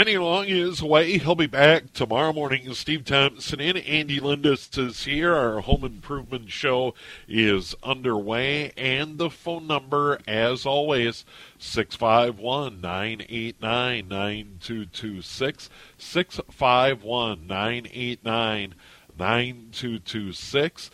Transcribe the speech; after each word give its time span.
Denny 0.00 0.16
Long 0.16 0.46
is 0.48 0.80
away. 0.80 1.18
He'll 1.18 1.34
be 1.34 1.46
back 1.46 1.92
tomorrow 1.92 2.32
morning. 2.32 2.72
Steve 2.72 3.04
Thompson 3.04 3.60
and 3.60 3.76
Andy 3.76 4.18
Lindus 4.18 4.78
is 4.78 5.04
here. 5.04 5.34
Our 5.34 5.60
home 5.60 5.84
improvement 5.84 6.50
show 6.50 6.94
is 7.28 7.74
underway. 7.82 8.72
And 8.78 9.18
the 9.18 9.28
phone 9.28 9.66
number, 9.66 10.18
as 10.26 10.64
always, 10.64 11.26
651 11.58 12.80
989 12.80 14.08
9226. 14.08 15.68
651 15.98 17.46
989 17.46 18.74
9226. 19.18 20.90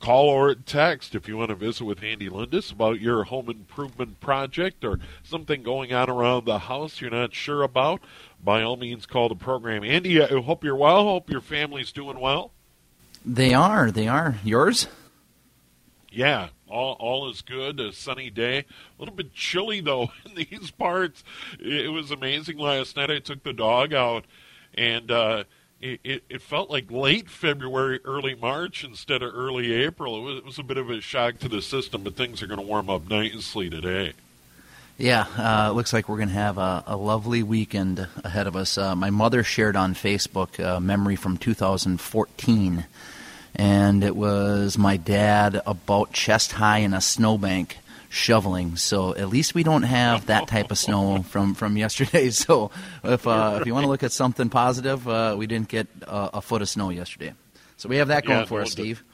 Call 0.00 0.28
or 0.28 0.54
text 0.54 1.16
if 1.16 1.26
you 1.26 1.36
want 1.36 1.48
to 1.48 1.56
visit 1.56 1.84
with 1.84 2.04
Andy 2.04 2.28
Lindus 2.28 2.70
about 2.70 3.00
your 3.00 3.24
home 3.24 3.48
improvement 3.48 4.20
project 4.20 4.84
or 4.84 5.00
something 5.24 5.64
going 5.64 5.92
on 5.92 6.08
around 6.08 6.44
the 6.44 6.60
house 6.60 7.00
you're 7.00 7.10
not 7.10 7.34
sure 7.34 7.64
about. 7.64 8.00
By 8.42 8.62
all 8.62 8.76
means, 8.76 9.06
call 9.06 9.28
the 9.28 9.34
program. 9.34 9.84
Andy, 9.84 10.22
I 10.22 10.40
hope 10.40 10.64
you're 10.64 10.76
well. 10.76 11.04
Hope 11.04 11.30
your 11.30 11.40
family's 11.40 11.92
doing 11.92 12.20
well. 12.20 12.52
They 13.24 13.52
are. 13.52 13.90
They 13.90 14.08
are. 14.08 14.36
Yours? 14.44 14.86
Yeah, 16.10 16.48
all, 16.68 16.96
all 16.98 17.30
is 17.30 17.42
good. 17.42 17.80
A 17.80 17.92
sunny 17.92 18.30
day. 18.30 18.58
A 18.58 18.64
little 18.98 19.14
bit 19.14 19.34
chilly, 19.34 19.80
though, 19.80 20.10
in 20.24 20.34
these 20.34 20.70
parts. 20.70 21.24
It 21.58 21.92
was 21.92 22.10
amazing 22.10 22.58
last 22.58 22.96
night. 22.96 23.10
I 23.10 23.18
took 23.18 23.42
the 23.42 23.52
dog 23.52 23.92
out, 23.92 24.24
and 24.74 25.10
uh, 25.10 25.44
it, 25.80 26.00
it, 26.04 26.24
it, 26.28 26.42
felt 26.42 26.70
like 26.70 26.90
late 26.90 27.28
February, 27.28 28.00
early 28.04 28.34
March 28.34 28.84
instead 28.84 29.22
of 29.22 29.34
early 29.34 29.72
April. 29.72 30.18
It 30.18 30.22
was, 30.22 30.36
it 30.38 30.44
was 30.44 30.58
a 30.58 30.62
bit 30.62 30.78
of 30.78 30.90
a 30.90 31.00
shock 31.00 31.38
to 31.40 31.48
the 31.48 31.62
system, 31.62 32.02
but 32.02 32.16
things 32.16 32.42
are 32.42 32.46
going 32.46 32.60
to 32.60 32.66
warm 32.66 32.88
up 32.88 33.08
nicely 33.08 33.68
today. 33.68 34.14
Yeah, 35.00 35.26
uh, 35.38 35.70
looks 35.70 35.92
like 35.92 36.08
we're 36.08 36.16
going 36.16 36.30
to 36.30 36.34
have 36.34 36.58
a, 36.58 36.82
a, 36.88 36.96
lovely 36.96 37.44
weekend 37.44 38.08
ahead 38.24 38.48
of 38.48 38.56
us. 38.56 38.76
Uh, 38.76 38.96
my 38.96 39.10
mother 39.10 39.44
shared 39.44 39.76
on 39.76 39.94
Facebook 39.94 40.58
a 40.58 40.80
memory 40.80 41.14
from 41.14 41.36
2014, 41.36 42.84
and 43.54 44.02
it 44.02 44.16
was 44.16 44.76
my 44.76 44.96
dad 44.96 45.62
about 45.64 46.12
chest 46.12 46.50
high 46.50 46.78
in 46.78 46.94
a 46.94 47.00
snowbank 47.00 47.78
shoveling. 48.08 48.74
So 48.74 49.14
at 49.14 49.28
least 49.28 49.54
we 49.54 49.62
don't 49.62 49.84
have 49.84 50.26
that 50.26 50.48
type 50.48 50.72
of 50.72 50.78
snow 50.78 51.22
from, 51.28 51.54
from 51.54 51.76
yesterday. 51.76 52.30
So 52.38 52.72
if 53.04 53.24
uh, 53.24 53.58
if 53.60 53.68
you 53.68 53.74
want 53.74 53.84
to 53.84 53.88
look 53.88 54.02
at 54.02 54.10
something 54.10 54.48
positive, 54.48 55.06
uh, 55.06 55.36
we 55.38 55.46
didn't 55.46 55.68
get 55.68 55.86
a, 56.08 56.38
a, 56.38 56.42
foot 56.42 56.60
of 56.60 56.68
snow 56.68 56.90
yesterday. 56.90 57.34
So 57.76 57.88
we 57.88 57.98
have 57.98 58.08
that 58.08 58.24
going 58.24 58.40
yeah, 58.40 58.46
for 58.46 58.62
us, 58.62 58.72
Steve. 58.72 59.04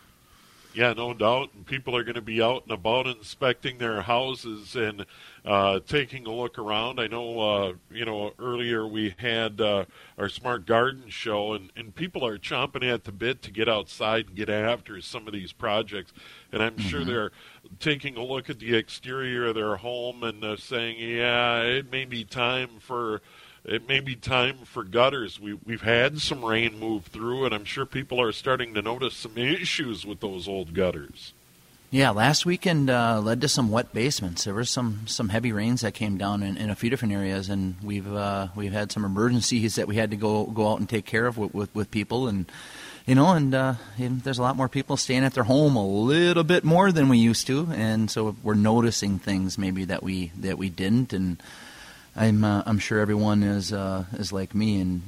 Yeah, 0.75 0.93
no 0.93 1.15
doubt. 1.15 1.67
People 1.67 1.97
are 1.97 2.03
going 2.03 2.17
to 2.17 2.21
be 2.21 2.43
out 2.43 2.65
and 2.65 2.73
about 2.73 3.07
inspecting 3.07 3.79
their 3.79 4.03
houses 4.03 4.75
and 4.75 5.07
uh, 5.45 5.79
taking 5.87 6.27
a 6.27 6.33
look 6.33 6.59
around. 6.59 6.99
I 6.99 7.07
know, 7.07 7.41
uh, 7.41 7.73
you 7.93 8.05
know, 8.05 8.33
earlier 8.41 8.85
we 8.85 9.15
had 9.17 9.61
uh, 9.61 9.85
our 10.19 10.29
smart 10.29 10.67
garden 10.67 11.09
show, 11.09 11.53
and, 11.53 11.71
and 11.77 11.95
people 11.95 12.27
are 12.27 12.39
chomping 12.39 12.93
at 12.93 13.05
the 13.05 13.13
bit 13.13 13.41
to 13.43 13.53
get 13.53 13.69
outside 13.69 14.27
and 14.27 14.37
get 14.37 14.51
after 14.51 15.01
some 15.01 15.29
of 15.29 15.33
these 15.33 15.53
projects. 15.53 16.13
And 16.51 16.61
I'm 16.61 16.75
mm-hmm. 16.75 16.89
sure 16.89 17.05
they're 17.05 17.31
taking 17.79 18.17
a 18.17 18.25
look 18.25 18.51
at 18.51 18.59
the 18.59 18.75
exterior 18.75 19.47
of 19.47 19.55
their 19.55 19.77
home 19.77 20.25
and 20.25 20.43
uh, 20.43 20.57
saying, 20.57 20.99
"Yeah, 20.99 21.61
it 21.61 21.91
may 21.91 22.05
be 22.05 22.25
time 22.25 22.81
for." 22.81 23.23
It 23.65 23.89
may 23.89 24.01
be 24.01 24.15
time 24.15 24.59
for 24.65 24.85
gutters. 24.85 25.41
We, 25.41 25.55
we've 25.55 25.81
had 25.81 26.21
some 26.21 26.45
rain 26.45 26.79
move 26.79 27.07
through, 27.07 27.47
and 27.47 27.55
I'm 27.55 27.65
sure 27.65 27.87
people 27.87 28.21
are 28.21 28.33
starting 28.33 28.75
to 28.75 28.83
notice 28.83 29.15
some 29.15 29.39
issues 29.39 30.05
with 30.05 30.21
those 30.21 30.47
old 30.47 30.75
gutters. 30.75 31.33
Yeah, 31.91 32.11
last 32.11 32.45
weekend 32.45 32.91
uh, 32.91 33.21
led 33.21 33.41
to 33.41 33.49
some 33.49 33.71
wet 33.71 33.95
basements. 33.95 34.45
There 34.45 34.53
were 34.53 34.65
some 34.65 35.07
some 35.07 35.29
heavy 35.29 35.53
rains 35.53 35.83
that 35.83 35.95
came 35.95 36.19
down 36.19 36.43
in, 36.43 36.57
in 36.57 36.69
a 36.69 36.75
few 36.75 36.91
different 36.91 37.15
areas, 37.15 37.49
and 37.49 37.77
we've 37.83 38.13
uh, 38.13 38.49
we've 38.57 38.73
had 38.73 38.91
some 38.91 39.05
emergencies 39.05 39.77
that 39.77 39.87
we 39.87 39.95
had 39.95 40.11
to 40.11 40.17
go 40.17 40.45
go 40.45 40.73
out 40.73 40.81
and 40.81 40.89
take 40.89 41.07
care 41.07 41.27
of 41.27 41.39
with 41.39 41.55
with, 41.55 41.75
with 41.75 41.91
people, 41.91 42.27
and 42.27 42.51
you 43.07 43.15
know, 43.15 43.33
and, 43.33 43.55
uh, 43.55 43.75
and 43.99 44.23
there's 44.23 44.39
a 44.39 44.43
lot 44.43 44.57
more 44.57 44.69
people 44.69 44.97
staying 44.97 45.25
at 45.25 45.35
their 45.35 45.45
home 45.45 45.77
a 45.77 45.87
little 45.87 46.43
bit 46.43 46.65
more 46.65 46.91
than 46.91 47.09
we 47.09 47.19
used 47.19 47.47
to, 47.47 47.69
and 47.73 48.11
so 48.11 48.35
we're 48.43 48.55
noticing 48.55 49.19
things 49.19 49.57
maybe 49.57 49.85
that 49.85 50.03
we 50.03 50.33
that 50.37 50.59
we 50.59 50.71
didn't, 50.71 51.13
and 51.13 51.41
I'm 52.17 52.45
uh, 52.45 52.63
I'm 52.65 52.79
sure 52.79 53.01
everyone 53.01 53.43
is 53.43 53.73
uh, 53.73 54.05
is 54.19 54.33
like 54.33 54.55
me, 54.55 54.81
and, 54.81 55.03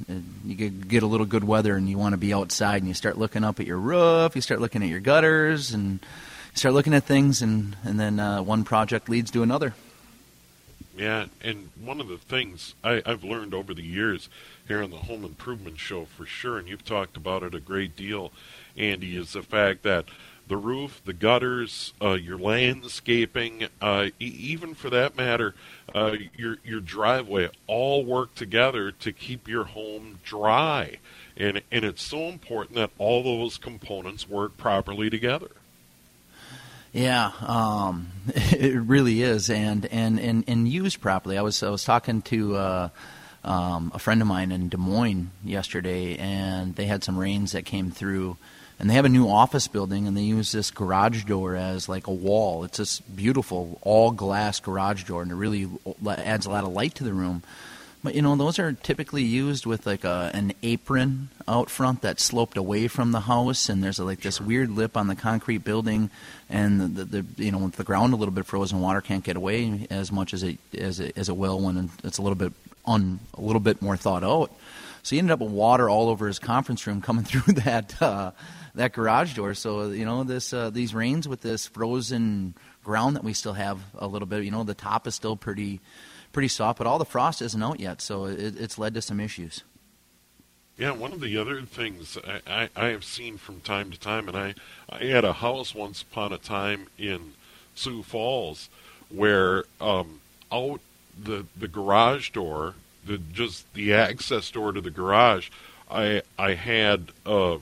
you 0.44 0.54
get, 0.54 0.88
get 0.88 1.02
a 1.02 1.06
little 1.06 1.26
good 1.26 1.44
weather, 1.44 1.76
and 1.76 1.88
you 1.88 1.98
want 1.98 2.14
to 2.14 2.16
be 2.16 2.34
outside, 2.34 2.78
and 2.78 2.88
you 2.88 2.94
start 2.94 3.16
looking 3.16 3.44
up 3.44 3.60
at 3.60 3.66
your 3.66 3.78
roof, 3.78 4.34
you 4.34 4.42
start 4.42 4.60
looking 4.60 4.82
at 4.82 4.88
your 4.88 5.00
gutters, 5.00 5.72
and 5.72 6.00
you 6.00 6.56
start 6.56 6.74
looking 6.74 6.94
at 6.94 7.04
things, 7.04 7.42
and 7.42 7.76
and 7.84 8.00
then 8.00 8.18
uh, 8.18 8.42
one 8.42 8.64
project 8.64 9.08
leads 9.08 9.30
to 9.30 9.42
another. 9.42 9.74
Yeah, 10.96 11.26
and 11.42 11.68
one 11.84 12.00
of 12.00 12.08
the 12.08 12.16
things 12.16 12.74
I, 12.82 13.02
I've 13.04 13.22
learned 13.22 13.52
over 13.52 13.74
the 13.74 13.82
years 13.84 14.30
here 14.66 14.82
on 14.82 14.90
the 14.90 14.96
Home 14.96 15.24
Improvement 15.24 15.78
Show 15.78 16.06
for 16.06 16.24
sure, 16.24 16.58
and 16.58 16.66
you've 16.66 16.86
talked 16.86 17.16
about 17.16 17.42
it 17.42 17.54
a 17.54 17.60
great 17.60 17.96
deal, 17.96 18.32
Andy, 18.78 19.16
is 19.16 19.34
the 19.34 19.42
fact 19.42 19.82
that 19.82 20.06
the 20.48 20.56
roof, 20.56 21.00
the 21.04 21.12
gutters, 21.12 21.92
uh, 22.00 22.12
your 22.12 22.38
landscaping, 22.38 23.68
uh, 23.80 24.08
e- 24.20 24.24
even 24.24 24.74
for 24.74 24.90
that 24.90 25.16
matter, 25.16 25.54
uh, 25.94 26.16
your 26.36 26.58
your 26.64 26.80
driveway, 26.80 27.50
all 27.66 28.04
work 28.04 28.34
together 28.34 28.92
to 28.92 29.12
keep 29.12 29.48
your 29.48 29.64
home 29.64 30.18
dry, 30.24 30.98
and 31.36 31.62
and 31.70 31.84
it's 31.84 32.02
so 32.02 32.28
important 32.28 32.76
that 32.76 32.90
all 32.98 33.22
those 33.22 33.58
components 33.58 34.28
work 34.28 34.56
properly 34.56 35.10
together. 35.10 35.50
Yeah, 36.96 37.32
um, 37.42 38.08
it 38.34 38.80
really 38.80 39.20
is, 39.20 39.50
and, 39.50 39.84
and, 39.86 40.18
and, 40.18 40.44
and 40.48 40.66
used 40.66 41.02
properly. 41.02 41.36
I 41.36 41.42
was 41.42 41.62
I 41.62 41.68
was 41.68 41.84
talking 41.84 42.22
to 42.22 42.56
uh, 42.56 42.88
um, 43.44 43.92
a 43.94 43.98
friend 43.98 44.22
of 44.22 44.28
mine 44.28 44.50
in 44.50 44.70
Des 44.70 44.78
Moines 44.78 45.30
yesterday, 45.44 46.16
and 46.16 46.74
they 46.74 46.86
had 46.86 47.04
some 47.04 47.18
rains 47.18 47.52
that 47.52 47.66
came 47.66 47.90
through, 47.90 48.38
and 48.78 48.90
they 48.90 48.94
have 48.94 49.04
a 49.04 49.10
new 49.10 49.28
office 49.28 49.68
building, 49.68 50.06
and 50.06 50.16
they 50.16 50.22
use 50.22 50.52
this 50.52 50.70
garage 50.70 51.24
door 51.24 51.56
as 51.56 51.88
like 51.88 52.06
a 52.06 52.12
wall. 52.12 52.64
It's 52.64 52.78
this 52.78 53.00
beautiful 53.00 53.78
all 53.82 54.10
glass 54.10 54.60
garage 54.60 55.04
door, 55.04 55.22
and 55.22 55.30
it 55.30 55.36
really 55.36 55.68
adds 56.06 56.46
a 56.46 56.50
lot 56.50 56.64
of 56.64 56.72
light 56.72 56.94
to 56.96 57.04
the 57.04 57.14
room. 57.14 57.42
But 58.04 58.14
you 58.14 58.22
know, 58.22 58.36
those 58.36 58.58
are 58.58 58.72
typically 58.72 59.24
used 59.24 59.66
with 59.66 59.86
like 59.86 60.04
a, 60.04 60.30
an 60.32 60.52
apron 60.62 61.30
out 61.48 61.70
front 61.70 62.02
that's 62.02 62.22
sloped 62.22 62.56
away 62.56 62.86
from 62.86 63.12
the 63.12 63.20
house, 63.20 63.68
and 63.68 63.82
there's 63.82 63.98
a, 63.98 64.04
like 64.04 64.20
this 64.20 64.40
weird 64.40 64.70
lip 64.70 64.96
on 64.96 65.08
the 65.08 65.16
concrete 65.16 65.64
building, 65.64 66.10
and 66.48 66.80
the, 66.80 67.04
the, 67.04 67.22
the 67.22 67.44
you 67.44 67.50
know 67.50 67.58
with 67.58 67.76
the 67.76 67.82
ground 67.82 68.12
a 68.12 68.16
little 68.16 68.34
bit 68.34 68.46
frozen, 68.46 68.80
water 68.80 69.00
can't 69.00 69.24
get 69.24 69.36
away 69.36 69.86
as 69.90 70.12
much 70.12 70.34
as 70.34 70.42
it 70.42 70.58
as 70.76 71.00
it, 71.00 71.16
as 71.16 71.28
it 71.28 71.36
will 71.36 71.58
when 71.60 71.90
it's 72.04 72.18
a 72.18 72.22
little 72.22 72.36
bit 72.36 72.52
on 72.84 73.18
a 73.34 73.40
little 73.40 73.58
bit 73.58 73.80
more 73.80 73.96
thought 73.96 74.22
out. 74.22 74.52
So 75.06 75.14
he 75.14 75.20
ended 75.20 75.30
up 75.30 75.38
with 75.38 75.52
water 75.52 75.88
all 75.88 76.08
over 76.08 76.26
his 76.26 76.40
conference 76.40 76.84
room 76.84 77.00
coming 77.00 77.24
through 77.24 77.54
that 77.54 78.02
uh, 78.02 78.32
that 78.74 78.92
garage 78.92 79.34
door. 79.34 79.54
So 79.54 79.90
you 79.90 80.04
know 80.04 80.24
this 80.24 80.52
uh, 80.52 80.70
these 80.70 80.94
rains 80.94 81.28
with 81.28 81.42
this 81.42 81.68
frozen 81.68 82.54
ground 82.82 83.14
that 83.14 83.22
we 83.22 83.32
still 83.32 83.52
have 83.52 83.78
a 83.96 84.08
little 84.08 84.26
bit. 84.26 84.42
You 84.42 84.50
know 84.50 84.64
the 84.64 84.74
top 84.74 85.06
is 85.06 85.14
still 85.14 85.36
pretty 85.36 85.80
pretty 86.32 86.48
soft, 86.48 86.78
but 86.78 86.88
all 86.88 86.98
the 86.98 87.04
frost 87.04 87.40
isn't 87.40 87.62
out 87.62 87.78
yet, 87.78 88.02
so 88.02 88.24
it, 88.24 88.58
it's 88.58 88.78
led 88.78 88.94
to 88.94 89.00
some 89.00 89.20
issues. 89.20 89.62
Yeah, 90.76 90.90
one 90.90 91.12
of 91.12 91.20
the 91.20 91.38
other 91.38 91.62
things 91.62 92.18
I, 92.26 92.40
I, 92.44 92.68
I, 92.74 92.86
have 92.88 93.04
seen 93.04 93.38
from 93.38 93.60
time 93.60 93.92
to 93.92 93.98
time, 93.98 94.26
and 94.28 94.36
I, 94.36 94.54
I 94.90 95.04
had 95.04 95.24
a 95.24 95.32
house 95.34 95.74
once 95.74 96.02
upon 96.02 96.32
a 96.32 96.38
time 96.38 96.88
in 96.98 97.32
Sioux 97.76 98.02
Falls 98.02 98.68
where 99.08 99.64
um, 99.80 100.20
out 100.50 100.80
the 101.16 101.46
the 101.56 101.68
garage 101.68 102.30
door, 102.30 102.74
the 103.06 103.18
just 103.18 103.72
the 103.74 103.94
access 103.94 104.50
door 104.50 104.72
to 104.72 104.80
the 104.80 104.90
garage, 104.90 105.50
I 105.90 106.22
I 106.38 106.54
had 106.54 107.12
uh, 107.24 107.58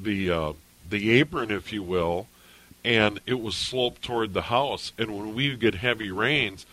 the 0.00 0.30
uh, 0.30 0.52
the 0.88 1.12
apron, 1.12 1.50
if 1.50 1.72
you 1.72 1.82
will, 1.82 2.28
and 2.84 3.20
it 3.26 3.40
was 3.40 3.56
sloped 3.56 4.02
toward 4.02 4.34
the 4.34 4.42
house. 4.42 4.92
And 4.98 5.16
when 5.16 5.34
we 5.34 5.56
get 5.56 5.76
heavy 5.76 6.10
rains, 6.10 6.66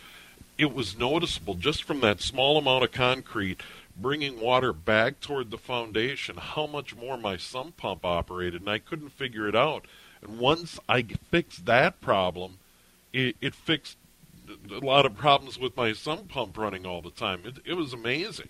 it 0.58 0.74
was 0.74 0.98
noticeable 0.98 1.54
just 1.54 1.84
from 1.84 2.00
that 2.00 2.20
small 2.20 2.58
amount 2.58 2.84
of 2.84 2.92
concrete 2.92 3.60
bringing 3.96 4.40
water 4.40 4.72
back 4.72 5.20
toward 5.20 5.50
the 5.50 5.58
foundation 5.58 6.36
how 6.36 6.66
much 6.66 6.96
more 6.96 7.16
my 7.16 7.36
sump 7.36 7.76
pump 7.76 8.04
operated, 8.04 8.60
and 8.60 8.70
I 8.70 8.78
couldn't 8.78 9.10
figure 9.10 9.48
it 9.48 9.56
out. 9.56 9.84
And 10.22 10.38
once 10.38 10.78
I 10.88 11.02
fixed 11.02 11.66
that 11.66 12.00
problem, 12.00 12.58
it, 13.12 13.36
it 13.40 13.54
fixed 13.54 13.96
a 14.70 14.84
lot 14.84 15.06
of 15.06 15.16
problems 15.16 15.58
with 15.58 15.76
my 15.76 15.92
sump 15.92 16.28
pump 16.28 16.56
running 16.58 16.86
all 16.86 17.02
the 17.02 17.10
time. 17.10 17.42
It, 17.44 17.58
it 17.64 17.74
was 17.74 17.92
amazing. 17.92 18.48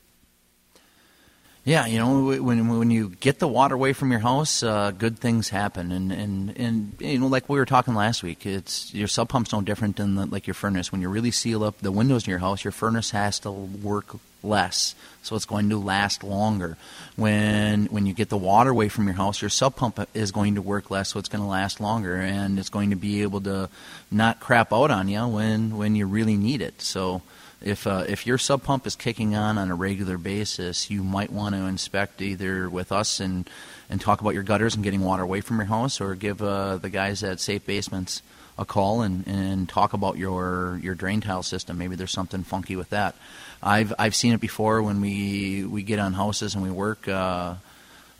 Yeah, 1.62 1.86
you 1.86 1.98
know, 1.98 2.42
when 2.42 2.78
when 2.78 2.90
you 2.90 3.10
get 3.20 3.38
the 3.38 3.46
water 3.46 3.74
away 3.74 3.92
from 3.92 4.10
your 4.10 4.20
house, 4.20 4.62
uh, 4.62 4.92
good 4.92 5.18
things 5.18 5.50
happen, 5.50 5.92
and, 5.92 6.10
and 6.10 6.56
and 6.56 6.94
you 6.98 7.18
know, 7.18 7.26
like 7.26 7.50
we 7.50 7.58
were 7.58 7.66
talking 7.66 7.94
last 7.94 8.22
week, 8.22 8.46
it's 8.46 8.94
your 8.94 9.08
sub 9.08 9.28
pump's 9.28 9.52
no 9.52 9.60
different 9.60 9.96
than 9.96 10.14
the, 10.14 10.24
like 10.24 10.46
your 10.46 10.54
furnace. 10.54 10.90
When 10.90 11.02
you 11.02 11.10
really 11.10 11.30
seal 11.30 11.62
up 11.62 11.78
the 11.80 11.92
windows 11.92 12.26
in 12.26 12.30
your 12.30 12.38
house, 12.38 12.64
your 12.64 12.72
furnace 12.72 13.10
has 13.10 13.38
to 13.40 13.50
work 13.50 14.16
less, 14.42 14.94
so 15.22 15.36
it's 15.36 15.44
going 15.44 15.68
to 15.68 15.76
last 15.76 16.24
longer. 16.24 16.78
When 17.16 17.86
when 17.86 18.06
you 18.06 18.14
get 18.14 18.30
the 18.30 18.38
water 18.38 18.70
away 18.70 18.88
from 18.88 19.04
your 19.04 19.16
house, 19.16 19.42
your 19.42 19.50
sub 19.50 19.76
pump 19.76 20.00
is 20.14 20.32
going 20.32 20.54
to 20.54 20.62
work 20.62 20.90
less, 20.90 21.10
so 21.10 21.18
it's 21.18 21.28
going 21.28 21.42
to 21.42 21.48
last 21.48 21.78
longer, 21.78 22.16
and 22.16 22.58
it's 22.58 22.70
going 22.70 22.88
to 22.88 22.96
be 22.96 23.20
able 23.20 23.42
to 23.42 23.68
not 24.10 24.40
crap 24.40 24.72
out 24.72 24.90
on 24.90 25.08
you 25.08 25.26
when 25.28 25.76
when 25.76 25.94
you 25.94 26.06
really 26.06 26.38
need 26.38 26.62
it. 26.62 26.80
So 26.80 27.20
if 27.62 27.86
uh, 27.86 28.04
if 28.08 28.26
your 28.26 28.38
sub 28.38 28.62
pump 28.62 28.86
is 28.86 28.96
kicking 28.96 29.34
on 29.34 29.58
on 29.58 29.70
a 29.70 29.74
regular 29.74 30.16
basis, 30.16 30.90
you 30.90 31.02
might 31.02 31.30
want 31.30 31.54
to 31.54 31.62
inspect 31.62 32.22
either 32.22 32.68
with 32.68 32.90
us 32.92 33.20
and 33.20 33.48
and 33.88 34.00
talk 34.00 34.20
about 34.20 34.34
your 34.34 34.42
gutters 34.42 34.74
and 34.74 34.84
getting 34.84 35.00
water 35.00 35.22
away 35.22 35.40
from 35.40 35.58
your 35.58 35.66
house, 35.66 36.00
or 36.00 36.14
give 36.14 36.40
uh, 36.42 36.76
the 36.78 36.88
guys 36.88 37.22
at 37.22 37.40
Safe 37.40 37.64
Basements 37.66 38.22
a 38.58 38.64
call 38.64 39.02
and, 39.02 39.26
and 39.26 39.68
talk 39.68 39.92
about 39.92 40.16
your 40.16 40.80
your 40.82 40.94
drain 40.94 41.20
tile 41.20 41.42
system. 41.42 41.78
Maybe 41.78 41.96
there's 41.96 42.12
something 42.12 42.44
funky 42.44 42.76
with 42.76 42.90
that. 42.90 43.14
I've 43.62 43.92
I've 43.98 44.14
seen 44.14 44.32
it 44.32 44.40
before 44.40 44.82
when 44.82 45.00
we 45.00 45.64
we 45.64 45.82
get 45.82 45.98
on 45.98 46.14
houses 46.14 46.54
and 46.54 46.62
we 46.62 46.70
work. 46.70 47.08
Uh, 47.08 47.56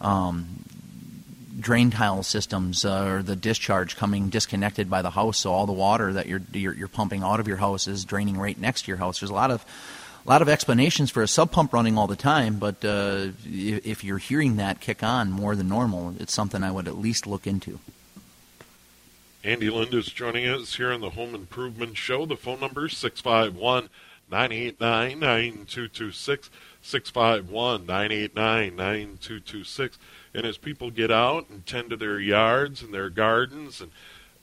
um, 0.01 0.65
drain 1.61 1.91
tile 1.91 2.23
systems 2.23 2.85
uh, 2.85 3.05
or 3.05 3.23
the 3.23 3.37
discharge 3.37 3.97
coming 3.97 4.29
disconnected 4.29 4.91
by 4.91 5.03
the 5.03 5.11
house, 5.11 5.39
so 5.39 5.53
all 5.53 5.67
the 5.67 5.73
water 5.73 6.12
that 6.12 6.27
you're, 6.27 6.43
you're, 6.53 6.75
you're 6.75 6.89
pumping 6.89 7.23
out 7.23 7.41
of 7.41 7.47
your 7.47 7.59
house 7.59 7.87
is 7.87 8.05
draining 8.05 8.37
right 8.37 8.59
next 8.59 8.83
to 8.83 8.89
your 8.89 8.97
house. 8.97 9.21
There's 9.21 9.31
a 9.31 9.35
lot 9.35 9.51
of 9.51 9.65
a 10.25 10.29
lot 10.29 10.43
of 10.43 10.51
explanations 10.51 11.11
for 11.11 11.23
a 11.23 11.29
sub 11.29 11.51
pump 11.51 11.73
running 11.73 11.97
all 11.97 12.07
the 12.07 12.17
time, 12.17 12.59
but 12.59 12.85
uh, 12.85 13.29
if 13.47 14.05
you're 14.05 14.19
hearing 14.19 14.57
that 14.57 14.81
kick 14.81 15.03
on 15.03 15.31
more 15.31 15.57
than 15.57 15.69
normal, 15.69 16.15
it's 16.21 16.33
something 16.33 16.62
I 16.62 16.71
would 16.71 16.87
at 16.87 16.99
least 16.99 17.27
look 17.27 17.47
into. 17.47 17.79
Andy 19.43 19.71
Lindus 19.71 20.13
joining 20.13 20.47
us 20.47 20.75
here 20.75 20.93
on 20.93 21.01
the 21.01 21.11
Home 21.11 21.35
Improvement 21.35 21.97
Show. 21.97 22.27
The 22.27 22.37
phone 22.37 22.61
number 22.61 22.87
is 22.87 22.97
651 22.99 23.89
989 24.31 25.19
9226. 25.19 26.51
651 26.83 27.87
989 27.87 28.77
9226. 28.77 29.99
And 30.35 30.47
as 30.47 30.59
people 30.59 30.91
get 30.91 31.11
out 31.11 31.49
and 31.50 31.67
tend 31.67 31.91
to 31.91 31.97
their 31.97 32.21
yards 32.21 32.82
and 32.82 32.94
their 32.94 33.11
gardens 33.11 33.81
and 33.81 33.91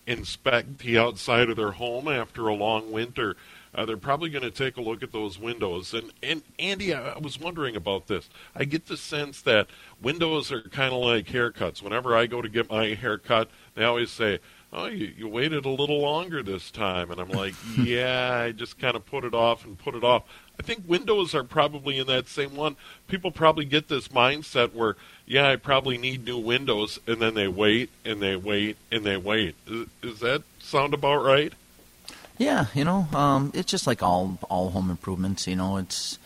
inspect 0.05 0.79
the 0.79 0.97
outside 0.97 1.49
of 1.49 1.57
their 1.57 1.71
home 1.71 2.07
after 2.07 2.47
a 2.47 2.53
long 2.53 2.91
winter, 2.91 3.35
uh, 3.75 3.85
they're 3.85 3.97
probably 3.97 4.29
going 4.29 4.43
to 4.43 4.51
take 4.51 4.77
a 4.77 4.81
look 4.81 5.03
at 5.03 5.11
those 5.11 5.37
windows. 5.37 5.93
And, 5.93 6.11
and 6.23 6.41
Andy, 6.57 6.93
I, 6.93 7.11
I 7.11 7.19
was 7.19 7.39
wondering 7.39 7.75
about 7.75 8.07
this. 8.07 8.29
I 8.55 8.65
get 8.65 8.87
the 8.87 8.97
sense 8.97 9.41
that 9.43 9.67
windows 10.01 10.51
are 10.51 10.61
kind 10.61 10.93
of 10.93 11.01
like 11.01 11.27
haircuts. 11.27 11.81
Whenever 11.81 12.15
I 12.15 12.25
go 12.25 12.41
to 12.41 12.49
get 12.49 12.69
my 12.69 12.87
haircut, 12.95 13.49
they 13.75 13.83
always 13.83 14.09
say, 14.09 14.39
oh, 14.77 14.85
you, 14.87 15.11
you 15.17 15.27
waited 15.27 15.65
a 15.65 15.69
little 15.69 16.01
longer 16.01 16.43
this 16.43 16.71
time. 16.71 17.11
And 17.11 17.19
I'm 17.19 17.29
like, 17.29 17.55
yeah, 17.77 18.43
I 18.43 18.51
just 18.51 18.79
kind 18.79 18.95
of 18.95 19.05
put 19.05 19.23
it 19.23 19.33
off 19.33 19.65
and 19.65 19.77
put 19.77 19.95
it 19.95 20.03
off. 20.03 20.23
I 20.59 20.63
think 20.63 20.83
windows 20.87 21.35
are 21.35 21.43
probably 21.43 21.99
in 21.99 22.07
that 22.07 22.27
same 22.27 22.55
one. 22.55 22.77
People 23.07 23.31
probably 23.31 23.65
get 23.65 23.89
this 23.89 24.07
mindset 24.09 24.73
where, 24.73 24.95
yeah, 25.25 25.49
I 25.49 25.55
probably 25.55 25.97
need 25.97 26.25
new 26.25 26.37
windows, 26.37 26.99
and 27.05 27.21
then 27.21 27.35
they 27.35 27.47
wait 27.47 27.89
and 28.03 28.21
they 28.21 28.35
wait 28.35 28.77
and 28.91 29.03
they 29.03 29.17
wait. 29.17 29.55
Is, 29.67 29.87
does 30.01 30.19
that 30.21 30.43
sound 30.59 30.93
about 30.93 31.23
right? 31.23 31.53
Yeah, 32.39 32.67
you 32.73 32.83
know, 32.83 33.07
um, 33.13 33.51
it's 33.53 33.71
just 33.71 33.87
like 33.87 34.03
all 34.03 34.37
all 34.49 34.69
home 34.69 34.91
improvements. 34.91 35.47
You 35.47 35.55
know, 35.55 35.77
it's, 35.77 36.19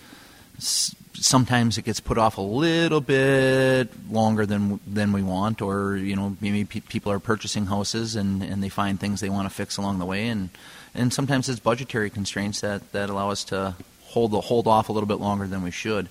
it's 0.57 0.93
sometimes 1.13 1.77
it 1.77 1.85
gets 1.85 1.99
put 1.99 2.17
off 2.17 2.37
a 2.37 2.41
little 2.41 3.01
bit 3.01 3.89
longer 4.09 4.45
than 4.45 4.79
than 4.87 5.13
we 5.13 5.23
want, 5.23 5.61
or 5.61 5.97
you 5.97 6.15
know 6.15 6.35
maybe 6.41 6.65
pe- 6.65 6.79
people 6.81 7.11
are 7.11 7.19
purchasing 7.19 7.65
houses 7.65 8.15
and, 8.15 8.41
and 8.41 8.63
they 8.63 8.69
find 8.69 8.99
things 8.99 9.21
they 9.21 9.29
want 9.29 9.47
to 9.47 9.53
fix 9.53 9.77
along 9.77 9.99
the 9.99 10.05
way, 10.05 10.27
and 10.27 10.49
and 10.93 11.13
sometimes 11.13 11.47
it's 11.47 11.59
budgetary 11.59 12.09
constraints 12.09 12.61
that, 12.61 12.91
that 12.91 13.09
allow 13.09 13.29
us 13.29 13.43
to 13.45 13.75
hold 14.05 14.31
the 14.31 14.41
hold 14.41 14.67
off 14.67 14.89
a 14.89 14.91
little 14.91 15.07
bit 15.07 15.19
longer 15.19 15.47
than 15.47 15.63
we 15.63 15.71
should. 15.71 16.09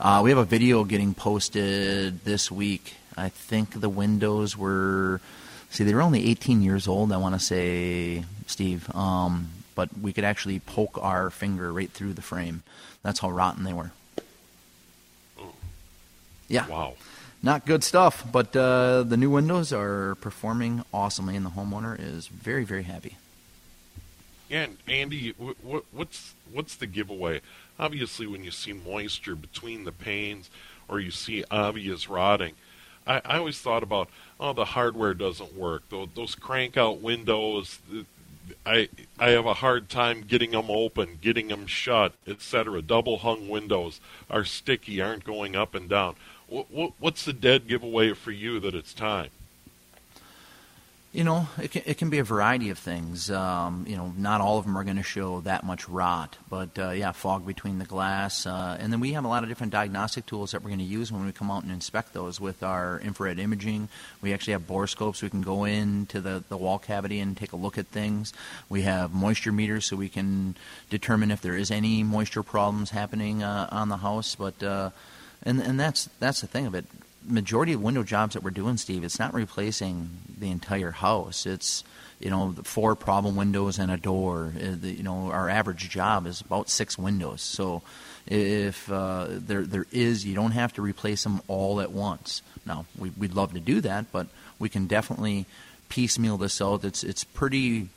Uh, 0.00 0.20
we 0.24 0.30
have 0.30 0.38
a 0.38 0.44
video 0.44 0.84
getting 0.84 1.14
posted 1.14 2.24
this 2.24 2.50
week. 2.50 2.94
I 3.16 3.28
think 3.28 3.80
the 3.80 3.88
windows 3.90 4.56
were 4.56 5.20
see 5.70 5.84
they 5.84 5.94
were 5.94 6.02
only 6.02 6.28
18 6.30 6.62
years 6.62 6.88
old. 6.88 7.12
I 7.12 7.18
want 7.18 7.34
to 7.34 7.40
say, 7.40 8.24
Steve, 8.46 8.94
um, 8.94 9.48
but 9.74 9.90
we 9.98 10.12
could 10.12 10.24
actually 10.24 10.60
poke 10.60 10.98
our 11.00 11.30
finger 11.30 11.72
right 11.72 11.90
through 11.90 12.14
the 12.14 12.22
frame. 12.22 12.62
That's 13.02 13.20
how 13.20 13.30
rotten 13.30 13.64
they 13.64 13.72
were. 13.72 13.92
Yeah. 16.52 16.66
Wow. 16.66 16.94
Not 17.42 17.66
good 17.66 17.82
stuff, 17.82 18.24
but 18.30 18.54
uh, 18.54 19.02
the 19.02 19.16
new 19.16 19.30
windows 19.30 19.72
are 19.72 20.14
performing 20.16 20.84
awesomely, 20.94 21.34
and 21.34 21.44
the 21.44 21.50
homeowner 21.50 21.98
is 21.98 22.28
very, 22.28 22.62
very 22.62 22.84
happy. 22.84 23.16
Yeah, 24.48 24.64
and 24.64 24.76
Andy, 24.86 25.30
what, 25.38 25.84
what's 25.90 26.34
what's 26.52 26.76
the 26.76 26.86
giveaway? 26.86 27.40
Obviously, 27.80 28.26
when 28.26 28.44
you 28.44 28.50
see 28.50 28.72
moisture 28.72 29.34
between 29.34 29.84
the 29.84 29.92
panes, 29.92 30.50
or 30.88 31.00
you 31.00 31.10
see 31.10 31.42
obvious 31.50 32.08
rotting, 32.08 32.52
I, 33.06 33.22
I 33.24 33.38
always 33.38 33.58
thought 33.58 33.82
about, 33.82 34.08
oh, 34.38 34.52
the 34.52 34.66
hardware 34.66 35.14
doesn't 35.14 35.56
work. 35.56 35.88
Those, 35.88 36.08
those 36.14 36.34
crank 36.34 36.76
out 36.76 37.00
windows, 37.00 37.80
I 38.66 38.88
I 39.18 39.30
have 39.30 39.46
a 39.46 39.54
hard 39.54 39.88
time 39.88 40.22
getting 40.22 40.52
them 40.52 40.70
open, 40.70 41.18
getting 41.20 41.48
them 41.48 41.66
shut, 41.66 42.12
etc. 42.26 42.82
Double 42.82 43.18
hung 43.18 43.48
windows 43.48 44.00
are 44.30 44.44
sticky, 44.44 45.00
aren't 45.00 45.24
going 45.24 45.56
up 45.56 45.74
and 45.74 45.88
down. 45.88 46.14
What, 46.52 46.92
what's 46.98 47.24
the 47.24 47.32
dead 47.32 47.66
giveaway 47.66 48.12
for 48.12 48.30
you 48.30 48.60
that 48.60 48.74
it's 48.74 48.92
time? 48.92 49.30
You 51.10 51.24
know, 51.24 51.48
it 51.60 51.70
can, 51.70 51.82
it 51.84 51.98
can 51.98 52.08
be 52.08 52.18
a 52.18 52.24
variety 52.24 52.70
of 52.70 52.78
things. 52.78 53.30
Um, 53.30 53.84
you 53.86 53.96
know, 53.96 54.14
not 54.16 54.40
all 54.40 54.58
of 54.58 54.64
them 54.64 54.76
are 54.76 54.84
going 54.84 54.96
to 54.96 55.02
show 55.02 55.40
that 55.42 55.62
much 55.62 55.86
rot, 55.88 56.36
but 56.48 56.78
uh, 56.78 56.90
yeah, 56.90 57.12
fog 57.12 57.46
between 57.46 57.78
the 57.78 57.84
glass. 57.84 58.46
Uh, 58.46 58.78
and 58.80 58.92
then 58.92 59.00
we 59.00 59.12
have 59.12 59.24
a 59.24 59.28
lot 59.28 59.42
of 59.42 59.50
different 59.50 59.72
diagnostic 59.72 60.24
tools 60.24 60.52
that 60.52 60.62
we're 60.62 60.70
going 60.70 60.78
to 60.78 60.84
use 60.84 61.12
when 61.12 61.24
we 61.24 61.32
come 61.32 61.50
out 61.50 61.62
and 61.62 61.72
inspect 61.72 62.14
those 62.14 62.40
with 62.40 62.62
our 62.62 62.98
infrared 63.00 63.38
imaging. 63.38 63.88
We 64.22 64.32
actually 64.32 64.54
have 64.54 64.66
borescopes. 64.66 65.22
We 65.22 65.28
can 65.28 65.42
go 65.42 65.64
into 65.64 66.20
the, 66.20 66.44
the 66.48 66.56
wall 66.56 66.78
cavity 66.78 67.20
and 67.20 67.36
take 67.36 67.52
a 67.52 67.56
look 67.56 67.76
at 67.76 67.86
things. 67.88 68.32
We 68.70 68.82
have 68.82 69.12
moisture 69.12 69.52
meters 69.52 69.86
so 69.86 69.96
we 69.96 70.08
can 70.08 70.56
determine 70.88 71.30
if 71.30 71.42
there 71.42 71.56
is 71.56 71.70
any 71.70 72.02
moisture 72.02 72.42
problems 72.42 72.90
happening 72.90 73.42
uh, 73.42 73.68
on 73.70 73.90
the 73.90 73.98
house. 73.98 74.34
But 74.34 74.62
uh, 74.62 74.90
and 75.42 75.60
and 75.60 75.78
that's 75.78 76.08
that's 76.18 76.40
the 76.40 76.46
thing 76.46 76.66
of 76.66 76.74
it. 76.74 76.86
Majority 77.26 77.72
of 77.72 77.82
window 77.82 78.02
jobs 78.02 78.34
that 78.34 78.42
we're 78.42 78.50
doing, 78.50 78.76
Steve, 78.76 79.04
it's 79.04 79.18
not 79.18 79.32
replacing 79.32 80.10
the 80.38 80.50
entire 80.50 80.90
house. 80.90 81.46
It's 81.46 81.84
you 82.20 82.30
know 82.30 82.54
four 82.64 82.94
problem 82.94 83.36
windows 83.36 83.78
and 83.78 83.90
a 83.90 83.96
door. 83.96 84.52
Uh, 84.56 84.76
you 84.86 85.02
know 85.02 85.30
our 85.30 85.48
average 85.48 85.88
job 85.88 86.26
is 86.26 86.40
about 86.40 86.68
six 86.68 86.98
windows. 86.98 87.42
So 87.42 87.82
if 88.26 88.90
uh, 88.90 89.26
there 89.30 89.62
there 89.62 89.86
is, 89.92 90.24
you 90.24 90.34
don't 90.34 90.52
have 90.52 90.72
to 90.74 90.82
replace 90.82 91.22
them 91.24 91.42
all 91.48 91.80
at 91.80 91.92
once. 91.92 92.42
Now 92.66 92.86
we, 92.98 93.10
we'd 93.10 93.34
love 93.34 93.52
to 93.54 93.60
do 93.60 93.80
that, 93.80 94.10
but 94.12 94.26
we 94.58 94.68
can 94.68 94.86
definitely 94.86 95.46
piecemeal 95.88 96.38
this 96.38 96.60
out. 96.60 96.84
It's 96.84 97.02
it's 97.04 97.24
pretty 97.24 97.88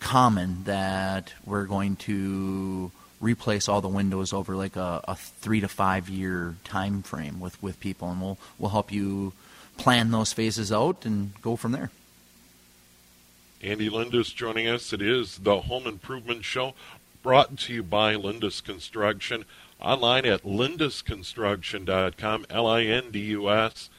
common 0.00 0.64
that 0.64 1.32
we're 1.44 1.64
going 1.64 1.96
to 1.96 2.90
replace 3.20 3.68
all 3.68 3.80
the 3.80 3.88
windows 3.88 4.32
over 4.32 4.56
like 4.56 4.76
a, 4.76 5.02
a 5.08 5.16
three 5.16 5.60
to 5.60 5.68
five 5.68 6.08
year 6.08 6.56
time 6.64 7.02
frame 7.02 7.40
with, 7.40 7.60
with 7.62 7.80
people, 7.80 8.10
and 8.10 8.20
we'll 8.20 8.38
we'll 8.58 8.70
help 8.70 8.92
you 8.92 9.32
plan 9.76 10.10
those 10.10 10.32
phases 10.32 10.72
out 10.72 11.04
and 11.04 11.40
go 11.42 11.56
from 11.56 11.72
there. 11.72 11.90
Andy 13.62 13.88
Lindus 13.88 14.34
joining 14.34 14.68
us. 14.68 14.92
It 14.92 15.00
is 15.00 15.38
the 15.38 15.62
Home 15.62 15.86
Improvement 15.86 16.44
Show, 16.44 16.74
brought 17.22 17.56
to 17.60 17.72
you 17.72 17.82
by 17.82 18.14
Lindus 18.14 18.62
Construction. 18.62 19.46
Online 19.80 20.24
at 20.24 20.44
lindusconstruction.com, 20.44 22.46
L-I-N-D-U-S, 22.48 23.90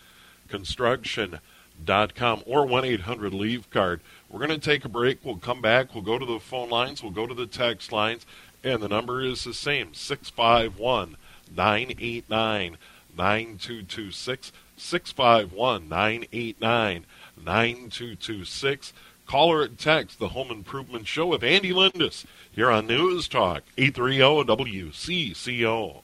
construction.com, 0.48 2.44
or 2.46 2.66
1-800-LEAVE 2.66 3.70
card. 3.70 4.02
We're 4.30 4.40
going 4.40 4.50
to 4.50 4.58
take 4.58 4.86
a 4.86 4.90
break. 4.90 5.20
We'll 5.24 5.38
come 5.38 5.62
back. 5.62 5.94
We'll 5.94 6.04
go 6.04 6.18
to 6.18 6.26
the 6.26 6.40
phone 6.40 6.70
lines. 6.70 7.04
We'll 7.04 7.12
go 7.12 7.28
to 7.28 7.34
the 7.34 7.46
text 7.46 7.92
lines. 7.92 8.26
And 8.64 8.82
the 8.82 8.90
number 8.90 9.22
is 9.22 9.44
the 9.44 9.54
same 9.54 9.94
651 9.94 11.16
989 11.56 12.78
9226. 13.16 14.52
651 14.78 15.90
989 15.90 17.06
9226. 17.44 18.94
Call 19.26 19.52
or 19.52 19.68
text 19.68 20.20
the 20.20 20.30
Home 20.30 20.52
Improvement 20.52 21.08
Show 21.08 21.28
with 21.28 21.44
Andy 21.44 21.74
Lindus 21.74 22.26
here 22.52 22.72
on 22.72 22.88
News 22.88 23.28
Talk 23.28 23.64
830 23.78 24.46
WCCO. 24.54 26.04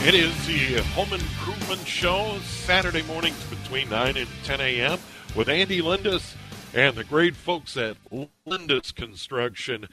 It 0.00 0.14
is 0.14 0.46
the 0.46 0.80
Home 0.94 1.12
Improvement 1.12 1.86
Show 1.86 2.38
Saturday 2.44 3.02
mornings 3.02 3.42
between 3.46 3.90
9 3.90 4.16
and 4.16 4.28
10 4.44 4.60
a.m. 4.60 4.98
with 5.34 5.48
Andy 5.48 5.82
Lindus 5.82 6.36
and 6.72 6.94
the 6.94 7.02
great 7.02 7.34
folks 7.34 7.76
at 7.76 7.96
Lindus 8.46 8.94
Construction 8.94 9.88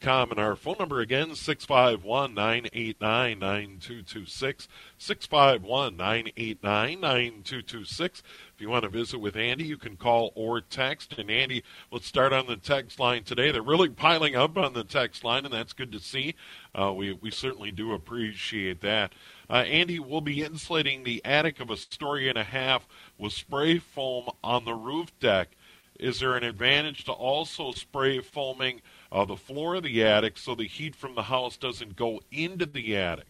com. 0.00 0.30
And 0.30 0.40
our 0.40 0.56
phone 0.56 0.76
number 0.78 1.00
again, 1.00 1.34
651 1.34 2.34
989 2.34 3.38
9226. 3.38 4.68
651 4.98 5.96
989 5.96 7.00
9226. 7.00 8.22
If 8.54 8.60
you 8.60 8.68
want 8.68 8.84
to 8.84 8.88
visit 8.88 9.18
with 9.18 9.36
Andy, 9.36 9.64
you 9.64 9.76
can 9.76 9.96
call 9.96 10.32
or 10.34 10.60
text. 10.60 11.14
And 11.18 11.30
Andy, 11.30 11.62
let's 11.90 12.06
start 12.06 12.32
on 12.32 12.46
the 12.46 12.56
text 12.56 12.98
line 12.98 13.24
today. 13.24 13.50
They're 13.50 13.62
really 13.62 13.88
piling 13.88 14.34
up 14.34 14.56
on 14.56 14.72
the 14.72 14.84
text 14.84 15.24
line, 15.24 15.44
and 15.44 15.54
that's 15.54 15.72
good 15.72 15.92
to 15.92 16.00
see. 16.00 16.34
Uh, 16.74 16.92
we, 16.92 17.12
we 17.12 17.30
certainly 17.30 17.70
do 17.70 17.92
appreciate 17.92 18.80
that. 18.80 19.12
Uh, 19.50 19.64
Andy, 19.66 19.98
we'll 19.98 20.20
be 20.20 20.42
insulating 20.42 21.04
the 21.04 21.24
attic 21.24 21.60
of 21.60 21.70
a 21.70 21.76
story 21.76 22.28
and 22.28 22.36
a 22.36 22.44
half 22.44 22.86
with 23.16 23.32
spray 23.32 23.78
foam 23.78 24.28
on 24.42 24.64
the 24.64 24.74
roof 24.74 25.16
deck. 25.20 25.50
Is 25.98 26.20
there 26.20 26.36
an 26.36 26.44
advantage 26.44 27.04
to 27.04 27.12
also 27.12 27.72
spray 27.72 28.20
foaming 28.20 28.82
uh, 29.10 29.24
the 29.24 29.36
floor 29.36 29.76
of 29.76 29.82
the 29.82 30.04
attic 30.04 30.36
so 30.38 30.54
the 30.54 30.66
heat 30.66 30.94
from 30.94 31.14
the 31.14 31.22
house 31.22 31.56
doesn't 31.56 31.96
go 31.96 32.20
into 32.30 32.66
the 32.66 32.96
attic? 32.96 33.26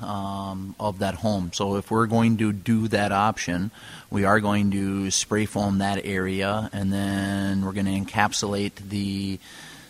Um, 0.00 0.74
of 0.80 1.00
that 1.00 1.16
home. 1.16 1.50
So 1.52 1.76
if 1.76 1.90
we're 1.90 2.06
going 2.06 2.38
to 2.38 2.54
do 2.54 2.88
that 2.88 3.12
option, 3.12 3.70
we 4.08 4.24
are 4.24 4.40
going 4.40 4.70
to 4.70 5.10
spray 5.10 5.44
foam 5.44 5.76
that 5.78 6.06
area, 6.06 6.70
and 6.72 6.90
then 6.90 7.64
we're 7.64 7.74
going 7.74 7.84
to 7.84 7.92
encapsulate 8.12 8.76
the 8.88 9.38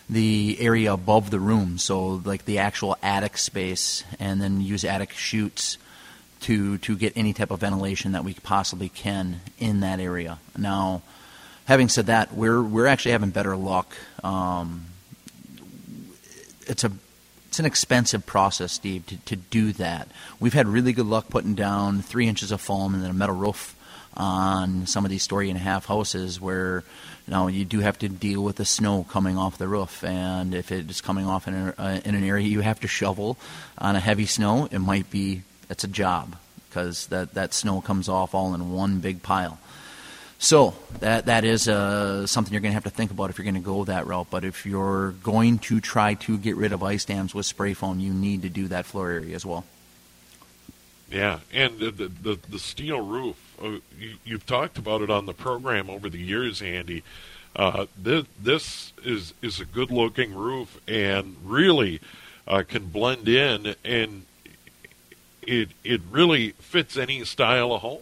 the 0.09 0.57
area 0.59 0.91
above 0.91 1.29
the 1.29 1.39
room, 1.39 1.77
so 1.77 2.21
like 2.25 2.43
the 2.43 2.57
actual 2.57 2.97
attic 3.01 3.37
space, 3.37 4.03
and 4.19 4.41
then 4.41 4.59
use 4.59 4.83
attic 4.83 5.11
chutes 5.11 5.77
to 6.41 6.77
to 6.79 6.95
get 6.95 7.13
any 7.15 7.33
type 7.33 7.51
of 7.51 7.59
ventilation 7.59 8.11
that 8.13 8.23
we 8.23 8.33
possibly 8.33 8.89
can 8.89 9.41
in 9.57 9.81
that 9.81 9.99
area. 9.99 10.39
Now, 10.57 11.01
having 11.65 11.89
said 11.89 12.07
that, 12.07 12.33
we're 12.33 12.61
we're 12.61 12.87
actually 12.87 13.11
having 13.11 13.29
better 13.29 13.55
luck. 13.55 13.95
Um, 14.23 14.85
it's 16.67 16.83
a 16.83 16.91
it's 17.47 17.59
an 17.59 17.65
expensive 17.65 18.25
process, 18.25 18.71
Steve, 18.71 19.05
to, 19.07 19.17
to 19.17 19.35
do 19.35 19.73
that. 19.73 20.07
We've 20.39 20.53
had 20.53 20.67
really 20.67 20.93
good 20.93 21.05
luck 21.05 21.27
putting 21.27 21.53
down 21.53 22.01
three 22.01 22.27
inches 22.27 22.51
of 22.51 22.61
foam 22.61 22.93
and 22.93 23.03
then 23.03 23.11
a 23.11 23.13
metal 23.13 23.35
roof 23.35 23.75
on 24.15 24.87
some 24.87 25.05
of 25.05 25.11
these 25.11 25.23
story 25.23 25.49
and 25.49 25.57
a 25.57 25.61
half 25.61 25.85
houses 25.85 26.39
where 26.39 26.83
you 27.27 27.31
know 27.31 27.47
you 27.47 27.63
do 27.65 27.79
have 27.79 27.97
to 27.99 28.09
deal 28.09 28.43
with 28.43 28.57
the 28.57 28.65
snow 28.65 29.05
coming 29.09 29.37
off 29.37 29.57
the 29.57 29.67
roof 29.67 30.03
and 30.03 30.53
if 30.53 30.71
it 30.71 30.89
is 30.89 30.99
coming 30.99 31.25
off 31.25 31.47
in, 31.47 31.53
a, 31.53 31.73
uh, 31.77 31.99
in 32.03 32.15
an 32.15 32.23
area 32.23 32.45
you 32.45 32.59
have 32.59 32.79
to 32.79 32.87
shovel 32.87 33.37
on 33.77 33.95
a 33.95 34.01
heavy 34.01 34.25
snow 34.25 34.67
it 34.69 34.79
might 34.79 35.09
be 35.09 35.43
it's 35.71 35.83
a 35.83 35.87
job 35.87 36.35
because 36.69 37.07
that, 37.07 37.33
that 37.33 37.53
snow 37.53 37.81
comes 37.81 38.07
off 38.07 38.35
all 38.35 38.53
in 38.53 38.71
one 38.71 38.99
big 38.99 39.23
pile 39.23 39.57
so 40.41 40.73
that 41.01 41.27
that 41.27 41.45
is 41.45 41.69
uh, 41.69 42.25
something 42.25 42.51
you're 42.51 42.61
going 42.61 42.71
to 42.71 42.73
have 42.73 42.85
to 42.85 42.89
think 42.89 43.11
about 43.11 43.29
if 43.29 43.37
you're 43.37 43.43
going 43.43 43.53
to 43.53 43.61
go 43.61 43.83
that 43.83 44.07
route. 44.07 44.25
But 44.31 44.43
if 44.43 44.65
you're 44.65 45.11
going 45.23 45.59
to 45.59 45.79
try 45.79 46.15
to 46.15 46.35
get 46.39 46.55
rid 46.55 46.73
of 46.73 46.81
ice 46.81 47.05
dams 47.05 47.35
with 47.35 47.45
spray 47.45 47.75
foam, 47.75 47.99
you 47.99 48.11
need 48.11 48.41
to 48.41 48.49
do 48.49 48.67
that 48.69 48.87
floor 48.87 49.11
area 49.11 49.35
as 49.35 49.45
well. 49.45 49.65
Yeah, 51.11 51.41
and 51.53 51.77
the 51.77 51.91
the, 51.91 52.39
the 52.49 52.57
steel 52.57 53.01
roof. 53.01 53.35
Uh, 53.61 53.77
you, 53.99 54.15
you've 54.25 54.47
talked 54.47 54.79
about 54.79 55.03
it 55.03 55.11
on 55.11 55.27
the 55.27 55.33
program 55.33 55.91
over 55.91 56.09
the 56.09 56.17
years, 56.17 56.59
Andy. 56.63 57.03
Uh, 57.55 57.85
this, 57.95 58.25
this 58.41 58.93
is 59.03 59.35
is 59.43 59.59
a 59.59 59.65
good 59.65 59.91
looking 59.91 60.33
roof 60.33 60.81
and 60.87 61.35
really 61.45 61.99
uh, 62.47 62.63
can 62.67 62.87
blend 62.87 63.27
in, 63.29 63.75
and 63.85 64.25
it 65.41 65.69
it 65.83 66.01
really 66.09 66.51
fits 66.51 66.97
any 66.97 67.23
style 67.25 67.73
of 67.73 67.81
home. 67.81 68.01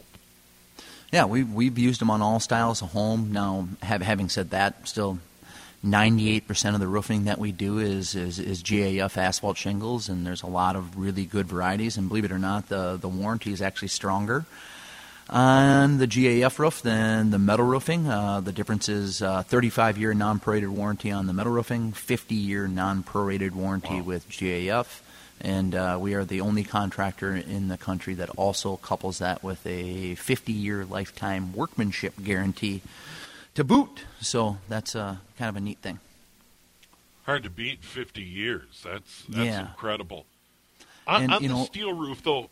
Yeah, 1.11 1.25
we 1.25 1.43
we've 1.43 1.77
used 1.77 2.01
them 2.01 2.11
on 2.11 2.21
all 2.21 2.39
styles 2.39 2.81
of 2.81 2.91
home. 2.91 3.31
Now, 3.31 3.67
have, 3.81 4.01
having 4.01 4.29
said 4.29 4.51
that, 4.51 4.87
still 4.87 5.19
98% 5.83 6.73
of 6.73 6.79
the 6.79 6.87
roofing 6.87 7.23
that 7.23 7.37
we 7.37 7.51
do 7.51 7.79
is, 7.79 8.13
is, 8.13 8.37
is 8.37 8.61
GAF 8.61 9.17
asphalt 9.17 9.57
shingles, 9.57 10.09
and 10.09 10.25
there's 10.25 10.43
a 10.43 10.47
lot 10.47 10.75
of 10.75 10.97
really 10.97 11.25
good 11.25 11.47
varieties. 11.47 11.97
And 11.97 12.09
believe 12.09 12.25
it 12.25 12.31
or 12.31 12.39
not, 12.39 12.67
the, 12.67 12.97
the 12.97 13.07
warranty 13.07 13.53
is 13.53 13.61
actually 13.61 13.87
stronger 13.87 14.45
on 15.29 15.97
the 15.97 16.07
GAF 16.07 16.59
roof 16.59 16.81
than 16.81 17.31
the 17.31 17.39
metal 17.39 17.65
roofing. 17.65 18.07
Uh, 18.07 18.41
the 18.41 18.51
difference 18.51 18.89
is 18.89 19.21
uh, 19.21 19.43
35 19.43 19.97
year 19.97 20.13
non 20.13 20.39
prorated 20.39 20.69
warranty 20.69 21.11
on 21.11 21.27
the 21.27 21.33
metal 21.33 21.53
roofing, 21.53 21.93
50 21.93 22.35
year 22.35 22.67
non 22.67 23.03
prorated 23.03 23.51
warranty 23.51 24.01
wow. 24.01 24.03
with 24.03 24.29
GAF 24.29 25.01
and 25.41 25.73
uh, 25.73 25.97
we 25.99 26.13
are 26.13 26.25
the 26.25 26.41
only 26.41 26.63
contractor 26.63 27.35
in 27.35 27.67
the 27.69 27.77
country 27.77 28.13
that 28.15 28.29
also 28.31 28.75
couples 28.77 29.19
that 29.19 29.43
with 29.43 29.65
a 29.65 30.15
50-year 30.15 30.85
lifetime 30.85 31.53
workmanship 31.53 32.13
guarantee 32.23 32.81
to 33.55 33.63
boot. 33.63 34.03
So 34.19 34.57
that's 34.67 34.95
uh, 34.95 35.17
kind 35.37 35.49
of 35.49 35.55
a 35.55 35.61
neat 35.61 35.79
thing. 35.79 35.99
Hard 37.25 37.43
to 37.43 37.49
beat 37.49 37.83
50 37.83 38.21
years. 38.21 38.81
That's 38.83 39.23
that's 39.29 39.45
yeah. 39.45 39.69
incredible. 39.69 40.25
On, 41.07 41.23
and, 41.23 41.33
on 41.33 41.41
the 41.41 41.49
know, 41.49 41.65
steel 41.65 41.93
roof, 41.93 42.23
though, 42.23 42.49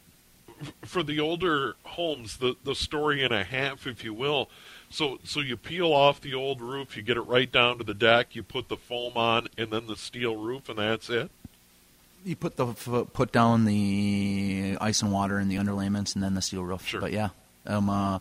for 0.83 1.03
the 1.03 1.19
older 1.19 1.75
homes, 1.83 2.37
the 2.37 2.55
the 2.63 2.75
story 2.75 3.23
and 3.23 3.33
a 3.33 3.43
half, 3.43 3.87
if 3.87 4.03
you 4.03 4.13
will. 4.13 4.49
So 4.89 5.19
so 5.23 5.39
you 5.39 5.57
peel 5.57 5.91
off 5.91 6.21
the 6.21 6.35
old 6.35 6.61
roof, 6.61 6.95
you 6.95 7.01
get 7.01 7.17
it 7.17 7.21
right 7.21 7.51
down 7.51 7.79
to 7.79 7.83
the 7.83 7.93
deck, 7.95 8.35
you 8.35 8.43
put 8.43 8.69
the 8.69 8.77
foam 8.77 9.13
on, 9.15 9.47
and 9.57 9.71
then 9.71 9.87
the 9.87 9.95
steel 9.95 10.35
roof, 10.35 10.69
and 10.69 10.77
that's 10.77 11.09
it 11.09 11.31
you 12.23 12.35
put 12.35 12.57
the 12.57 12.65
put 12.65 13.31
down 13.31 13.65
the 13.65 14.77
ice 14.81 15.01
and 15.01 15.11
water 15.11 15.37
and 15.37 15.49
the 15.51 15.55
underlayments 15.55 16.15
and 16.15 16.23
then 16.23 16.33
the 16.33 16.41
steel 16.41 16.63
roof. 16.63 16.85
Sure. 16.85 17.01
But 17.01 17.11
yeah, 17.11 17.29
um, 17.65 17.89
uh, 17.89 18.19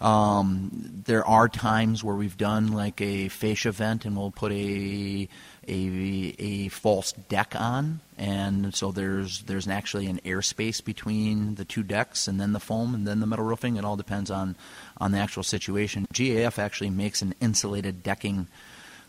um, 0.00 1.02
there 1.06 1.24
are 1.24 1.48
times 1.48 2.02
where 2.02 2.14
we've 2.14 2.36
done 2.36 2.72
like 2.72 3.00
a 3.00 3.28
fascia 3.28 3.72
vent 3.72 4.04
and 4.04 4.16
we'll 4.16 4.30
put 4.30 4.52
a 4.52 5.28
a, 5.66 6.34
a 6.38 6.68
false 6.68 7.12
deck 7.12 7.54
on, 7.54 8.00
and 8.16 8.74
so 8.74 8.90
there's 8.90 9.42
there's 9.42 9.68
actually 9.68 10.06
an 10.06 10.20
airspace 10.24 10.82
between 10.82 11.56
the 11.56 11.64
two 11.64 11.82
decks, 11.82 12.26
and 12.26 12.40
then 12.40 12.52
the 12.52 12.60
foam, 12.60 12.94
and 12.94 13.06
then 13.06 13.20
the 13.20 13.26
metal 13.26 13.44
roofing. 13.44 13.76
It 13.76 13.84
all 13.84 13.96
depends 13.96 14.30
on 14.30 14.56
on 14.98 15.12
the 15.12 15.18
actual 15.18 15.42
situation. 15.42 16.06
GAF 16.12 16.58
actually 16.58 16.90
makes 16.90 17.22
an 17.22 17.34
insulated 17.40 18.02
decking 18.02 18.46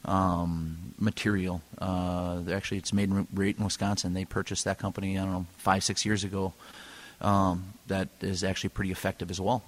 um, 0.06 0.94
material. 1.00 1.62
Uh, 1.78 2.42
actually, 2.52 2.78
it's 2.78 2.94
made 2.94 3.10
in 3.10 3.64
Wisconsin. 3.64 4.14
They 4.14 4.26
purchased 4.26 4.66
that 4.66 4.80
company, 4.80 5.18
I 5.18 5.24
don't 5.24 5.32
know, 5.32 5.46
five, 5.58 5.84
six 5.84 6.06
years 6.06 6.24
ago. 6.24 6.54
Um, 7.22 7.74
that 7.88 8.08
is 8.22 8.44
actually 8.44 8.70
pretty 8.70 8.92
effective 8.92 9.30
as 9.30 9.42
well. 9.42 9.64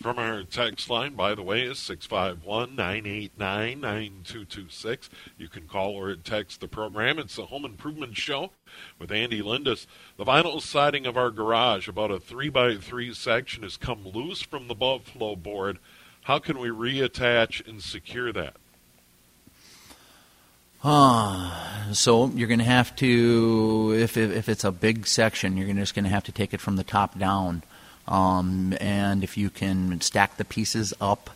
From 0.00 0.18
our 0.18 0.42
text 0.42 0.90
line, 0.90 1.14
by 1.14 1.34
the 1.34 1.42
way, 1.42 1.62
is 1.62 1.78
651 1.78 2.76
989 2.76 3.80
9226. 3.80 5.08
You 5.38 5.48
can 5.48 5.66
call 5.66 5.94
or 5.94 6.14
text 6.16 6.60
the 6.60 6.68
program. 6.68 7.18
It's 7.18 7.36
the 7.36 7.46
Home 7.46 7.64
Improvement 7.64 8.14
Show 8.14 8.50
with 8.98 9.10
Andy 9.10 9.40
Lindus. 9.40 9.86
The 10.18 10.26
vinyl 10.26 10.60
siding 10.60 11.06
of 11.06 11.16
our 11.16 11.30
garage, 11.30 11.88
about 11.88 12.10
a 12.10 12.20
3 12.20 12.50
by 12.50 12.76
3 12.76 13.14
section, 13.14 13.62
has 13.62 13.78
come 13.78 14.06
loose 14.06 14.42
from 14.42 14.68
the 14.68 14.74
above 14.74 15.04
flow 15.04 15.34
board 15.34 15.78
how 16.26 16.40
can 16.40 16.58
we 16.58 16.68
reattach 16.68 17.64
and 17.68 17.80
secure 17.80 18.32
that? 18.32 18.56
Uh, 20.82 21.92
so 21.92 22.26
you're 22.30 22.48
going 22.48 22.58
to 22.58 22.64
have 22.64 22.96
to, 22.96 23.94
if, 23.96 24.16
if, 24.16 24.32
if 24.32 24.48
it's 24.48 24.64
a 24.64 24.72
big 24.72 25.06
section, 25.06 25.56
you're 25.56 25.72
just 25.72 25.94
going 25.94 26.04
to 26.04 26.10
have 26.10 26.24
to 26.24 26.32
take 26.32 26.52
it 26.52 26.60
from 26.60 26.74
the 26.74 26.82
top 26.82 27.16
down. 27.16 27.62
Um, 28.08 28.74
and 28.80 29.22
if 29.22 29.36
you 29.36 29.50
can 29.50 30.00
stack 30.00 30.36
the 30.36 30.44
pieces 30.44 30.92
up 31.00 31.30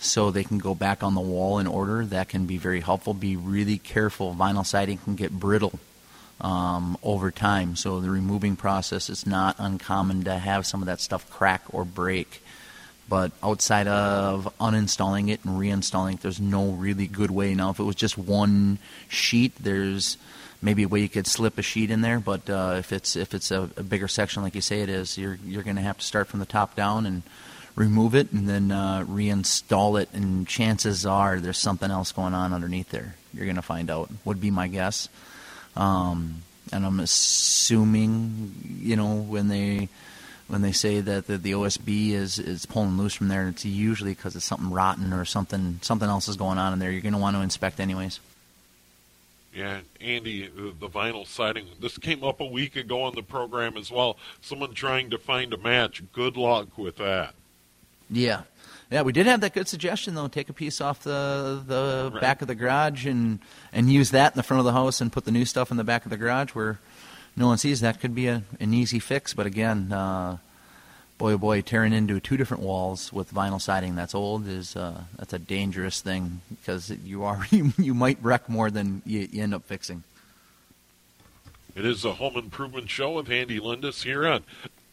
so 0.00 0.32
they 0.32 0.42
can 0.42 0.58
go 0.58 0.74
back 0.74 1.04
on 1.04 1.14
the 1.14 1.20
wall 1.20 1.60
in 1.60 1.68
order, 1.68 2.04
that 2.06 2.28
can 2.28 2.44
be 2.44 2.58
very 2.58 2.80
helpful. 2.80 3.14
Be 3.14 3.36
really 3.36 3.78
careful. 3.78 4.34
Vinyl 4.34 4.66
siding 4.66 4.98
can 4.98 5.14
get 5.14 5.30
brittle 5.30 5.78
um, 6.40 6.98
over 7.04 7.30
time, 7.30 7.76
so 7.76 8.00
the 8.00 8.10
removing 8.10 8.56
process 8.56 9.08
is 9.08 9.24
not 9.24 9.54
uncommon 9.60 10.24
to 10.24 10.38
have 10.38 10.66
some 10.66 10.82
of 10.82 10.86
that 10.86 11.00
stuff 11.00 11.30
crack 11.30 11.62
or 11.70 11.84
break. 11.84 12.41
But 13.12 13.32
outside 13.42 13.88
of 13.88 14.50
uninstalling 14.58 15.28
it 15.28 15.44
and 15.44 15.60
reinstalling 15.60 16.14
it, 16.14 16.22
there's 16.22 16.40
no 16.40 16.70
really 16.70 17.06
good 17.06 17.30
way. 17.30 17.54
Now, 17.54 17.68
if 17.68 17.78
it 17.78 17.82
was 17.82 17.94
just 17.94 18.16
one 18.16 18.78
sheet, 19.06 19.52
there's 19.60 20.16
maybe 20.62 20.84
a 20.84 20.88
way 20.88 21.00
you 21.00 21.10
could 21.10 21.26
slip 21.26 21.58
a 21.58 21.62
sheet 21.62 21.90
in 21.90 22.00
there. 22.00 22.18
But 22.20 22.48
uh, 22.48 22.76
if 22.78 22.90
it's 22.90 23.14
if 23.14 23.34
it's 23.34 23.50
a, 23.50 23.68
a, 23.76 23.82
bigger 23.82 24.08
section 24.08 24.42
like 24.42 24.54
you 24.54 24.62
say 24.62 24.80
it 24.80 24.88
is, 24.88 25.18
you're 25.18 25.38
you're 25.44 25.62
going 25.62 25.76
to 25.76 25.82
have 25.82 25.98
to 25.98 26.06
start 26.06 26.28
from 26.28 26.40
the 26.40 26.46
top 26.46 26.74
down 26.74 27.04
and 27.04 27.22
remove 27.76 28.14
it 28.14 28.32
and 28.32 28.48
then 28.48 28.72
uh, 28.72 29.04
reinstall 29.06 30.00
it. 30.00 30.08
And 30.14 30.48
chances 30.48 31.04
are 31.04 31.38
there's 31.38 31.58
something 31.58 31.90
else 31.90 32.12
going 32.12 32.32
on 32.32 32.54
underneath 32.54 32.88
there. 32.88 33.16
You're 33.34 33.44
going 33.44 33.56
to 33.56 33.60
find 33.60 33.90
out. 33.90 34.10
Would 34.24 34.40
be 34.40 34.50
my 34.50 34.68
guess. 34.68 35.10
Um, 35.76 36.44
and 36.72 36.86
I'm 36.86 36.98
assuming, 36.98 38.54
you 38.80 38.96
know, 38.96 39.16
when 39.16 39.48
they 39.48 39.90
when 40.48 40.62
they 40.62 40.72
say 40.72 41.00
that 41.00 41.26
the, 41.26 41.38
the 41.38 41.52
OSB 41.52 42.10
is, 42.10 42.38
is 42.38 42.66
pulling 42.66 42.98
loose 42.98 43.14
from 43.14 43.28
there, 43.28 43.48
it's 43.48 43.64
usually 43.64 44.12
because 44.12 44.36
it's 44.36 44.44
something 44.44 44.70
rotten 44.70 45.12
or 45.12 45.24
something 45.24 45.78
something 45.82 46.08
else 46.08 46.28
is 46.28 46.36
going 46.36 46.58
on 46.58 46.72
in 46.72 46.78
there. 46.78 46.90
You're 46.90 47.02
going 47.02 47.12
to 47.14 47.18
want 47.18 47.36
to 47.36 47.42
inspect 47.42 47.80
anyways. 47.80 48.20
Yeah, 49.54 49.80
Andy, 50.00 50.46
uh, 50.46 50.70
the 50.80 50.88
vinyl 50.88 51.26
siding. 51.26 51.66
This 51.78 51.98
came 51.98 52.24
up 52.24 52.40
a 52.40 52.46
week 52.46 52.76
ago 52.76 53.02
on 53.02 53.14
the 53.14 53.22
program 53.22 53.76
as 53.76 53.90
well. 53.90 54.16
Someone 54.40 54.72
trying 54.72 55.10
to 55.10 55.18
find 55.18 55.52
a 55.52 55.58
match. 55.58 56.02
Good 56.12 56.38
luck 56.38 56.78
with 56.78 56.96
that. 56.96 57.34
Yeah, 58.08 58.42
yeah, 58.92 59.00
we 59.00 59.12
did 59.12 59.24
have 59.24 59.40
that 59.40 59.54
good 59.54 59.68
suggestion 59.68 60.14
though. 60.14 60.28
Take 60.28 60.50
a 60.50 60.52
piece 60.52 60.82
off 60.82 61.02
the 61.02 61.62
the 61.66 62.10
right. 62.12 62.20
back 62.20 62.42
of 62.42 62.48
the 62.48 62.54
garage 62.54 63.06
and 63.06 63.38
and 63.72 63.90
use 63.90 64.10
that 64.10 64.34
in 64.34 64.36
the 64.36 64.42
front 64.42 64.58
of 64.58 64.66
the 64.66 64.72
house 64.72 65.00
and 65.00 65.10
put 65.10 65.24
the 65.24 65.30
new 65.30 65.46
stuff 65.46 65.70
in 65.70 65.78
the 65.78 65.84
back 65.84 66.04
of 66.04 66.10
the 66.10 66.18
garage 66.18 66.50
where 66.50 66.78
no 67.36 67.46
one 67.46 67.58
sees 67.58 67.80
that 67.80 68.00
could 68.00 68.14
be 68.14 68.26
a, 68.26 68.42
an 68.60 68.74
easy 68.74 68.98
fix. 68.98 69.34
But 69.34 69.46
again, 69.46 69.92
uh, 69.92 70.38
boy 71.18 71.32
oh 71.32 71.38
boy, 71.38 71.60
tearing 71.60 71.92
into 71.92 72.20
two 72.20 72.36
different 72.36 72.62
walls 72.62 73.12
with 73.12 73.32
vinyl 73.32 73.60
siding 73.60 73.94
that's 73.94 74.14
old 74.14 74.46
is 74.46 74.76
uh, 74.76 75.02
that's 75.16 75.32
a 75.32 75.38
dangerous 75.38 76.00
thing 76.00 76.40
because 76.50 76.90
you 77.04 77.22
are 77.24 77.46
you, 77.50 77.72
you 77.78 77.94
might 77.94 78.18
wreck 78.22 78.48
more 78.48 78.70
than 78.70 79.02
you, 79.06 79.28
you, 79.30 79.42
end 79.42 79.54
up 79.54 79.64
fixing. 79.64 80.02
It 81.74 81.86
is 81.86 82.04
a 82.04 82.14
home 82.14 82.36
improvement 82.36 82.90
show 82.90 83.12
with 83.12 83.30
Andy 83.30 83.58
Lindus 83.58 84.02
here 84.02 84.26
on 84.26 84.42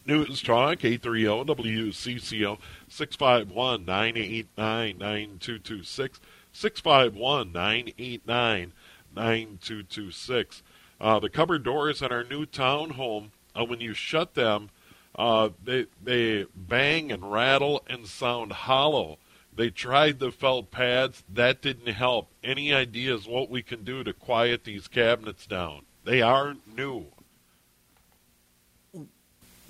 News 0.05 0.41
Talk 0.41 0.85
830 0.85 1.23
WCCO 1.53 2.57
651 2.87 3.85
989 3.85 4.97
9226. 4.97 6.19
651 6.53 7.51
989 7.51 8.71
9226. 9.13 10.63
Uh, 10.99 11.19
the 11.19 11.29
cupboard 11.29 11.63
doors 11.63 12.01
in 12.01 12.11
our 12.11 12.23
new 12.23 12.45
townhome, 12.45 13.29
uh, 13.55 13.63
when 13.63 13.79
you 13.79 13.93
shut 13.93 14.33
them, 14.33 14.69
uh, 15.15 15.49
they, 15.63 15.85
they 16.03 16.45
bang 16.55 17.11
and 17.11 17.31
rattle 17.31 17.83
and 17.87 18.07
sound 18.07 18.51
hollow. 18.51 19.17
They 19.55 19.69
tried 19.69 20.19
the 20.19 20.31
felt 20.31 20.71
pads. 20.71 21.23
That 21.27 21.61
didn't 21.61 21.93
help. 21.93 22.29
Any 22.43 22.73
ideas 22.73 23.27
what 23.27 23.49
we 23.49 23.61
can 23.61 23.83
do 23.83 24.03
to 24.03 24.13
quiet 24.13 24.63
these 24.63 24.87
cabinets 24.87 25.45
down? 25.45 25.81
They 26.05 26.21
are 26.21 26.55
new 26.75 27.07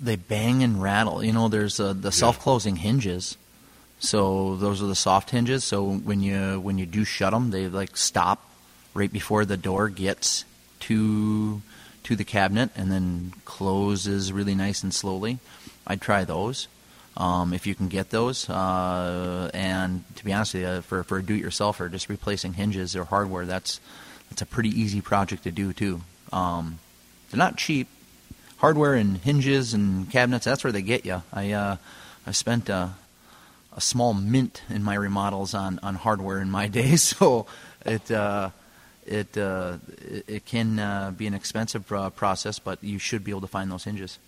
they 0.00 0.16
bang 0.16 0.62
and 0.62 0.82
rattle. 0.82 1.22
You 1.22 1.32
know, 1.32 1.48
there's 1.48 1.78
uh, 1.78 1.92
the 1.92 2.10
self-closing 2.10 2.76
hinges. 2.76 3.36
So 3.98 4.56
those 4.56 4.82
are 4.82 4.86
the 4.86 4.94
soft 4.94 5.30
hinges. 5.30 5.62
So 5.62 5.84
when 5.84 6.22
you 6.22 6.58
when 6.58 6.78
you 6.78 6.86
do 6.86 7.04
shut 7.04 7.32
them, 7.32 7.50
they 7.50 7.68
like 7.68 7.96
stop 7.96 8.48
right 8.94 9.12
before 9.12 9.44
the 9.44 9.58
door 9.58 9.88
gets 9.88 10.44
to 10.80 11.62
to 12.04 12.16
the 12.16 12.24
cabinet, 12.24 12.70
and 12.74 12.90
then 12.90 13.32
closes 13.44 14.32
really 14.32 14.54
nice 14.54 14.82
and 14.82 14.92
slowly. 14.92 15.38
I'd 15.86 16.00
try 16.00 16.24
those 16.24 16.68
um, 17.16 17.52
if 17.52 17.66
you 17.66 17.74
can 17.74 17.88
get 17.88 18.10
those. 18.10 18.48
Uh, 18.48 19.50
and 19.52 20.04
to 20.16 20.24
be 20.24 20.32
honest 20.32 20.54
with 20.54 20.62
you, 20.62 20.80
for 20.82 21.02
for 21.04 21.18
a 21.18 21.22
do-it-yourselfer, 21.22 21.90
just 21.90 22.08
replacing 22.08 22.54
hinges 22.54 22.96
or 22.96 23.04
hardware, 23.04 23.46
that's 23.46 23.80
that's 24.30 24.42
a 24.42 24.46
pretty 24.46 24.70
easy 24.70 25.00
project 25.00 25.44
to 25.44 25.50
do 25.50 25.72
too. 25.72 26.00
Um, 26.32 26.78
they're 27.30 27.38
not 27.38 27.56
cheap, 27.56 27.88
hardware 28.58 28.94
and 28.94 29.18
hinges 29.18 29.74
and 29.74 30.10
cabinets. 30.10 30.44
That's 30.44 30.64
where 30.64 30.72
they 30.72 30.82
get 30.82 31.04
you. 31.04 31.22
I 31.32 31.52
uh, 31.52 31.76
I 32.26 32.32
spent 32.32 32.68
a, 32.68 32.94
a 33.76 33.80
small 33.80 34.14
mint 34.14 34.62
in 34.68 34.82
my 34.82 34.94
remodels 34.94 35.54
on, 35.54 35.78
on 35.82 35.96
hardware 35.96 36.40
in 36.40 36.50
my 36.50 36.68
day, 36.78 36.96
so 36.96 37.46
it 37.84 38.10
uh, 38.10 38.50
it, 39.10 39.36
uh, 39.36 39.78
it, 40.26 40.44
can 40.44 40.78
uh, 40.78 41.12
be 41.16 41.26
an 41.26 41.34
expensive 41.34 41.90
uh, 41.92 42.10
process, 42.10 42.58
but 42.58 42.82
you 42.82 42.98
should 42.98 43.24
be 43.24 43.30
able 43.30 43.40
to 43.42 43.46
find 43.46 43.70
those 43.70 43.84
hinges. 43.84 44.18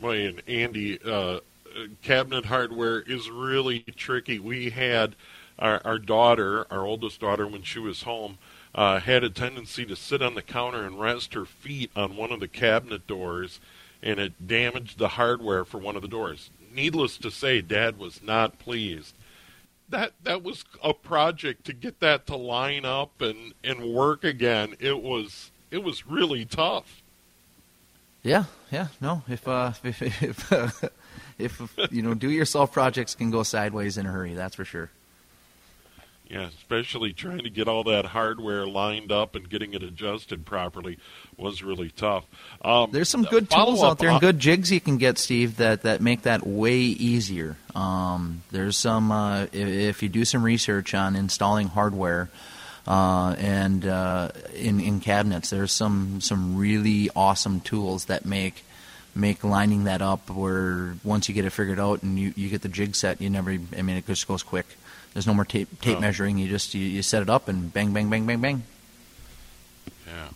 Boy, 0.00 0.26
and 0.26 0.42
Andy, 0.48 0.98
uh, 1.04 1.40
cabinet 2.02 2.46
hardware 2.46 3.00
is 3.00 3.30
really 3.30 3.80
tricky. 3.96 4.38
We 4.38 4.70
had 4.70 5.14
our, 5.58 5.80
our 5.84 5.98
daughter, 5.98 6.66
our 6.70 6.84
oldest 6.84 7.20
daughter, 7.20 7.46
when 7.46 7.62
she 7.62 7.78
was 7.78 8.02
home 8.02 8.38
uh, 8.74 9.00
had 9.00 9.24
a 9.24 9.30
tendency 9.30 9.84
to 9.86 9.96
sit 9.96 10.22
on 10.22 10.34
the 10.34 10.42
counter 10.42 10.84
and 10.84 11.00
rest 11.00 11.34
her 11.34 11.44
feet 11.44 11.90
on 11.96 12.16
one 12.16 12.32
of 12.32 12.40
the 12.40 12.48
cabinet 12.48 13.06
doors, 13.06 13.60
and 14.02 14.20
it 14.20 14.46
damaged 14.46 14.98
the 14.98 15.08
hardware 15.08 15.64
for 15.64 15.78
one 15.78 15.96
of 15.96 16.02
the 16.02 16.08
doors. 16.08 16.50
Needless 16.72 17.16
to 17.18 17.30
say, 17.30 17.60
Dad 17.60 17.98
was 17.98 18.22
not 18.22 18.58
pleased. 18.58 19.14
That 19.88 20.12
that 20.22 20.42
was 20.42 20.64
a 20.82 20.92
project 20.92 21.64
to 21.66 21.72
get 21.72 22.00
that 22.00 22.26
to 22.26 22.36
line 22.36 22.84
up 22.84 23.20
and, 23.20 23.54
and 23.64 23.94
work 23.94 24.24
again. 24.24 24.74
It 24.78 25.02
was 25.02 25.50
it 25.70 25.82
was 25.82 26.06
really 26.06 26.44
tough. 26.44 27.02
Yeah, 28.22 28.44
yeah, 28.70 28.88
no. 29.00 29.22
If 29.28 29.46
uh, 29.48 29.72
if 29.84 30.02
if, 30.02 30.52
uh, 30.52 30.70
if 31.38 31.62
you 31.90 32.02
know, 32.02 32.14
do-yourself 32.14 32.72
projects 32.72 33.14
can 33.14 33.30
go 33.30 33.42
sideways 33.42 33.96
in 33.96 34.06
a 34.06 34.10
hurry. 34.10 34.34
That's 34.34 34.56
for 34.56 34.64
sure. 34.64 34.90
Yeah, 36.28 36.48
especially 36.48 37.14
trying 37.14 37.44
to 37.44 37.50
get 37.50 37.68
all 37.68 37.84
that 37.84 38.04
hardware 38.04 38.66
lined 38.66 39.10
up 39.10 39.34
and 39.34 39.48
getting 39.48 39.72
it 39.72 39.82
adjusted 39.82 40.44
properly 40.44 40.98
was 41.38 41.62
really 41.62 41.88
tough. 41.88 42.26
Um, 42.62 42.90
There's 42.92 43.08
some 43.08 43.22
good 43.22 43.48
tools 43.48 43.82
out 43.82 43.98
there 43.98 44.10
and 44.10 44.20
good 44.20 44.38
jigs 44.38 44.70
you 44.70 44.80
can 44.80 44.98
get, 44.98 45.16
Steve, 45.16 45.56
that, 45.56 45.82
that 45.82 46.02
make 46.02 46.22
that 46.22 46.46
way 46.46 46.76
easier. 46.76 47.56
Um, 47.74 48.42
there's 48.50 48.76
some, 48.76 49.10
uh, 49.10 49.44
if, 49.44 49.54
if, 49.54 50.02
you 50.02 50.10
do 50.10 50.26
some 50.26 50.42
research 50.42 50.92
on 50.92 51.16
installing 51.16 51.68
hardware 51.68 52.28
uh, 52.86 53.34
and 53.38 53.86
uh, 53.86 54.30
in, 54.54 54.80
in 54.80 55.00
cabinets, 55.00 55.48
there's 55.48 55.72
some, 55.72 56.20
some 56.20 56.58
really 56.58 57.08
awesome 57.16 57.60
tools 57.60 58.04
that 58.06 58.26
make 58.26 58.64
make 59.14 59.42
lining 59.42 59.84
that 59.84 60.00
up 60.00 60.30
where 60.30 60.94
once 61.02 61.28
you 61.28 61.34
get 61.34 61.44
it 61.44 61.50
figured 61.50 61.80
out 61.80 62.04
and 62.04 62.18
you, 62.18 62.32
you 62.36 62.48
get 62.48 62.62
the 62.62 62.68
jig 62.68 62.94
set, 62.94 63.20
you 63.20 63.28
never, 63.28 63.50
I 63.50 63.82
mean, 63.82 63.96
it 63.96 64.06
just 64.06 64.28
goes 64.28 64.44
quick. 64.44 64.66
There's 65.18 65.26
no 65.26 65.34
more 65.34 65.44
tape 65.44 65.80
tape 65.80 65.96
oh. 65.96 66.00
measuring. 66.00 66.38
You 66.38 66.48
just 66.48 66.74
you, 66.74 66.84
you, 66.84 67.02
set 67.02 67.22
it 67.22 67.28
up 67.28 67.48
and 67.48 67.72
bang 67.72 67.92
bang 67.92 68.08
bang 68.08 68.24
bang 68.24 68.40
bang. 68.40 68.62
Yeah. 70.06 70.28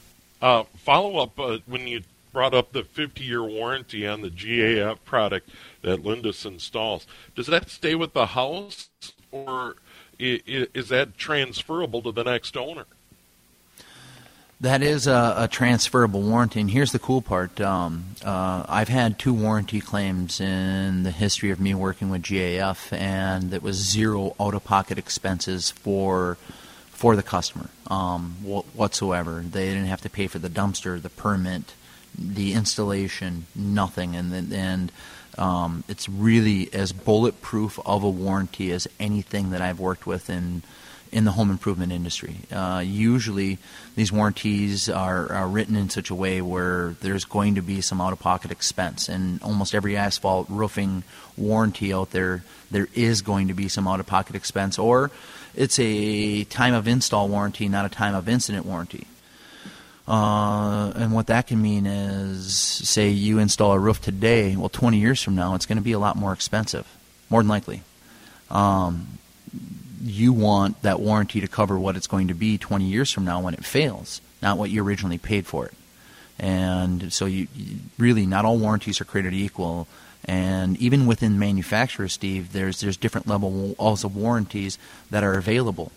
Uh, 0.42 0.64
follow 0.76 1.18
up 1.18 1.38
uh, 1.38 1.58
when 1.66 1.86
you 1.86 2.02
brought 2.32 2.52
up 2.52 2.72
the 2.72 2.82
50 2.82 3.22
year 3.22 3.44
warranty 3.44 4.08
on 4.08 4.22
the 4.22 4.28
GAF 4.28 4.98
product 5.04 5.50
that 5.82 6.02
Lindus 6.02 6.44
installs. 6.44 7.06
Does 7.36 7.46
that 7.46 7.70
stay 7.70 7.94
with 7.94 8.12
the 8.12 8.26
house 8.26 8.90
or 9.30 9.76
is 10.18 10.88
that 10.88 11.16
transferable 11.16 12.02
to 12.02 12.10
the 12.10 12.24
next 12.24 12.56
owner? 12.56 12.86
That 14.62 14.80
is 14.80 15.08
a, 15.08 15.34
a, 15.38 15.48
transferable 15.48 16.22
warranty, 16.22 16.60
and 16.60 16.70
here's 16.70 16.92
the 16.92 17.00
cool 17.00 17.20
part. 17.20 17.60
Um, 17.60 18.04
uh, 18.24 18.64
I've 18.68 18.88
had 18.88 19.18
two 19.18 19.34
warranty 19.34 19.80
claims 19.80 20.40
in 20.40 21.02
the 21.02 21.10
history 21.10 21.50
of 21.50 21.58
me 21.58 21.74
working 21.74 22.10
with 22.10 22.22
GAF, 22.22 22.96
and 22.96 23.52
it 23.52 23.60
was 23.60 23.74
zero 23.74 24.36
out-of-pocket 24.38 24.98
expenses 24.98 25.72
for 25.72 26.38
for 26.92 27.16
the 27.16 27.24
customer 27.24 27.70
um, 27.88 28.36
whatsoever. 28.44 29.40
They 29.40 29.66
didn't 29.66 29.86
have 29.86 30.00
to 30.02 30.08
pay 30.08 30.28
for 30.28 30.38
the 30.38 30.48
dumpster, 30.48 31.02
the 31.02 31.10
permit, 31.10 31.74
the 32.16 32.52
installation, 32.52 33.46
nothing, 33.56 34.14
and 34.14 34.52
and 34.52 34.92
um, 35.38 35.84
it's 35.88 36.08
really 36.08 36.72
as 36.72 36.92
bulletproof 36.92 37.78
of 37.84 38.04
a 38.04 38.10
warranty 38.10 38.72
as 38.72 38.88
anything 39.00 39.50
that 39.50 39.60
I've 39.60 39.80
worked 39.80 40.06
with 40.06 40.28
in 40.30 40.62
in 41.12 41.24
the 41.26 41.32
home 41.32 41.50
improvement 41.50 41.92
industry. 41.92 42.36
Uh, 42.50 42.82
usually, 42.84 43.58
these 43.94 44.10
warranties 44.10 44.88
are, 44.88 45.30
are, 45.30 45.46
written 45.46 45.76
in 45.76 45.90
such 45.90 46.08
a 46.08 46.14
way 46.14 46.40
where 46.40 46.96
there's 47.02 47.26
going 47.26 47.56
to 47.56 47.60
be 47.60 47.82
some 47.82 48.00
out 48.00 48.14
of 48.14 48.18
pocket 48.18 48.50
expense. 48.50 49.10
And 49.10 49.40
almost 49.42 49.74
every 49.74 49.94
asphalt 49.94 50.48
roofing 50.48 51.04
warranty 51.36 51.92
out 51.92 52.12
there, 52.12 52.42
there 52.70 52.88
is 52.94 53.20
going 53.20 53.48
to 53.48 53.54
be 53.54 53.68
some 53.68 53.86
out 53.86 54.00
of 54.00 54.06
pocket 54.06 54.34
expense, 54.34 54.78
or 54.78 55.10
it's 55.54 55.78
a 55.78 56.44
time 56.44 56.72
of 56.72 56.88
install 56.88 57.28
warranty, 57.28 57.68
not 57.68 57.84
a 57.84 57.90
time 57.90 58.14
of 58.14 58.26
incident 58.26 58.64
warranty. 58.64 59.06
Uh, 60.06 60.92
and 60.96 61.12
what 61.12 61.28
that 61.28 61.46
can 61.46 61.62
mean 61.62 61.86
is, 61.86 62.54
say 62.56 63.08
you 63.08 63.38
install 63.38 63.72
a 63.72 63.78
roof 63.78 64.00
today, 64.00 64.56
well, 64.56 64.68
20 64.68 64.98
years 64.98 65.22
from 65.22 65.36
now, 65.36 65.54
it's 65.54 65.66
going 65.66 65.78
to 65.78 65.82
be 65.82 65.92
a 65.92 65.98
lot 65.98 66.16
more 66.16 66.32
expensive, 66.32 66.86
more 67.30 67.40
than 67.40 67.48
likely. 67.48 67.82
Um, 68.50 69.18
you 70.02 70.32
want 70.32 70.82
that 70.82 70.98
warranty 70.98 71.40
to 71.40 71.48
cover 71.48 71.78
what 71.78 71.96
it's 71.96 72.08
going 72.08 72.28
to 72.28 72.34
be 72.34 72.58
20 72.58 72.84
years 72.84 73.12
from 73.12 73.24
now 73.24 73.40
when 73.40 73.54
it 73.54 73.64
fails, 73.64 74.20
not 74.42 74.58
what 74.58 74.70
you 74.70 74.82
originally 74.82 75.18
paid 75.18 75.46
for 75.46 75.66
it. 75.66 75.74
And 76.38 77.12
so 77.12 77.26
you, 77.26 77.46
you 77.54 77.76
really 77.98 78.26
not 78.26 78.44
all 78.44 78.58
warranties 78.58 79.00
are 79.00 79.04
created 79.04 79.32
equal. 79.32 79.86
And 80.24 80.76
even 80.78 81.06
within 81.06 81.38
manufacturers, 81.38 82.12
Steve, 82.12 82.52
there's 82.52 82.80
there's 82.80 82.96
different 82.96 83.28
levels 83.28 84.04
of 84.04 84.16
warranties 84.16 84.78
that 85.10 85.22
are 85.22 85.34
available 85.34 85.92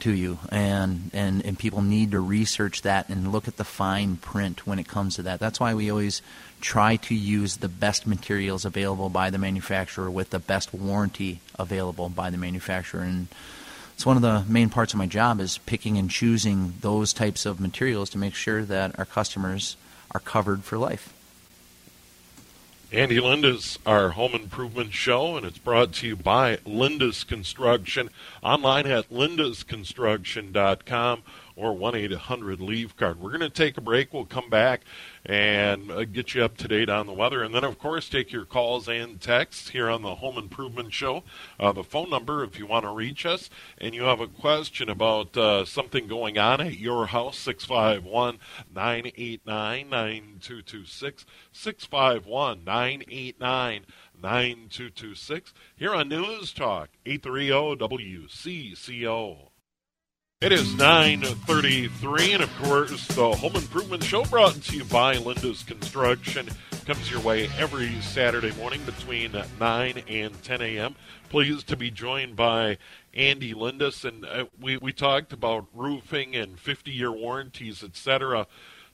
to 0.00 0.12
you, 0.12 0.38
and, 0.50 1.10
and 1.12 1.44
and 1.44 1.58
people 1.58 1.82
need 1.82 2.12
to 2.12 2.20
research 2.20 2.82
that 2.82 3.08
and 3.08 3.32
look 3.32 3.48
at 3.48 3.56
the 3.56 3.64
fine 3.64 4.16
print 4.16 4.66
when 4.66 4.78
it 4.78 4.88
comes 4.88 5.16
to 5.16 5.22
that. 5.22 5.40
That's 5.40 5.60
why 5.60 5.74
we 5.74 5.90
always 5.90 6.22
try 6.60 6.96
to 6.96 7.14
use 7.14 7.58
the 7.58 7.68
best 7.68 8.06
materials 8.06 8.64
available 8.64 9.08
by 9.08 9.30
the 9.30 9.38
manufacturer 9.38 10.10
with 10.10 10.30
the 10.30 10.38
best 10.38 10.72
warranty 10.74 11.40
available 11.58 12.08
by 12.08 12.30
the 12.30 12.38
manufacturer. 12.38 13.02
And 13.02 13.28
it's 13.94 14.06
one 14.06 14.16
of 14.16 14.22
the 14.22 14.44
main 14.48 14.70
parts 14.70 14.92
of 14.92 14.98
my 14.98 15.06
job 15.06 15.40
is 15.40 15.58
picking 15.58 15.98
and 15.98 16.10
choosing 16.10 16.74
those 16.80 17.12
types 17.12 17.46
of 17.46 17.60
materials 17.60 18.10
to 18.10 18.18
make 18.18 18.34
sure 18.34 18.64
that 18.64 18.98
our 18.98 19.04
customers 19.04 19.76
are 20.12 20.20
covered 20.20 20.64
for 20.64 20.78
life. 20.78 21.12
Andy 22.90 23.20
Lindus 23.20 23.76
our 23.84 24.08
home 24.10 24.32
improvement 24.32 24.94
show, 24.94 25.36
and 25.36 25.44
it's 25.44 25.58
brought 25.58 25.92
to 25.92 26.06
you 26.06 26.16
by 26.16 26.56
Lindus 26.64 27.22
Construction. 27.22 28.08
Online 28.42 28.86
at 28.86 29.10
lindusconstruction.com 29.10 31.22
or 31.54 31.76
1 31.76 31.94
800 31.94 32.62
Leave 32.62 32.96
Card. 32.96 33.20
We're 33.20 33.28
going 33.28 33.42
to 33.42 33.50
take 33.50 33.76
a 33.76 33.82
break. 33.82 34.14
We'll 34.14 34.24
come 34.24 34.48
back 34.48 34.80
and 35.28 35.90
uh, 35.90 36.04
get 36.04 36.34
you 36.34 36.42
up 36.42 36.56
to 36.56 36.66
date 36.66 36.88
on 36.88 37.06
the 37.06 37.12
weather. 37.12 37.42
And 37.42 37.54
then, 37.54 37.62
of 37.62 37.78
course, 37.78 38.08
take 38.08 38.32
your 38.32 38.46
calls 38.46 38.88
and 38.88 39.20
texts 39.20 39.68
here 39.68 39.90
on 39.90 40.00
the 40.00 40.16
Home 40.16 40.38
Improvement 40.38 40.94
Show. 40.94 41.22
Uh, 41.60 41.72
the 41.72 41.84
phone 41.84 42.08
number, 42.08 42.42
if 42.42 42.58
you 42.58 42.66
want 42.66 42.86
to 42.86 42.90
reach 42.90 43.26
us 43.26 43.50
and 43.76 43.94
you 43.94 44.04
have 44.04 44.20
a 44.20 44.26
question 44.26 44.88
about 44.88 45.36
uh, 45.36 45.66
something 45.66 46.08
going 46.08 46.38
on 46.38 46.62
at 46.62 46.78
your 46.78 47.08
house, 47.08 47.38
651 47.38 48.38
989 48.74 49.90
9226. 49.90 51.26
651 51.52 52.64
989 52.64 53.84
9226. 54.20 55.52
Here 55.76 55.94
on 55.94 56.08
News 56.08 56.52
Talk, 56.54 56.88
830 57.04 57.76
WCCO. 57.76 59.47
It 60.40 60.52
is 60.52 60.68
9.33, 60.74 62.34
and 62.34 62.44
of 62.44 62.58
course, 62.62 63.08
the 63.08 63.34
Home 63.34 63.56
Improvement 63.56 64.04
Show 64.04 64.24
brought 64.24 64.54
to 64.54 64.76
you 64.76 64.84
by 64.84 65.16
Lindus 65.16 65.66
Construction. 65.66 66.48
comes 66.86 67.10
your 67.10 67.18
way 67.18 67.50
every 67.58 68.00
Saturday 68.02 68.52
morning 68.52 68.80
between 68.84 69.32
9 69.58 70.02
and 70.06 70.42
10 70.44 70.62
a.m. 70.62 70.94
Pleased 71.28 71.66
to 71.66 71.76
be 71.76 71.90
joined 71.90 72.36
by 72.36 72.78
Andy 73.12 73.52
Lindus, 73.52 74.04
and 74.04 74.24
uh, 74.26 74.44
we, 74.60 74.76
we 74.76 74.92
talked 74.92 75.32
about 75.32 75.66
roofing 75.74 76.36
and 76.36 76.56
50 76.56 76.92
year 76.92 77.10
warranties, 77.10 77.82
etc. 77.82 78.46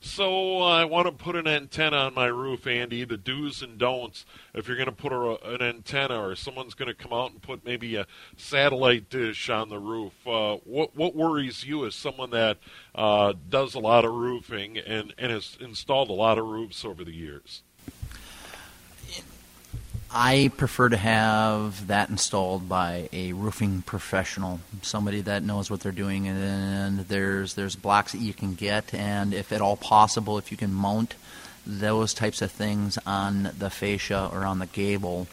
So 0.05 0.61
uh, 0.61 0.67
I 0.67 0.85
want 0.85 1.07
to 1.07 1.11
put 1.11 1.35
an 1.35 1.47
antenna 1.47 1.97
on 1.97 2.13
my 2.13 2.27
roof, 2.27 2.67
Andy. 2.67 3.05
The 3.05 3.17
do's 3.17 3.63
and 3.63 3.79
don'ts. 3.79 4.23
If 4.53 4.67
you're 4.67 4.77
going 4.77 4.85
to 4.85 4.91
put 4.91 5.11
a, 5.11 5.55
an 5.55 5.63
antenna, 5.63 6.21
or 6.21 6.35
someone's 6.35 6.75
going 6.75 6.87
to 6.87 6.93
come 6.93 7.11
out 7.11 7.31
and 7.31 7.41
put 7.41 7.65
maybe 7.65 7.95
a 7.95 8.05
satellite 8.37 9.09
dish 9.09 9.49
on 9.49 9.69
the 9.69 9.79
roof, 9.79 10.13
uh, 10.27 10.57
what 10.63 10.95
what 10.95 11.15
worries 11.15 11.65
you 11.65 11.87
as 11.87 11.95
someone 11.95 12.29
that 12.29 12.59
uh, 12.93 13.33
does 13.49 13.73
a 13.73 13.79
lot 13.79 14.05
of 14.05 14.13
roofing 14.13 14.77
and 14.77 15.11
and 15.17 15.31
has 15.31 15.57
installed 15.59 16.11
a 16.11 16.13
lot 16.13 16.37
of 16.37 16.45
roofs 16.45 16.85
over 16.85 17.03
the 17.03 17.15
years? 17.15 17.63
I 20.17 20.49
prefer 20.55 20.87
to 20.87 20.95
have 20.97 21.87
that 21.87 22.09
installed 22.09 22.69
by 22.69 23.09
a 23.11 23.33
roofing 23.33 23.81
professional, 23.81 24.61
somebody 24.81 25.19
that 25.21 25.43
knows 25.43 25.69
what 25.69 25.81
they're 25.81 25.91
doing. 25.91 26.25
And 26.29 26.99
there's 26.99 27.55
there's 27.55 27.75
blocks 27.75 28.13
that 28.13 28.21
you 28.21 28.33
can 28.33 28.53
get, 28.53 28.93
and 28.93 29.33
if 29.33 29.51
at 29.51 29.59
all 29.59 29.75
possible, 29.75 30.37
if 30.37 30.51
you 30.51 30.57
can 30.57 30.73
mount 30.73 31.15
those 31.67 32.13
types 32.13 32.41
of 32.41 32.49
things 32.49 32.97
on 33.05 33.51
the 33.59 33.69
fascia 33.69 34.29
or 34.31 34.45
on 34.45 34.59
the 34.59 34.67
gable 34.67 35.27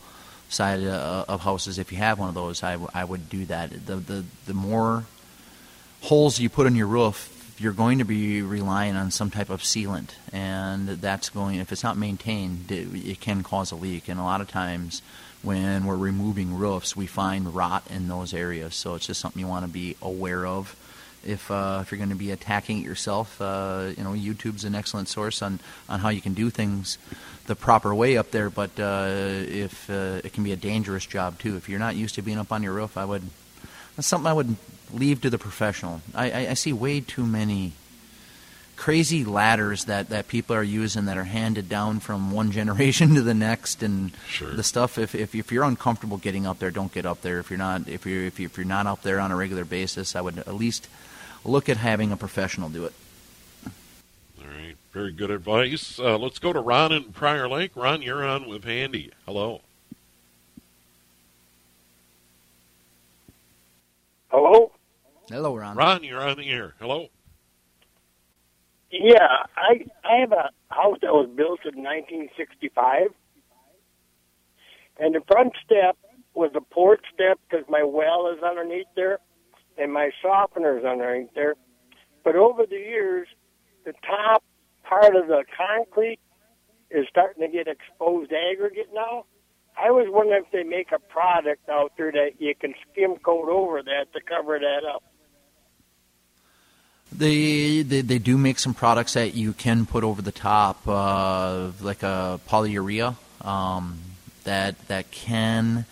side 0.48 0.82
uh, 0.82 1.26
of 1.28 1.42
houses, 1.42 1.78
if 1.78 1.92
you 1.92 1.98
have 1.98 2.18
one 2.18 2.28
of 2.28 2.34
those, 2.34 2.64
I, 2.64 2.72
w- 2.72 2.90
I 2.92 3.04
would 3.04 3.30
do 3.30 3.46
that. 3.46 3.86
The, 3.86 3.96
the 3.96 4.24
the 4.46 4.54
more 4.54 5.04
holes 6.00 6.40
you 6.40 6.48
put 6.48 6.66
in 6.66 6.74
your 6.74 6.88
roof, 6.88 7.41
you're 7.62 7.72
going 7.72 7.98
to 7.98 8.04
be 8.04 8.42
relying 8.42 8.96
on 8.96 9.10
some 9.12 9.30
type 9.30 9.48
of 9.48 9.62
sealant, 9.62 10.10
and 10.32 10.88
that's 10.88 11.30
going. 11.30 11.60
If 11.60 11.70
it's 11.70 11.84
not 11.84 11.96
maintained, 11.96 12.72
it, 12.72 12.88
it 12.94 13.20
can 13.20 13.42
cause 13.44 13.70
a 13.70 13.76
leak. 13.76 14.08
And 14.08 14.18
a 14.18 14.24
lot 14.24 14.40
of 14.40 14.48
times, 14.48 15.00
when 15.42 15.86
we're 15.86 15.96
removing 15.96 16.56
roofs, 16.56 16.96
we 16.96 17.06
find 17.06 17.54
rot 17.54 17.84
in 17.88 18.08
those 18.08 18.34
areas. 18.34 18.74
So 18.74 18.96
it's 18.96 19.06
just 19.06 19.20
something 19.20 19.38
you 19.38 19.46
want 19.46 19.64
to 19.64 19.70
be 19.70 19.96
aware 20.02 20.44
of. 20.44 20.76
If 21.24 21.52
uh, 21.52 21.80
if 21.82 21.92
you're 21.92 21.98
going 21.98 22.10
to 22.10 22.16
be 22.16 22.32
attacking 22.32 22.78
it 22.80 22.84
yourself, 22.84 23.40
uh, 23.40 23.90
you 23.96 24.02
know 24.02 24.10
YouTube's 24.10 24.64
an 24.64 24.74
excellent 24.74 25.08
source 25.08 25.40
on 25.40 25.60
on 25.88 26.00
how 26.00 26.08
you 26.08 26.20
can 26.20 26.34
do 26.34 26.50
things 26.50 26.98
the 27.46 27.54
proper 27.54 27.94
way 27.94 28.16
up 28.16 28.32
there. 28.32 28.50
But 28.50 28.78
uh, 28.80 29.06
if 29.08 29.88
uh, 29.88 30.20
it 30.24 30.32
can 30.32 30.42
be 30.42 30.50
a 30.50 30.56
dangerous 30.56 31.06
job 31.06 31.38
too, 31.38 31.56
if 31.56 31.68
you're 31.68 31.78
not 31.78 31.94
used 31.94 32.16
to 32.16 32.22
being 32.22 32.38
up 32.38 32.50
on 32.50 32.64
your 32.64 32.72
roof, 32.72 32.96
I 32.96 33.04
would 33.04 33.22
that's 33.94 34.08
something 34.08 34.26
I 34.26 34.32
would 34.32 34.56
leave 34.94 35.20
to 35.22 35.30
the 35.30 35.38
professional. 35.38 36.00
I, 36.14 36.30
I, 36.30 36.38
I 36.50 36.54
see 36.54 36.72
way 36.72 37.00
too 37.00 37.26
many 37.26 37.72
crazy 38.76 39.24
ladders 39.24 39.84
that, 39.84 40.08
that 40.08 40.26
people 40.26 40.56
are 40.56 40.62
using 40.62 41.04
that 41.04 41.16
are 41.16 41.24
handed 41.24 41.68
down 41.68 42.00
from 42.00 42.32
one 42.32 42.50
generation 42.58 43.14
to 43.14 43.22
the 43.22 43.34
next 43.34 43.82
and 43.82 44.10
Sure. 44.28 44.50
the 44.50 44.62
stuff 44.62 44.98
if, 44.98 45.14
if 45.14 45.34
if 45.34 45.52
you're 45.52 45.62
uncomfortable 45.62 46.16
getting 46.16 46.46
up 46.46 46.58
there 46.58 46.70
don't 46.70 46.92
get 46.92 47.06
up 47.06 47.20
there 47.20 47.38
if 47.38 47.48
you're 47.50 47.58
not 47.58 47.86
if 47.86 48.04
you're 48.06 48.24
if, 48.24 48.40
you, 48.40 48.46
if 48.46 48.56
you're 48.56 48.66
not 48.66 48.86
up 48.86 49.02
there 49.02 49.20
on 49.20 49.30
a 49.30 49.36
regular 49.36 49.64
basis 49.64 50.16
I 50.16 50.20
would 50.20 50.38
at 50.38 50.54
least 50.54 50.88
look 51.44 51.68
at 51.68 51.76
having 51.76 52.10
a 52.10 52.16
professional 52.16 52.70
do 52.70 52.84
it 52.86 52.92
All 54.40 54.48
right, 54.48 54.74
very 54.92 55.12
good 55.12 55.30
advice. 55.30 56.00
Uh, 56.00 56.18
let's 56.18 56.40
go 56.40 56.52
to 56.52 56.58
Ron 56.60 56.90
in 56.92 57.12
Prior 57.12 57.46
Lake. 57.48 57.72
Ron, 57.76 58.02
you're 58.02 58.24
on 58.26 58.48
with 58.48 58.66
Andy 58.66 59.12
Hello. 59.26 59.60
Hello? 64.30 64.72
Hello 65.32 65.56
Ron 65.56 65.76
Ron, 65.76 66.04
you're 66.04 66.20
on 66.20 66.36
the 66.36 66.48
air. 66.50 66.74
Hello. 66.78 67.08
Yeah, 68.90 69.46
I 69.56 69.86
I 70.04 70.20
have 70.20 70.32
a 70.32 70.50
house 70.68 70.98
that 71.00 71.12
was 71.12 71.28
built 71.34 71.60
in 71.64 71.82
1965, 71.82 73.08
and 74.98 75.14
the 75.14 75.22
front 75.26 75.54
step 75.64 75.96
was 76.34 76.50
a 76.54 76.60
porch 76.60 77.04
step 77.14 77.38
because 77.48 77.64
my 77.68 77.82
well 77.82 78.28
is 78.28 78.42
underneath 78.42 78.86
there, 78.94 79.18
and 79.78 79.92
my 79.92 80.10
softener 80.20 80.78
is 80.78 80.84
underneath 80.84 81.32
there. 81.34 81.54
But 82.24 82.36
over 82.36 82.64
the 82.66 82.76
years, 82.76 83.28
the 83.84 83.94
top 84.06 84.44
part 84.84 85.16
of 85.16 85.26
the 85.26 85.44
concrete 85.56 86.20
is 86.90 87.06
starting 87.08 87.42
to 87.42 87.48
get 87.48 87.66
exposed 87.66 88.32
aggregate 88.32 88.90
now. 88.94 89.24
I 89.80 89.90
was 89.90 90.06
wondering 90.10 90.44
if 90.44 90.52
they 90.52 90.64
make 90.64 90.92
a 90.92 90.98
product 90.98 91.68
out 91.70 91.92
there 91.96 92.12
that 92.12 92.32
you 92.38 92.54
can 92.54 92.74
skim 92.90 93.16
coat 93.16 93.48
over 93.48 93.82
that 93.82 94.12
to 94.12 94.20
cover 94.20 94.58
that 94.58 94.86
up. 94.86 95.02
They, 97.16 97.82
they 97.82 98.00
they 98.00 98.18
do 98.18 98.38
make 98.38 98.58
some 98.58 98.74
products 98.74 99.14
that 99.14 99.34
you 99.34 99.52
can 99.52 99.86
put 99.86 100.02
over 100.02 100.22
the 100.22 100.32
top, 100.32 100.86
uh, 100.88 101.70
like 101.80 102.02
a 102.02 102.40
polyurea 102.48 103.16
um, 103.44 103.98
that 104.44 104.88
that 104.88 105.10
can 105.10 105.84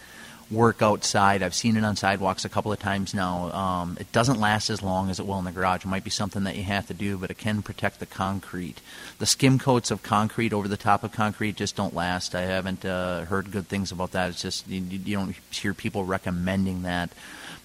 work 0.51 0.83
outside. 0.83 1.43
I've 1.43 1.55
seen 1.55 1.77
it 1.77 1.85
on 1.85 1.95
sidewalks 1.95 2.45
a 2.45 2.49
couple 2.49 2.73
of 2.73 2.81
times 2.81 3.15
now. 3.15 3.53
Um, 3.53 3.97
it 4.01 4.11
doesn't 4.11 4.41
last 4.41 4.69
as 4.69 4.83
long 4.83 5.09
as 5.11 5.21
it 5.21 5.27
will 5.27 5.39
in 5.39 5.45
the 5.45 5.53
garage. 5.53 5.85
It 5.85 5.89
might 5.89 6.03
be 6.03 6.11
something 6.11 6.45
that 6.45 6.57
you 6.57 6.65
have 6.65 6.89
to 6.89 6.95
do, 6.95 7.17
but 7.17 7.31
it 7.31 7.39
can 7.39 7.63
protect 7.63 8.01
the 8.01 8.07
concrete. 8.07 8.81
The 9.19 9.27
skim 9.27 9.59
coats 9.59 9.91
of 9.91 10.03
concrete 10.03 10.53
over 10.53 10.67
the 10.67 10.77
top 10.77 11.05
of 11.05 11.13
concrete 11.13 11.57
just 11.57 11.77
don't 11.77 11.95
last. 11.95 12.35
I 12.35 12.43
haven't 12.43 12.85
uh, 12.85 13.27
heard 13.27 13.53
good 13.53 13.69
things 13.69 13.93
about 13.93 14.13
that. 14.13 14.31
It's 14.31 14.43
just 14.43 14.67
you, 14.67 14.81
you 14.81 15.17
don't 15.17 15.37
hear 15.51 15.75
people 15.75 16.05
recommending 16.05 16.83
that. 16.83 17.11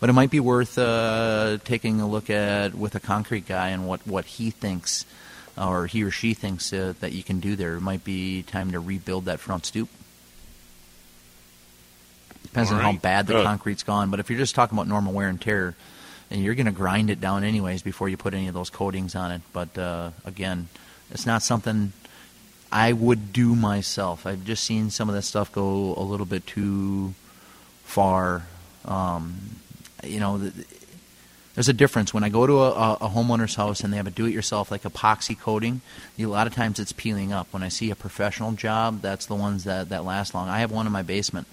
But 0.06 0.12
it 0.12 0.14
might 0.14 0.30
be 0.30 0.40
worth 0.40 0.78
uh, 0.78 1.58
taking 1.64 2.00
a 2.00 2.08
look 2.08 2.30
at 2.30 2.76
with 2.76 2.94
a 2.94 3.00
concrete 3.00 3.48
guy 3.48 3.70
and 3.70 3.88
what, 3.88 4.06
what 4.06 4.26
he 4.26 4.52
thinks 4.52 5.04
or 5.58 5.88
he 5.88 6.04
or 6.04 6.12
she 6.12 6.36
thinks 6.36 6.72
uh, 6.72 6.94
that 7.00 7.14
you 7.14 7.24
can 7.24 7.40
do 7.40 7.56
there. 7.56 7.74
It 7.74 7.82
might 7.82 8.04
be 8.04 8.44
time 8.44 8.72
to 8.74 8.80
rebuild 8.80 9.26
that 9.26 9.40
front 9.40 9.66
stoop. 9.66 9.90
Depends 12.44 12.70
All 12.70 12.78
on 12.78 12.84
how 12.84 12.92
bad 12.92 13.26
the 13.26 13.42
concrete's 13.42 13.82
gone. 13.82 14.12
But 14.12 14.20
if 14.20 14.30
you're 14.30 14.38
just 14.38 14.54
talking 14.54 14.78
about 14.78 14.88
normal 14.88 15.12
wear 15.12 15.28
and 15.28 15.42
tear, 15.42 15.74
and 16.30 16.44
you're 16.44 16.54
going 16.54 16.68
to 16.68 16.72
grind 16.72 17.10
it 17.10 17.20
down 17.20 17.44
anyways 17.44 17.82
before 17.82 18.08
you 18.08 18.16
put 18.16 18.36
any 18.36 18.48
of 18.48 18.54
those 18.54 18.70
coatings 18.70 19.16
on 19.16 19.32
it. 19.32 19.42
But 19.54 19.76
uh, 19.76 20.12
again, 20.24 20.68
it's 21.10 21.26
not 21.26 21.42
something 21.42 21.94
I 22.72 22.94
would 22.94 23.34
do 23.34 23.56
myself. 23.56 24.28
I've 24.28 24.46
just 24.46 24.66
seen 24.66 24.92
some 24.92 25.10
of 25.10 25.16
that 25.16 25.24
stuff 25.24 25.52
go 25.52 25.96
a 25.98 26.04
little 26.04 26.28
bit 26.28 26.46
too 26.46 27.16
far. 27.86 28.46
Um, 28.88 29.62
you 30.06 30.20
know, 30.20 30.40
th- 30.40 30.54
there's 31.56 31.70
a 31.70 31.74
difference 31.74 32.14
when 32.14 32.24
I 32.24 32.30
go 32.30 32.46
to 32.46 32.60
a, 32.60 32.72
a 32.72 32.94
a 33.02 33.10
homeowner's 33.10 33.56
house 33.56 33.82
and 33.82 33.92
they 33.92 33.98
have 33.98 34.08
a 34.08 34.12
do-it-yourself 34.12 34.72
like 34.72 34.84
epoxy 34.84 35.40
coating. 35.40 35.82
A 36.20 36.26
lot 36.26 36.48
of 36.48 36.54
times 36.54 36.80
it's 36.80 36.92
peeling 36.92 37.32
up. 37.32 37.48
When 37.52 37.64
I 37.64 37.70
see 37.70 37.92
a 37.92 37.96
professional 37.96 38.52
job, 38.52 39.02
that's 39.02 39.26
the 39.26 39.36
ones 39.36 39.64
that 39.64 39.90
that 39.90 40.04
last 40.04 40.34
long. 40.36 40.50
I 40.50 40.60
have 40.60 40.72
one 40.72 40.86
in 40.86 40.92
my 40.92 41.02
basement. 41.02 41.48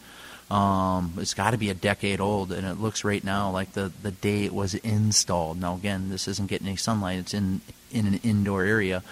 Um, 0.50 1.14
it's 1.16 1.34
got 1.34 1.52
to 1.52 1.56
be 1.56 1.70
a 1.70 1.74
decade 1.74 2.20
old, 2.20 2.52
and 2.52 2.66
it 2.66 2.78
looks 2.78 3.04
right 3.04 3.24
now 3.24 3.50
like 3.50 3.72
the, 3.72 3.90
the 4.02 4.10
day 4.10 4.44
it 4.44 4.52
was 4.52 4.74
installed. 4.74 5.58
Now, 5.58 5.74
again, 5.76 6.10
this 6.10 6.28
isn't 6.28 6.50
getting 6.50 6.66
any 6.66 6.76
sunlight; 6.76 7.18
it's 7.18 7.32
in 7.32 7.60
in 7.90 8.06
an 8.06 8.20
indoor 8.24 8.64
area, 8.64 9.02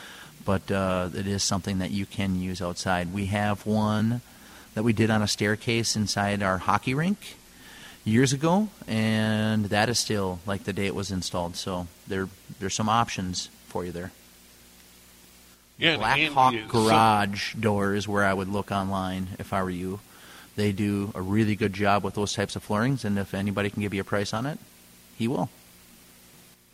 but 0.44 0.70
uh, 0.70 1.08
it 1.14 1.26
is 1.26 1.42
something 1.42 1.78
that 1.78 1.92
you 1.92 2.04
can 2.04 2.40
use 2.40 2.60
outside. 2.60 3.14
We 3.14 3.26
have 3.26 3.64
one 3.64 4.22
that 4.74 4.82
we 4.82 4.92
did 4.92 5.08
on 5.08 5.22
a 5.22 5.28
staircase 5.28 5.96
inside 5.96 6.42
our 6.42 6.58
hockey 6.58 6.94
rink 6.94 7.36
years 8.04 8.32
ago, 8.32 8.68
and 8.86 9.66
that 9.66 9.88
is 9.88 9.98
still 9.98 10.40
like 10.46 10.64
the 10.64 10.72
day 10.72 10.86
it 10.86 10.94
was 10.94 11.10
installed. 11.10 11.56
So 11.56 11.86
there 12.06 12.28
there's 12.58 12.74
some 12.74 12.88
options 12.88 13.48
for 13.66 13.84
you 13.84 13.92
there. 13.92 14.12
Yeah, 15.78 15.96
Black 15.96 16.20
Hawk 16.32 16.54
so- 16.54 16.66
Garage 16.68 17.54
door 17.54 17.94
is 17.94 18.06
where 18.06 18.24
I 18.24 18.34
would 18.34 18.48
look 18.48 18.70
online 18.70 19.28
if 19.38 19.52
I 19.52 19.62
were 19.62 19.70
you. 19.70 20.00
They 20.56 20.72
do 20.72 21.10
a 21.14 21.22
really 21.22 21.56
good 21.56 21.72
job 21.72 22.04
with 22.04 22.14
those 22.14 22.34
types 22.34 22.54
of 22.54 22.62
floorings, 22.62 23.04
and 23.04 23.18
if 23.18 23.32
anybody 23.32 23.70
can 23.70 23.80
give 23.80 23.94
you 23.94 24.02
a 24.02 24.04
price 24.04 24.34
on 24.34 24.44
it, 24.44 24.58
he 25.16 25.26
will. 25.26 25.48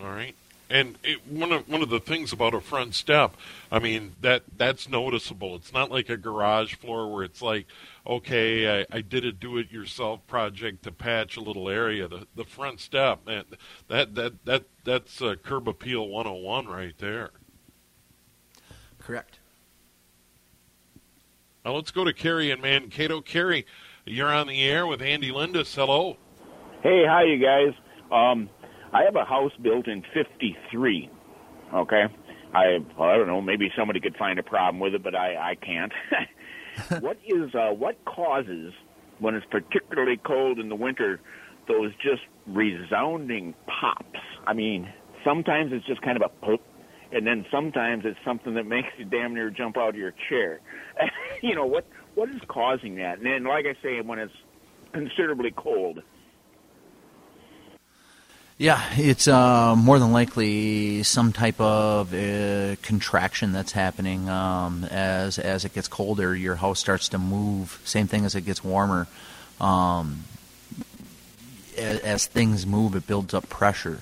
All 0.01 0.11
right. 0.11 0.35
And 0.69 0.99
it, 1.05 1.25
one 1.29 1.53
of 1.53 1.69
one 1.69 1.83
of 1.83 1.91
the 1.91 2.01
things 2.01 2.33
about 2.33 2.53
a 2.53 2.61
front 2.61 2.95
step, 2.95 3.37
I 3.71 3.79
mean 3.79 4.17
that 4.23 4.43
that's 4.57 4.89
noticeable. 4.89 5.55
It's 5.55 5.73
not 5.73 5.93
like 5.93 6.09
a 6.09 6.17
garage 6.17 6.75
floor 6.75 7.13
where 7.13 7.23
it's 7.23 7.41
like, 7.41 7.67
okay, 8.07 8.81
I, 8.81 8.87
I 8.91 9.01
did 9.01 9.25
a 9.25 9.33
do-it-yourself 9.33 10.27
project 10.27 10.83
to 10.85 10.93
patch 10.93 11.37
a 11.37 11.41
little 11.41 11.69
area. 11.69 12.09
The 12.09 12.27
the 12.35 12.45
front 12.45 12.81
step, 12.81 13.27
man, 13.27 13.45
that 13.89 14.15
that 14.15 14.45
that 14.45 14.65
that's 14.85 15.21
uh, 15.21 15.35
curb 15.43 15.69
appeal 15.69 16.09
101 16.09 16.67
right 16.67 16.97
there. 16.99 17.31
Correct. 18.99 19.39
Now 21.65 21.73
let's 21.73 21.91
go 21.91 22.05
to 22.05 22.13
Kerry 22.13 22.51
and 22.51 22.63
Mankato. 22.63 23.21
Kerry, 23.21 23.67
you're 24.05 24.33
on 24.33 24.47
the 24.47 24.63
air 24.63 24.87
with 24.87 25.03
Andy 25.03 25.33
Lindus. 25.33 25.75
Hello. 25.75 26.17
Hey, 26.83 27.05
hi, 27.09 27.25
you 27.25 27.39
guys. 27.39 27.75
Um, 28.13 28.49
I 28.93 29.03
have 29.03 29.17
a 29.17 29.25
house 29.25 29.53
built 29.63 29.89
in 29.89 30.03
'53. 30.15 31.11
Okay, 31.75 32.05
I 32.55 32.79
well, 32.97 33.09
I 33.09 33.17
don't 33.17 33.27
know. 33.27 33.41
Maybe 33.41 33.73
somebody 33.77 34.01
could 34.01 34.17
find 34.17 34.39
a 34.39 34.43
problem 34.43 34.79
with 34.79 34.95
it, 34.95 35.03
but 35.03 35.15
I 35.15 35.51
I 35.51 35.55
can't. 35.57 35.93
what 37.01 37.19
is 37.27 37.55
uh, 37.55 37.71
what 37.73 38.03
causes 38.05 38.73
when 39.19 39.35
it's 39.35 39.47
particularly 39.51 40.19
cold 40.19 40.59
in 40.59 40.69
the 40.69 40.77
winter 40.77 41.21
those 41.69 41.93
just 42.03 42.23
resounding 42.47 43.55
pops? 43.67 44.21
I 44.47 44.53
mean, 44.53 44.93
sometimes 45.25 45.73
it's 45.73 45.87
just 45.87 46.03
kind 46.03 46.17
of 46.17 46.23
a 46.23 46.47
pop, 46.47 46.61
and 47.13 47.27
then 47.27 47.45
sometimes 47.51 48.05
it's 48.05 48.19
something 48.25 48.55
that 48.55 48.65
makes 48.67 48.89
you 48.99 49.05
damn 49.05 49.35
near 49.35 49.51
jump 49.51 49.77
out 49.77 49.91
of 49.91 49.97
your 49.97 50.15
chair. 50.29 50.61
you 51.43 51.55
know 51.55 51.67
what 51.67 51.87
what 52.15 52.29
is 52.31 52.41
causing 52.49 52.97
that? 52.97 53.19
And 53.19 53.27
then, 53.27 53.45
like 53.45 53.67
I 53.67 53.75
say, 53.83 54.01
when 54.01 54.19
it's 54.19 54.33
considerably 54.93 55.53
cold. 55.55 56.03
Yeah, 58.59 58.83
it's 58.97 59.29
uh, 59.29 59.77
more 59.77 59.99
than 59.99 60.13
likely 60.13 61.03
some 61.03 61.35
type 61.35 61.61
of 61.61 62.15
uh, 62.15 62.77
contraction 62.81 63.53
that's 63.53 63.73
happening 63.73 64.31
um, 64.31 64.85
as 64.85 65.39
as 65.39 65.67
it 65.67 65.75
gets 65.75 65.89
colder. 65.89 66.35
Your 66.35 66.55
house 66.55 66.79
starts 66.79 67.11
to 67.11 67.19
move. 67.19 67.79
Same 67.85 68.07
thing 68.07 68.25
as 68.25 68.35
it 68.35 68.47
gets 68.47 68.65
warmer. 68.65 69.09
Um, 69.61 70.25
as, 71.77 71.99
as 72.01 72.27
things 72.27 72.67
move, 72.67 72.95
it 72.95 73.07
builds 73.07 73.35
up 73.35 73.47
pressure 73.51 74.01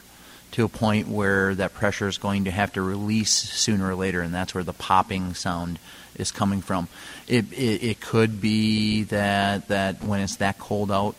to 0.52 0.64
a 0.64 0.68
point 0.68 1.08
where 1.08 1.56
that 1.56 1.74
pressure 1.74 2.06
is 2.06 2.16
going 2.16 2.44
to 2.44 2.52
have 2.52 2.72
to 2.74 2.82
release 2.82 3.32
sooner 3.32 3.90
or 3.90 3.96
later, 3.96 4.20
and 4.20 4.32
that's 4.32 4.54
where 4.54 4.62
the 4.62 4.72
popping 4.72 5.34
sound 5.34 5.80
is 6.14 6.30
coming 6.30 6.60
from. 6.60 6.86
It 7.26 7.52
it, 7.52 7.82
it 7.82 8.00
could 8.00 8.40
be 8.40 9.02
that 9.04 9.66
that 9.66 10.04
when 10.04 10.20
it's 10.20 10.36
that 10.36 10.60
cold 10.60 10.92
out. 10.92 11.16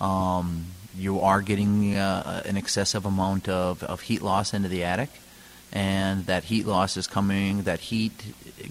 Um, 0.00 0.64
you 0.96 1.20
are 1.20 1.40
getting 1.40 1.96
uh, 1.96 2.42
an 2.44 2.56
excessive 2.56 3.06
amount 3.06 3.48
of, 3.48 3.82
of 3.82 4.02
heat 4.02 4.22
loss 4.22 4.54
into 4.54 4.68
the 4.68 4.84
attic, 4.84 5.10
and 5.72 6.26
that 6.26 6.44
heat 6.44 6.66
loss 6.66 6.96
is 6.96 7.06
coming, 7.06 7.62
that 7.62 7.80
heat 7.80 8.12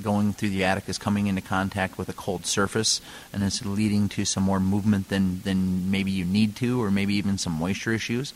going 0.02 0.34
through 0.34 0.50
the 0.50 0.64
attic 0.64 0.90
is 0.90 0.98
coming 0.98 1.28
into 1.28 1.42
contact 1.42 1.98
with 1.98 2.10
a 2.10 2.14
cold 2.14 2.46
surface, 2.46 3.02
and 3.32 3.44
it's 3.44 3.66
leading 3.66 4.10
to 4.10 4.26
some 4.26 4.44
more 4.44 4.60
movement 4.60 5.10
than, 5.10 5.42
than 5.42 5.90
maybe 5.90 6.12
you 6.12 6.26
need 6.26 6.56
to, 6.58 6.82
or 6.82 6.92
maybe 6.92 7.16
even 7.16 7.38
some 7.38 7.54
moisture 7.54 7.94
issues. 7.94 8.34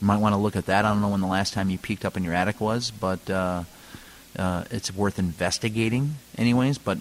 You 0.00 0.06
might 0.06 0.18
want 0.18 0.34
to 0.34 0.38
look 0.38 0.56
at 0.56 0.66
that. 0.66 0.84
I 0.84 0.88
don't 0.90 1.00
know 1.00 1.08
when 1.08 1.20
the 1.20 1.26
last 1.26 1.54
time 1.54 1.70
you 1.70 1.78
peeked 1.78 2.04
up 2.04 2.16
in 2.16 2.24
your 2.24 2.34
attic 2.34 2.60
was, 2.60 2.90
but 2.90 3.28
uh, 3.30 3.64
uh, 4.38 4.64
it's 4.70 4.94
worth 4.94 5.18
investigating, 5.18 6.16
anyways. 6.36 6.78
But 6.78 6.98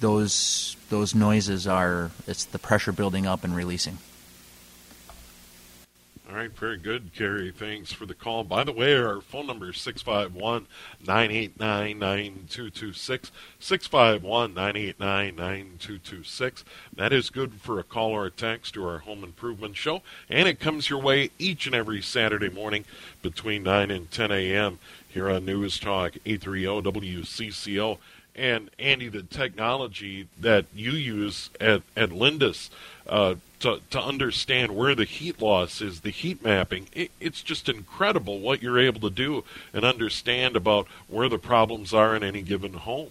those 0.00 0.76
those 0.88 1.14
noises 1.14 1.66
are 1.66 2.10
it's 2.26 2.44
the 2.44 2.58
pressure 2.58 2.92
building 2.92 3.26
up 3.26 3.44
and 3.44 3.56
releasing. 3.56 3.98
Right, 6.36 6.54
very 6.54 6.76
good, 6.76 7.14
Gary. 7.14 7.50
Thanks 7.50 7.94
for 7.94 8.04
the 8.04 8.12
call. 8.12 8.44
By 8.44 8.62
the 8.62 8.70
way, 8.70 8.94
our 8.94 9.22
phone 9.22 9.46
number 9.46 9.70
is 9.70 9.78
651 9.80 10.66
989 11.06 11.98
9226. 11.98 13.32
651 13.58 14.52
989 14.52 15.34
9226. 15.34 16.64
That 16.94 17.14
is 17.14 17.30
good 17.30 17.54
for 17.54 17.78
a 17.78 17.82
call 17.82 18.10
or 18.10 18.26
a 18.26 18.30
text 18.30 18.74
to 18.74 18.86
our 18.86 18.98
home 18.98 19.24
improvement 19.24 19.78
show, 19.78 20.02
and 20.28 20.46
it 20.46 20.60
comes 20.60 20.90
your 20.90 21.00
way 21.00 21.30
each 21.38 21.64
and 21.64 21.74
every 21.74 22.02
Saturday 22.02 22.50
morning 22.50 22.84
between 23.22 23.62
9 23.62 23.90
and 23.90 24.10
10 24.10 24.30
a.m. 24.30 24.78
here 25.08 25.30
on 25.30 25.46
News 25.46 25.80
Talk 25.80 26.18
830 26.26 26.82
WCCO. 26.82 27.96
And 28.36 28.70
Andy, 28.78 29.08
the 29.08 29.22
technology 29.22 30.28
that 30.38 30.66
you 30.74 30.92
use 30.92 31.50
at, 31.58 31.82
at 31.96 32.10
Lindus, 32.10 32.68
uh, 33.08 33.36
to, 33.60 33.80
to 33.90 34.00
understand 34.00 34.76
where 34.76 34.94
the 34.94 35.04
heat 35.04 35.40
loss 35.40 35.80
is, 35.80 36.00
the 36.00 36.10
heat 36.10 36.44
mapping. 36.44 36.88
It, 36.92 37.10
it's 37.20 37.42
just 37.42 37.68
incredible 37.68 38.38
what 38.40 38.62
you're 38.62 38.78
able 38.78 39.00
to 39.00 39.10
do 39.10 39.44
and 39.72 39.84
understand 39.84 40.56
about 40.56 40.86
where 41.08 41.28
the 41.28 41.38
problems 41.38 41.94
are 41.94 42.14
in 42.14 42.22
any 42.22 42.42
given 42.42 42.74
home. 42.74 43.08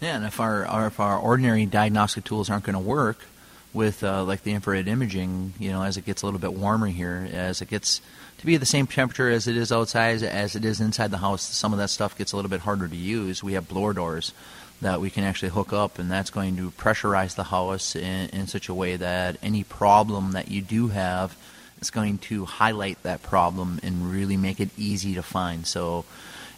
Yeah, 0.00 0.16
and 0.16 0.24
if 0.24 0.40
our, 0.40 0.66
our 0.66 0.86
if 0.86 1.00
our 1.00 1.18
ordinary 1.18 1.66
diagnostic 1.66 2.24
tools 2.24 2.48
aren't 2.48 2.64
going 2.64 2.74
to 2.74 2.78
work 2.78 3.24
with 3.72 4.02
uh, 4.02 4.24
like 4.24 4.42
the 4.42 4.52
infrared 4.52 4.88
imaging, 4.88 5.54
you 5.58 5.70
know, 5.70 5.82
as 5.82 5.96
it 5.96 6.04
gets 6.04 6.22
a 6.22 6.26
little 6.26 6.40
bit 6.40 6.54
warmer 6.54 6.88
here, 6.88 7.28
as 7.32 7.60
it 7.62 7.68
gets 7.68 8.00
to 8.40 8.46
be 8.46 8.56
the 8.56 8.66
same 8.66 8.86
temperature 8.86 9.28
as 9.28 9.46
it 9.46 9.56
is 9.56 9.70
outside 9.70 10.22
as 10.22 10.56
it 10.56 10.64
is 10.64 10.80
inside 10.80 11.10
the 11.10 11.18
house, 11.18 11.42
some 11.42 11.74
of 11.74 11.78
that 11.78 11.90
stuff 11.90 12.16
gets 12.16 12.32
a 12.32 12.36
little 12.36 12.48
bit 12.48 12.60
harder 12.60 12.88
to 12.88 12.96
use. 12.96 13.42
We 13.42 13.52
have 13.52 13.68
blower 13.68 13.92
doors 13.92 14.32
that 14.80 14.98
we 14.98 15.10
can 15.10 15.24
actually 15.24 15.50
hook 15.50 15.74
up, 15.74 15.98
and 15.98 16.10
that's 16.10 16.30
going 16.30 16.56
to 16.56 16.70
pressurize 16.70 17.34
the 17.34 17.44
house 17.44 17.94
in, 17.94 18.30
in 18.30 18.46
such 18.46 18.70
a 18.70 18.74
way 18.74 18.96
that 18.96 19.36
any 19.42 19.62
problem 19.62 20.32
that 20.32 20.50
you 20.50 20.62
do 20.62 20.88
have 20.88 21.36
is 21.82 21.90
going 21.90 22.16
to 22.16 22.46
highlight 22.46 23.02
that 23.02 23.22
problem 23.22 23.78
and 23.82 24.10
really 24.10 24.38
make 24.38 24.58
it 24.58 24.70
easy 24.78 25.14
to 25.14 25.22
find. 25.22 25.66
So, 25.66 26.06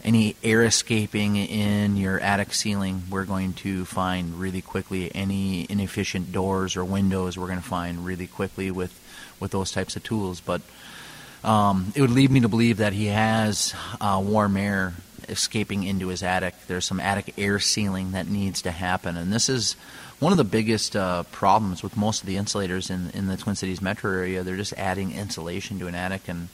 any 0.05 0.37
air 0.42 0.64
escaping 0.64 1.37
in 1.37 1.97
your 1.97 2.21
attic 2.21 2.55
ceiling, 2.55 3.05
we're 3.11 3.25
going 3.25 3.55
to 3.55 3.85
find 3.85 4.38
really 4.38 4.61
quickly. 4.61 5.12
Any 5.14 5.66
inefficient 5.68 6.31
doors 6.31 6.77
or 6.77 6.85
windows, 6.85 7.37
we're 7.37 7.47
going 7.47 7.62
to 7.62 7.68
find 7.68 8.05
really 8.05 8.27
quickly 8.29 8.71
with, 8.71 8.99
with 9.38 9.51
those 9.51 9.71
types 9.71 9.95
of 9.95 10.03
tools. 10.03 10.40
But 10.40 10.61
um, 11.44 11.92
it 11.94 12.00
would 12.00 12.11
lead 12.11 12.31
me 12.31 12.40
to 12.40 12.48
believe 12.48 12.78
that 12.78 12.92
he 12.92 13.07
has 13.07 13.74
uh, 14.00 14.22
warm 14.24 14.57
air 14.57 14.94
escaping 15.28 15.83
into 15.85 16.09
his 16.09 16.22
attic. 16.22 16.55
There's 16.66 16.85
some 16.85 17.00
attic 17.00 17.35
air 17.38 17.59
sealing 17.59 18.12
that 18.12 18.28
needs 18.28 18.62
to 18.62 18.70
happen, 18.70 19.16
and 19.16 19.33
this 19.33 19.48
is 19.48 19.74
one 20.18 20.33
of 20.33 20.38
the 20.38 20.44
biggest 20.44 20.94
uh, 20.94 21.24
problems 21.24 21.83
with 21.83 21.96
most 21.96 22.20
of 22.20 22.26
the 22.26 22.37
insulators 22.37 22.90
in 22.90 23.11
in 23.11 23.26
the 23.26 23.37
Twin 23.37 23.57
Cities 23.57 23.83
metro 23.83 24.12
area. 24.12 24.42
They're 24.42 24.57
just 24.57 24.74
adding 24.74 25.12
insulation 25.12 25.78
to 25.81 25.87
an 25.88 25.94
attic, 25.94 26.28
and 26.28 26.48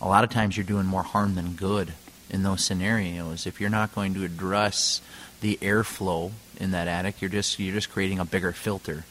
a 0.00 0.08
lot 0.08 0.24
of 0.24 0.30
times 0.30 0.56
you're 0.56 0.64
doing 0.64 0.86
more 0.86 1.02
harm 1.02 1.34
than 1.34 1.54
good 1.54 1.92
in 2.30 2.42
those 2.42 2.64
scenarios. 2.64 3.46
If 3.46 3.60
you're 3.60 3.70
not 3.70 3.94
going 3.94 4.14
to 4.14 4.24
address 4.24 5.00
the 5.40 5.56
airflow 5.62 6.32
in 6.60 6.70
that 6.72 6.86
attic, 6.86 7.20
you're 7.20 7.30
just 7.30 7.58
you're 7.58 7.74
just 7.74 7.90
creating 7.90 8.18
a 8.18 8.24
bigger 8.24 8.52
filter 8.52 9.04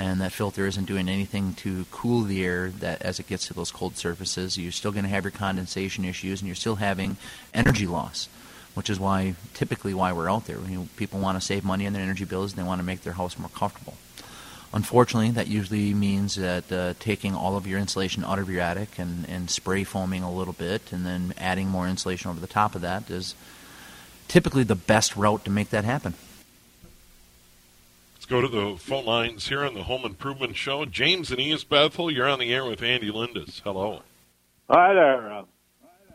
and 0.00 0.20
that 0.20 0.32
filter 0.32 0.66
isn't 0.66 0.86
doing 0.86 1.08
anything 1.08 1.54
to 1.54 1.84
cool 1.90 2.22
the 2.22 2.44
air 2.44 2.70
that 2.70 3.02
as 3.02 3.20
it 3.20 3.26
gets 3.26 3.46
to 3.46 3.54
those 3.54 3.70
cold 3.70 3.96
surfaces 3.96 4.56
you're 4.56 4.72
still 4.72 4.92
going 4.92 5.04
to 5.04 5.10
have 5.10 5.24
your 5.24 5.30
condensation 5.30 6.04
issues 6.04 6.40
and 6.40 6.48
you're 6.48 6.54
still 6.56 6.76
having 6.76 7.16
energy 7.54 7.86
loss 7.86 8.28
which 8.74 8.90
is 8.90 9.00
why 9.00 9.34
typically 9.54 9.94
why 9.94 10.12
we're 10.12 10.30
out 10.30 10.46
there. 10.46 10.58
You 10.68 10.78
know, 10.78 10.88
people 10.96 11.20
want 11.20 11.38
to 11.38 11.44
save 11.44 11.64
money 11.64 11.86
on 11.86 11.92
their 11.92 12.02
energy 12.02 12.24
bills 12.24 12.52
and 12.52 12.58
they 12.58 12.66
want 12.66 12.80
to 12.80 12.84
make 12.84 13.02
their 13.02 13.14
house 13.14 13.38
more 13.38 13.50
comfortable. 13.50 13.94
Unfortunately, 14.72 15.30
that 15.32 15.48
usually 15.48 15.92
means 15.92 16.36
that 16.36 16.70
uh, 16.70 16.94
taking 17.00 17.34
all 17.34 17.56
of 17.56 17.66
your 17.66 17.80
insulation 17.80 18.24
out 18.24 18.38
of 18.38 18.48
your 18.48 18.60
attic 18.60 18.98
and, 18.98 19.28
and 19.28 19.50
spray 19.50 19.82
foaming 19.82 20.22
a 20.22 20.32
little 20.32 20.52
bit 20.52 20.92
and 20.92 21.04
then 21.04 21.34
adding 21.38 21.68
more 21.68 21.88
insulation 21.88 22.30
over 22.30 22.38
the 22.38 22.46
top 22.46 22.76
of 22.76 22.80
that 22.82 23.10
is 23.10 23.34
typically 24.28 24.62
the 24.62 24.76
best 24.76 25.16
route 25.16 25.44
to 25.44 25.50
make 25.50 25.70
that 25.70 25.84
happen. 25.84 26.14
Go 28.30 28.40
to 28.40 28.46
the 28.46 28.76
phone 28.78 29.06
lines 29.06 29.48
here 29.48 29.64
on 29.64 29.74
the 29.74 29.82
Home 29.82 30.04
Improvement 30.04 30.54
Show. 30.54 30.84
James 30.84 31.32
and 31.32 31.40
East 31.40 31.68
Bethel, 31.68 32.12
you're 32.12 32.28
on 32.28 32.38
the 32.38 32.54
air 32.54 32.64
with 32.64 32.80
Andy 32.80 33.10
Lindus. 33.10 33.60
Hello. 33.64 34.02
Hi 34.68 34.94
there. 34.94 35.32
Uh, 35.32 35.42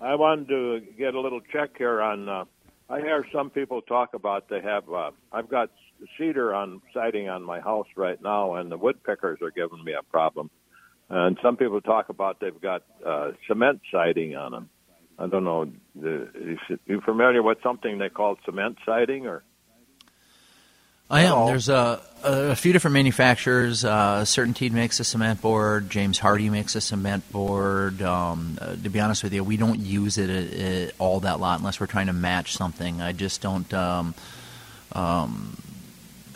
I 0.01 0.15
wanted 0.15 0.47
to 0.47 0.81
get 0.97 1.13
a 1.13 1.19
little 1.19 1.41
check 1.41 1.71
here 1.77 2.01
on 2.01 2.29
uh, 2.29 2.45
I 2.89 3.01
hear 3.01 3.25
some 3.33 3.49
people 3.49 3.81
talk 3.81 4.13
about 4.13 4.47
they 4.47 4.61
have. 4.61 4.89
Uh, 4.89 5.11
I've 5.33 5.49
got 5.49 5.71
cedar 6.17 6.55
on 6.55 6.81
siding 6.93 7.27
on 7.27 7.43
my 7.43 7.59
house 7.59 7.87
right 7.97 8.21
now, 8.21 8.55
and 8.55 8.71
the 8.71 8.77
woodpeckers 8.77 9.41
are 9.41 9.51
giving 9.51 9.83
me 9.83 9.91
a 9.91 10.03
problem. 10.03 10.49
And 11.09 11.37
some 11.43 11.57
people 11.57 11.81
talk 11.81 12.07
about 12.07 12.39
they've 12.39 12.61
got 12.61 12.83
uh, 13.05 13.31
cement 13.45 13.81
siding 13.91 14.37
on 14.37 14.53
them. 14.53 14.69
I 15.19 15.27
don't 15.27 15.43
know. 15.43 15.69
The, 15.97 16.29
is 16.33 16.79
you 16.85 17.01
familiar 17.01 17.43
with 17.43 17.57
something 17.61 17.97
they 17.97 18.07
call 18.07 18.37
cement 18.45 18.77
siding, 18.85 19.27
or? 19.27 19.43
I 21.09 21.21
am. 21.23 21.45
There's 21.45 21.69
a, 21.69 22.01
a 22.23 22.55
few 22.55 22.73
different 22.73 22.93
manufacturers. 22.93 23.85
Uh, 23.85 24.23
CertainTeed 24.23 24.71
makes 24.71 24.99
a 24.99 25.03
cement 25.03 25.41
board. 25.41 25.89
James 25.89 26.19
Hardie 26.19 26.49
makes 26.49 26.75
a 26.75 26.81
cement 26.81 27.29
board. 27.31 28.01
Um, 28.01 28.57
uh, 28.59 28.75
to 28.75 28.89
be 28.89 28.99
honest 28.99 29.23
with 29.23 29.33
you, 29.33 29.43
we 29.43 29.57
don't 29.57 29.79
use 29.79 30.17
it 30.17 30.29
uh, 30.29 30.63
uh, 30.63 31.03
all 31.03 31.19
that 31.21 31.39
lot 31.39 31.59
unless 31.59 31.79
we're 31.79 31.85
trying 31.85 32.07
to 32.07 32.13
match 32.13 32.53
something. 32.53 33.01
I 33.01 33.11
just 33.11 33.41
don't. 33.41 33.71
Um, 33.73 34.15
um, 34.93 35.57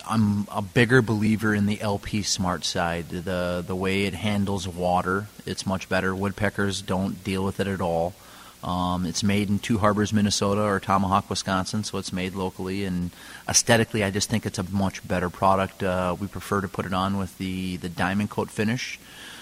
I'm 0.07 0.47
a 0.51 0.61
bigger 0.61 1.01
believer 1.01 1.53
in 1.53 1.65
the 1.65 1.81
LP 1.81 2.21
SmartSide. 2.21 3.23
The 3.23 3.63
the 3.65 3.75
way 3.75 4.05
it 4.05 4.13
handles 4.13 4.67
water, 4.67 5.27
it's 5.45 5.65
much 5.65 5.89
better. 5.89 6.15
Woodpeckers 6.15 6.81
don't 6.81 7.23
deal 7.23 7.43
with 7.43 7.59
it 7.59 7.67
at 7.67 7.81
all. 7.81 8.13
Um, 8.63 9.05
it's 9.05 9.23
made 9.23 9.49
in 9.49 9.59
Two 9.59 9.77
Harbors, 9.77 10.11
Minnesota, 10.11 10.61
or 10.61 10.79
Tomahawk, 10.79 11.29
Wisconsin, 11.29 11.83
so 11.83 11.97
it's 11.97 12.11
made 12.11 12.35
locally. 12.35 12.83
And 12.83 13.11
aesthetically, 13.47 14.03
I 14.03 14.11
just 14.11 14.29
think 14.29 14.45
it's 14.45 14.59
a 14.59 14.63
much 14.63 15.07
better 15.07 15.29
product. 15.29 15.81
Uh, 15.81 16.15
we 16.19 16.27
prefer 16.27 16.61
to 16.61 16.67
put 16.67 16.85
it 16.85 16.93
on 16.93 17.17
with 17.17 17.37
the, 17.37 17.77
the 17.77 17.89
Diamond 17.89 18.29
Kote 18.29 18.51
finish 18.51 18.99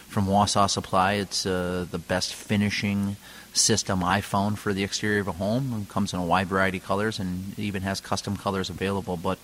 from 0.07 0.27
Wausau 0.27 0.69
Supply. 0.69 1.13
It's 1.13 1.45
uh, 1.45 1.85
the 1.89 1.97
best 1.97 2.33
finishing 2.33 3.17
system 3.53 4.03
I 4.03 4.21
found 4.21 4.59
for 4.59 4.73
the 4.73 4.83
exterior 4.83 5.21
of 5.21 5.27
a 5.27 5.33
home. 5.33 5.81
It 5.81 5.91
comes 5.91 6.13
in 6.13 6.19
a 6.19 6.25
wide 6.25 6.47
variety 6.47 6.77
of 6.77 6.85
colors 6.85 7.19
and 7.19 7.57
even 7.57 7.81
has 7.81 7.99
custom 7.99 8.37
colors 8.37 8.69
available. 8.69 9.17
But 9.17 9.39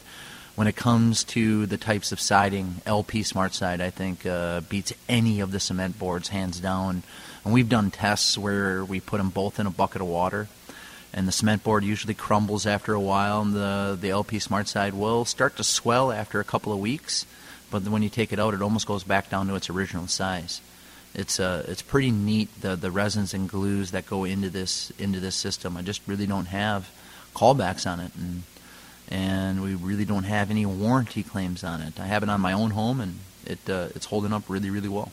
when 0.56 0.68
it 0.68 0.76
comes 0.76 1.24
to 1.24 1.66
the 1.66 1.78
types 1.78 2.12
of 2.12 2.20
siding, 2.20 2.76
LP 2.86 3.22
SmartSide, 3.22 3.82
I 3.82 3.90
think, 3.90 4.26
uh, 4.26 4.62
beats 4.62 4.94
any 5.10 5.40
of 5.40 5.52
the 5.52 5.60
cement 5.60 5.98
boards 5.98 6.30
hands 6.30 6.60
down. 6.60 7.04
And 7.44 7.54
we've 7.54 7.70
done 7.70 7.92
tests 7.92 8.38
where 8.38 8.84
we 8.86 9.00
put 9.00 9.18
them 9.18 9.30
both 9.30 9.60
in 9.60 9.68
a 9.68 9.72
bucket 9.72 10.02
of 10.02 10.08
water, 10.08 10.48
and 11.14 11.28
the 11.28 11.32
cement 11.32 11.64
board 11.64 11.84
usually 11.84 12.14
crumbles 12.14 12.66
after 12.66 12.94
a 12.94 13.00
while, 13.00 13.42
and 13.42 13.54
the, 13.54 13.98
the 14.00 14.10
LP 14.10 14.38
SmartSide 14.38 14.94
will 14.94 15.26
start 15.26 15.58
to 15.58 15.64
swell 15.64 16.12
after 16.12 16.40
a 16.40 16.44
couple 16.44 16.74
of 16.74 16.80
weeks, 16.80 17.26
but 17.70 17.84
when 17.84 18.02
you 18.02 18.10
take 18.10 18.34
it 18.34 18.40
out, 18.40 18.54
it 18.54 18.62
almost 18.62 18.88
goes 18.88 19.04
back 19.04 19.30
down 19.30 19.48
to 19.48 19.56
its 19.56 19.70
original 19.70 20.08
size. 20.08 20.62
it's 21.14 21.40
uh, 21.40 21.64
it's 21.68 21.82
pretty 21.82 22.12
neat 22.12 22.50
the 22.62 22.76
the 22.76 22.90
resins 22.90 23.34
and 23.34 23.48
glues 23.50 23.92
that 23.92 24.06
go 24.06 24.24
into 24.24 24.50
this 24.50 24.92
into 24.98 25.20
this 25.20 25.36
system. 25.36 25.78
I 25.78 25.82
just 25.82 26.02
really 26.08 26.26
don't 26.26 26.48
have 26.48 26.90
callbacks 27.36 27.86
on 27.86 28.00
it, 28.00 28.12
and 28.16 28.44
and 29.10 29.62
we 29.62 29.76
really 29.76 30.06
don't 30.06 30.24
have 30.24 30.50
any 30.50 30.66
warranty 30.66 31.24
claims 31.24 31.64
on 31.64 31.82
it. 31.82 32.00
I 32.00 32.08
have 32.08 32.24
it 32.24 32.30
on 32.30 32.42
my 32.42 32.54
own 32.54 32.72
home, 32.72 33.00
and 33.00 33.20
it 33.46 33.70
uh, 33.70 33.90
it's 33.96 34.08
holding 34.08 34.34
up 34.34 34.44
really 34.48 34.70
really 34.70 34.90
well. 34.90 35.12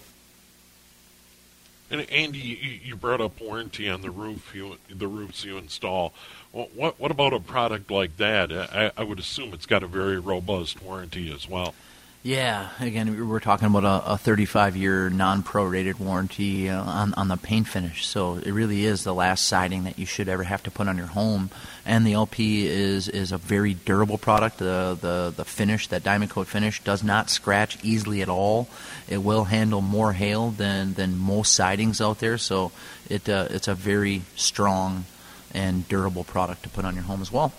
And 1.91 2.09
Andy, 2.09 2.81
you 2.85 2.95
brought 2.95 3.21
up 3.21 3.41
warranty 3.41 3.89
on 3.89 4.01
the 4.03 4.11
roof, 4.11 4.55
you, 4.55 4.77
the 4.89 5.09
roofs 5.09 5.45
you 5.45 5.59
install. 5.59 6.13
What 6.53 7.01
what 7.01 7.11
about 7.11 7.33
a 7.33 7.41
product 7.41 7.91
like 7.91 8.17
that? 8.19 8.53
I, 8.53 8.93
I 8.97 9.03
would 9.03 9.19
assume 9.19 9.53
it's 9.53 9.67
got 9.67 9.83
a 9.83 9.89
very 9.89 10.19
robust 10.19 10.83
warranty 10.83 11.33
as 11.33 11.49
well. 11.49 11.75
Yeah, 12.23 12.69
again, 12.81 13.31
we're 13.31 13.41
talking 13.41 13.67
about 13.67 13.85
a, 13.85 14.13
a 14.13 14.17
35-year 14.17 15.09
non-prorated 15.09 15.99
warranty 15.99 16.69
uh, 16.69 16.83
on 16.83 17.15
on 17.15 17.29
the 17.29 17.39
paint 17.39 17.67
finish. 17.67 18.07
So 18.07 18.35
it 18.35 18.53
really 18.53 18.85
is 18.85 19.05
the 19.05 19.15
last 19.15 19.49
siding 19.49 19.85
that 19.85 19.99
you 19.99 20.05
should 20.05 20.29
ever 20.29 20.43
have 20.43 20.63
to 20.65 20.71
put 20.71 20.87
on 20.87 20.99
your 20.99 21.07
home. 21.07 21.49
And 21.87 22.07
the 22.07 22.13
LP 22.13 22.67
is 22.67 23.09
is 23.09 23.33
a 23.33 23.39
very 23.39 23.73
durable 23.73 24.19
product. 24.19 24.59
The 24.59 24.99
the 25.01 25.33
the 25.35 25.47
finish, 25.47 25.87
that 25.87 26.03
Diamond 26.03 26.31
Kote 26.31 26.47
finish, 26.47 26.85
does 26.85 27.03
not 27.03 27.31
scratch 27.31 27.83
easily 27.83 28.21
at 28.21 28.29
all. 28.29 28.69
It 29.09 29.19
will 29.19 29.45
handle 29.45 29.81
more 29.81 30.13
hail 30.13 30.51
than 30.51 30.93
than 30.93 31.17
most 31.17 31.55
sidings 31.55 32.03
out 32.03 32.19
there. 32.19 32.37
So 32.37 32.71
it 33.09 33.31
uh, 33.31 33.49
it's 33.49 33.67
a 33.67 33.75
very 33.75 34.25
strong 34.37 35.07
and 35.55 35.89
durable 35.89 36.25
product 36.25 36.65
to 36.65 36.69
put 36.69 36.85
on 36.85 36.95
your 36.95 37.05
home 37.05 37.23
as 37.23 37.33
well. 37.33 37.55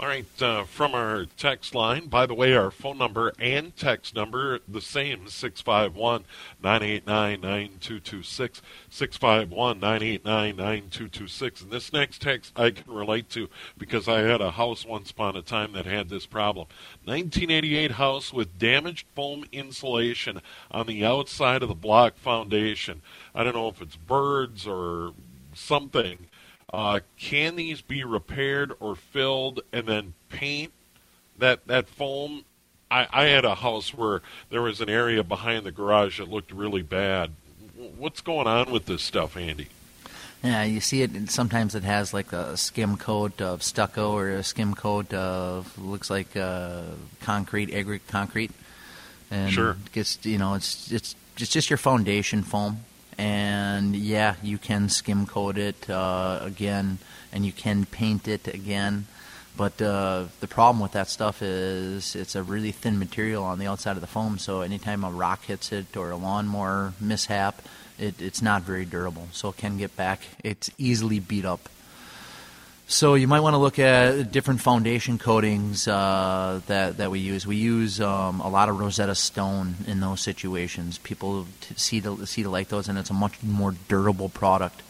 All 0.00 0.06
right, 0.06 0.26
uh, 0.40 0.62
from 0.62 0.94
our 0.94 1.24
text 1.36 1.74
line, 1.74 2.06
by 2.06 2.24
the 2.24 2.34
way, 2.34 2.54
our 2.54 2.70
phone 2.70 2.98
number 2.98 3.32
and 3.40 3.76
text 3.76 4.14
number 4.14 4.60
the 4.68 4.80
same 4.80 5.28
651 5.28 6.24
989 6.62 7.40
9226. 7.40 8.62
651 8.90 9.80
989 9.80 10.56
9226. 10.56 11.62
And 11.62 11.72
this 11.72 11.92
next 11.92 12.22
text 12.22 12.52
I 12.54 12.70
can 12.70 12.94
relate 12.94 13.28
to 13.30 13.48
because 13.76 14.06
I 14.06 14.20
had 14.20 14.40
a 14.40 14.52
house 14.52 14.86
once 14.86 15.10
upon 15.10 15.34
a 15.34 15.42
time 15.42 15.72
that 15.72 15.84
had 15.84 16.08
this 16.08 16.26
problem. 16.26 16.68
1988 17.04 17.90
house 17.90 18.32
with 18.32 18.56
damaged 18.56 19.08
foam 19.16 19.46
insulation 19.50 20.40
on 20.70 20.86
the 20.86 21.04
outside 21.04 21.64
of 21.64 21.68
the 21.68 21.74
block 21.74 22.16
foundation. 22.18 23.02
I 23.34 23.42
don't 23.42 23.56
know 23.56 23.66
if 23.66 23.82
it's 23.82 23.96
birds 23.96 24.64
or 24.64 25.14
something 25.54 26.28
uh, 26.72 27.00
can 27.16 27.56
these 27.56 27.80
be 27.80 28.04
repaired 28.04 28.72
or 28.80 28.94
filled 28.94 29.60
and 29.72 29.86
then 29.86 30.14
paint 30.28 30.72
that 31.38 31.66
that 31.66 31.88
foam? 31.88 32.44
I, 32.90 33.06
I 33.10 33.24
had 33.24 33.44
a 33.44 33.54
house 33.54 33.92
where 33.92 34.22
there 34.50 34.62
was 34.62 34.80
an 34.80 34.88
area 34.88 35.22
behind 35.22 35.64
the 35.64 35.72
garage 35.72 36.18
that 36.18 36.30
looked 36.30 36.52
really 36.52 36.82
bad. 36.82 37.32
What's 37.96 38.20
going 38.20 38.46
on 38.46 38.70
with 38.70 38.86
this 38.86 39.02
stuff, 39.02 39.36
Andy? 39.36 39.68
Yeah, 40.42 40.64
you 40.64 40.80
see 40.80 41.02
it. 41.02 41.30
Sometimes 41.30 41.74
it 41.74 41.84
has 41.84 42.14
like 42.14 42.32
a 42.32 42.56
skim 42.56 42.96
coat 42.96 43.40
of 43.40 43.62
stucco 43.62 44.12
or 44.12 44.30
a 44.30 44.42
skim 44.42 44.74
coat 44.74 45.12
of 45.12 45.76
looks 45.78 46.10
like 46.10 46.36
uh, 46.36 46.82
concrete, 47.20 47.74
aggregate 47.74 48.06
concrete, 48.08 48.52
and 49.30 49.52
sure. 49.52 49.70
it 49.70 49.92
gets 49.92 50.24
you 50.24 50.38
know 50.38 50.54
it's 50.54 50.92
it's 50.92 51.16
it's 51.36 51.50
just 51.50 51.70
your 51.70 51.76
foundation 51.76 52.42
foam 52.42 52.84
and 53.18 53.94
yeah, 53.96 54.36
you 54.42 54.56
can 54.56 54.88
skim 54.88 55.26
coat 55.26 55.58
it 55.58 55.90
uh, 55.90 56.38
again, 56.40 56.98
and 57.32 57.44
you 57.44 57.52
can 57.52 57.84
paint 57.84 58.28
it 58.28 58.46
again. 58.46 59.06
But 59.56 59.82
uh, 59.82 60.26
the 60.38 60.46
problem 60.46 60.80
with 60.80 60.92
that 60.92 61.08
stuff 61.08 61.42
is 61.42 62.14
it's 62.14 62.36
a 62.36 62.44
really 62.44 62.70
thin 62.70 62.96
material 62.96 63.42
on 63.42 63.58
the 63.58 63.66
outside 63.66 63.96
of 63.96 64.00
the 64.00 64.06
foam. 64.06 64.38
So 64.38 64.60
anytime 64.60 65.02
a 65.02 65.10
rock 65.10 65.46
hits 65.46 65.72
it 65.72 65.96
or 65.96 66.10
a 66.10 66.16
lawnmower 66.16 66.92
mishap, 67.00 67.60
it, 67.98 68.22
it's 68.22 68.40
not 68.40 68.62
very 68.62 68.84
durable. 68.84 69.26
So 69.32 69.48
it 69.48 69.56
can 69.56 69.76
get 69.76 69.96
back. 69.96 70.20
It's 70.44 70.70
easily 70.78 71.18
beat 71.18 71.44
up. 71.44 71.68
So 72.90 73.16
you 73.16 73.28
might 73.28 73.40
want 73.40 73.52
to 73.52 73.58
look 73.58 73.78
at 73.78 74.32
different 74.32 74.62
foundation 74.62 75.18
coatings 75.18 75.86
uh, 75.86 76.62
that 76.68 76.96
that 76.96 77.10
we 77.10 77.18
use. 77.18 77.46
We 77.46 77.56
use 77.56 78.00
um, 78.00 78.40
a 78.40 78.48
lot 78.48 78.70
of 78.70 78.80
Rosetta 78.80 79.14
Stone 79.14 79.74
in 79.86 80.00
those 80.00 80.22
situations. 80.22 80.96
People 80.96 81.46
see 81.76 82.00
to 82.00 82.24
see 82.24 82.44
to 82.44 82.48
like 82.48 82.68
those, 82.68 82.88
and 82.88 82.98
it's 82.98 83.10
a 83.10 83.14
much 83.14 83.42
more 83.42 83.74
durable 83.88 84.30
product. 84.30 84.80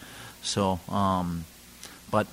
So, 0.43 0.79
um, 0.89 1.45
but 2.09 2.29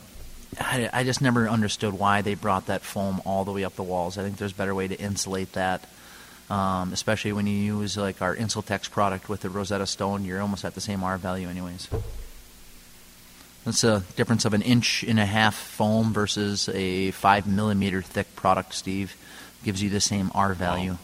I, 0.59 0.87
I, 0.93 1.03
just 1.03 1.19
never 1.19 1.49
understood 1.49 1.95
why 1.95 2.21
they 2.21 2.35
brought 2.35 2.67
that 2.67 2.83
foam 2.83 3.19
all 3.25 3.43
the 3.43 3.51
way 3.51 3.63
up 3.63 3.75
the 3.75 3.81
walls. 3.81 4.19
I 4.19 4.21
think 4.21 4.37
there's 4.37 4.51
a 4.51 4.55
better 4.55 4.75
way 4.75 4.87
to 4.87 4.95
insulate 4.95 5.53
that. 5.53 5.89
Um, 6.47 6.93
especially 6.93 7.33
when 7.33 7.47
you 7.47 7.57
use 7.57 7.97
like 7.97 8.21
our 8.21 8.35
Insultex 8.35 8.89
product 8.91 9.29
with 9.29 9.41
the 9.41 9.49
Rosetta 9.49 9.87
Stone, 9.87 10.25
you're 10.25 10.41
almost 10.41 10.63
at 10.63 10.75
the 10.75 10.81
same 10.81 11.03
R 11.03 11.17
value, 11.17 11.49
anyways. 11.49 11.89
That's 13.65 13.83
a 13.83 14.03
difference 14.15 14.45
of 14.45 14.53
an 14.53 14.61
inch 14.61 15.03
and 15.03 15.19
a 15.19 15.25
half 15.25 15.55
foam 15.55 16.13
versus 16.13 16.69
a 16.69 17.11
five 17.11 17.47
millimeter 17.47 18.01
thick 18.01 18.35
product, 18.35 18.75
Steve. 18.75 19.17
Gives 19.63 19.81
you 19.81 19.89
the 19.89 19.99
same 19.99 20.31
R 20.35 20.53
value. 20.53 20.97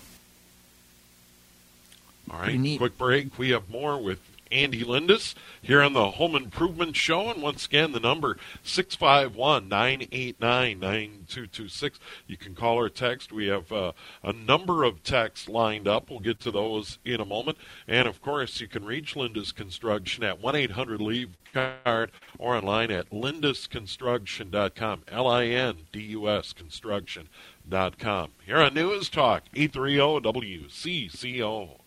All 2.30 2.39
right, 2.39 2.78
quick 2.78 2.97
break. 3.00 3.38
We 3.39 3.50
have 3.50 3.69
more 3.69 3.97
with 3.97 4.19
Andy 4.51 4.83
Lindus 4.83 5.35
here 5.61 5.81
on 5.81 5.93
the 5.93 6.11
Home 6.11 6.35
Improvement 6.35 6.95
Show. 6.95 7.29
And 7.29 7.41
once 7.41 7.65
again, 7.65 7.91
the 7.91 7.99
number 7.99 8.37
651 8.63 9.67
989 9.67 10.79
9226. 10.79 11.99
You 12.27 12.37
can 12.37 12.55
call 12.55 12.77
or 12.77 12.89
text. 12.89 13.31
We 13.31 13.47
have 13.47 13.71
uh, 13.71 13.93
a 14.23 14.33
number 14.33 14.83
of 14.83 15.03
texts 15.03 15.47
lined 15.47 15.87
up. 15.87 16.09
We'll 16.09 16.19
get 16.19 16.39
to 16.41 16.51
those 16.51 16.99
in 17.05 17.21
a 17.21 17.25
moment. 17.25 17.57
And 17.87 18.07
of 18.07 18.21
course, 18.21 18.59
you 18.61 18.67
can 18.67 18.85
reach 18.85 19.15
Lindus 19.15 19.53
Construction 19.53 20.23
at 20.23 20.41
1 20.41 20.55
800 20.55 21.01
Leaf 21.01 21.29
Guard 21.53 22.11
or 22.37 22.55
online 22.55 22.91
at 22.91 23.09
lindusconstruction.com. 23.09 25.03
L 25.07 25.27
I 25.27 25.45
N 25.45 25.75
D 25.91 26.01
U 26.01 26.29
S 26.29 26.53
construction.com. 26.53 28.31
Here 28.45 28.57
on 28.57 28.73
News 28.73 29.09
Talk, 29.09 29.43
830 29.53 29.97
WCCO. 30.21 31.80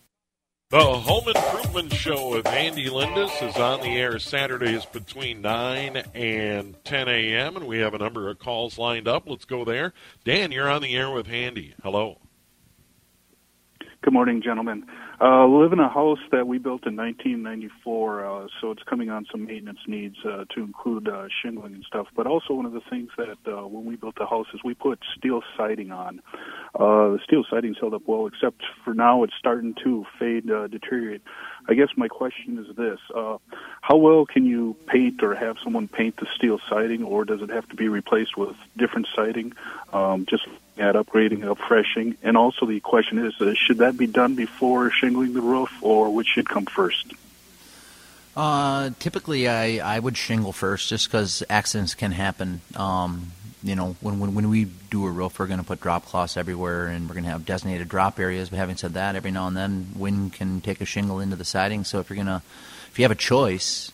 The 0.75 0.81
Home 0.83 1.29
Improvement 1.29 1.93
Show 1.93 2.31
with 2.31 2.45
Andy 2.47 2.89
Lindus 2.89 3.41
is 3.41 3.55
on 3.55 3.79
the 3.79 3.95
air 3.95 4.19
Saturdays 4.19 4.85
between 4.85 5.41
9 5.41 6.03
and 6.13 6.75
10 6.83 7.07
a.m., 7.07 7.55
and 7.55 7.65
we 7.65 7.77
have 7.79 7.93
a 7.93 7.97
number 7.97 8.29
of 8.29 8.39
calls 8.39 8.77
lined 8.77 9.07
up. 9.07 9.23
Let's 9.25 9.45
go 9.45 9.63
there. 9.63 9.93
Dan, 10.25 10.51
you're 10.51 10.69
on 10.69 10.81
the 10.81 10.97
air 10.97 11.09
with 11.09 11.29
Andy. 11.29 11.75
Hello. 11.81 12.17
Good 14.05 14.13
morning, 14.13 14.43
gentlemen. 14.43 14.85
Uh, 15.19 15.47
live 15.47 15.73
in 15.73 15.79
a 15.79 15.89
house 15.89 16.19
that 16.31 16.45
we 16.45 16.59
built 16.59 16.85
in 16.85 16.95
1994, 16.95 18.23
uh, 18.23 18.47
so 18.61 18.69
it's 18.69 18.83
coming 18.83 19.09
on 19.09 19.25
some 19.31 19.45
maintenance 19.45 19.79
needs 19.87 20.17
uh, 20.23 20.45
to 20.53 20.61
include 20.61 21.07
uh, 21.07 21.27
shingling 21.41 21.73
and 21.73 21.83
stuff. 21.85 22.05
But 22.15 22.27
also, 22.27 22.53
one 22.53 22.67
of 22.67 22.73
the 22.73 22.83
things 22.87 23.09
that 23.17 23.39
uh, 23.47 23.65
when 23.65 23.83
we 23.83 23.95
built 23.95 24.13
the 24.13 24.27
house 24.27 24.45
is 24.53 24.63
we 24.63 24.75
put 24.75 24.99
steel 25.17 25.41
siding 25.57 25.91
on. 25.91 26.21
Uh, 26.75 27.17
the 27.17 27.19
steel 27.23 27.45
siding's 27.49 27.79
held 27.79 27.95
up 27.95 28.03
well, 28.05 28.27
except 28.27 28.61
for 28.83 28.93
now 28.93 29.23
it's 29.23 29.33
starting 29.39 29.73
to 29.83 30.05
fade, 30.19 30.51
uh, 30.51 30.67
deteriorate. 30.67 31.23
I 31.67 31.73
guess 31.73 31.89
my 31.97 32.07
question 32.07 32.59
is 32.59 32.75
this: 32.75 32.99
uh, 33.15 33.39
How 33.81 33.97
well 33.97 34.27
can 34.27 34.45
you 34.45 34.75
paint 34.85 35.23
or 35.23 35.33
have 35.33 35.55
someone 35.63 35.87
paint 35.87 36.17
the 36.17 36.27
steel 36.35 36.59
siding, 36.69 37.03
or 37.03 37.25
does 37.25 37.41
it 37.41 37.49
have 37.49 37.67
to 37.69 37.75
be 37.75 37.87
replaced 37.87 38.37
with 38.37 38.55
different 38.77 39.07
siding? 39.15 39.53
Um, 39.93 40.27
just 40.27 40.45
at 40.77 40.95
upgrading, 40.95 41.41
and 41.43 41.55
upfreshing, 41.55 42.15
and 42.21 42.35
also 42.35 42.65
the 42.65 42.79
question 42.79 43.25
is, 43.25 43.39
uh, 43.39 43.53
should 43.53 43.77
that 43.77 43.97
be 43.97 44.07
done 44.07 44.35
before 44.35 44.91
shingling 44.91 45.33
the 45.33 45.41
roof, 45.41 45.71
or 45.81 46.13
which 46.13 46.27
should 46.27 46.49
come 46.49 46.65
first? 46.65 47.13
Uh, 48.35 48.89
typically, 48.99 49.47
I, 49.47 49.95
I 49.95 49.99
would 49.99 50.17
shingle 50.17 50.51
first, 50.51 50.89
just 50.89 51.07
because 51.07 51.41
accidents 51.49 51.95
can 51.95 52.11
happen. 52.11 52.59
Um, 52.75 53.31
you 53.63 53.75
know, 53.75 53.95
when, 54.01 54.19
when 54.19 54.35
when 54.35 54.49
we 54.49 54.65
do 54.65 55.05
a 55.05 55.09
roof, 55.09 55.39
we're 55.39 55.47
going 55.47 55.59
to 55.59 55.65
put 55.65 55.79
drop 55.79 56.05
cloths 56.05 56.35
everywhere, 56.35 56.87
and 56.87 57.07
we're 57.07 57.15
going 57.15 57.23
to 57.23 57.31
have 57.31 57.45
designated 57.45 57.87
drop 57.87 58.19
areas. 58.19 58.49
But 58.49 58.57
having 58.57 58.75
said 58.75 58.93
that, 58.93 59.15
every 59.15 59.31
now 59.31 59.47
and 59.47 59.55
then, 59.55 59.87
wind 59.95 60.33
can 60.33 60.59
take 60.61 60.81
a 60.81 60.85
shingle 60.85 61.19
into 61.21 61.37
the 61.37 61.45
siding. 61.45 61.85
So 61.85 61.99
if 61.99 62.09
you're 62.09 62.17
gonna, 62.17 62.43
if 62.91 62.99
you 62.99 63.03
have 63.03 63.11
a 63.11 63.15
choice, 63.15 63.91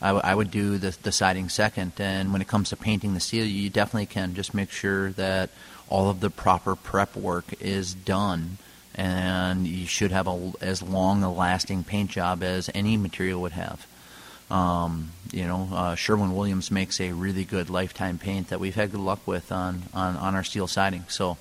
I, 0.00 0.08
w- 0.08 0.22
I 0.22 0.34
would 0.34 0.50
do 0.50 0.78
the 0.78 0.96
the 1.02 1.10
siding 1.10 1.48
second. 1.48 1.92
And 1.98 2.32
when 2.32 2.42
it 2.42 2.48
comes 2.48 2.68
to 2.68 2.76
painting 2.76 3.14
the 3.14 3.20
steel, 3.20 3.46
you 3.46 3.70
definitely 3.70 4.06
can 4.06 4.34
just 4.34 4.52
make 4.52 4.70
sure 4.70 5.10
that 5.12 5.50
all 5.90 6.08
of 6.08 6.20
the 6.20 6.30
proper 6.30 6.74
prep 6.74 7.16
work 7.16 7.44
is 7.60 7.92
done, 7.92 8.56
and 8.94 9.66
you 9.66 9.86
should 9.86 10.12
have 10.12 10.26
a, 10.26 10.52
as 10.60 10.82
long 10.82 11.22
a 11.22 11.32
lasting 11.32 11.84
paint 11.84 12.10
job 12.10 12.42
as 12.42 12.70
any 12.74 12.96
material 12.96 13.42
would 13.42 13.52
have. 13.52 13.86
Um, 14.50 15.10
you 15.32 15.46
know, 15.46 15.68
uh, 15.72 15.94
Sherwin 15.94 16.34
Williams 16.34 16.70
makes 16.70 17.00
a 17.00 17.12
really 17.12 17.44
good 17.44 17.70
lifetime 17.70 18.18
paint 18.18 18.48
that 18.48 18.58
we've 18.58 18.74
had 18.74 18.90
good 18.90 19.00
luck 19.00 19.26
with 19.26 19.52
on, 19.52 19.82
on, 19.94 20.16
on 20.16 20.34
our 20.34 20.42
steel 20.42 20.66
siding. 20.66 21.04
So 21.08 21.36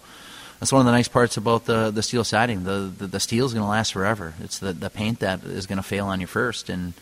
that's 0.60 0.72
one 0.72 0.82
of 0.82 0.86
the 0.86 0.92
nice 0.92 1.08
parts 1.08 1.38
about 1.38 1.66
the, 1.66 1.90
the 1.90 2.04
steel 2.04 2.24
siding. 2.24 2.66
The, 2.66 2.92
the, 2.96 3.08
the 3.08 3.20
steel 3.20 3.46
is 3.46 3.54
going 3.54 3.64
to 3.64 3.70
last 3.70 3.94
forever. 3.94 4.36
It's 4.42 4.60
the, 4.60 4.74
the 4.74 4.90
paint 4.90 5.20
that 5.20 5.44
is 5.44 5.66
going 5.66 5.78
to 5.78 5.84
fail 5.84 6.06
on 6.06 6.22
you 6.22 6.28
first. 6.28 6.70
And, 6.70 6.94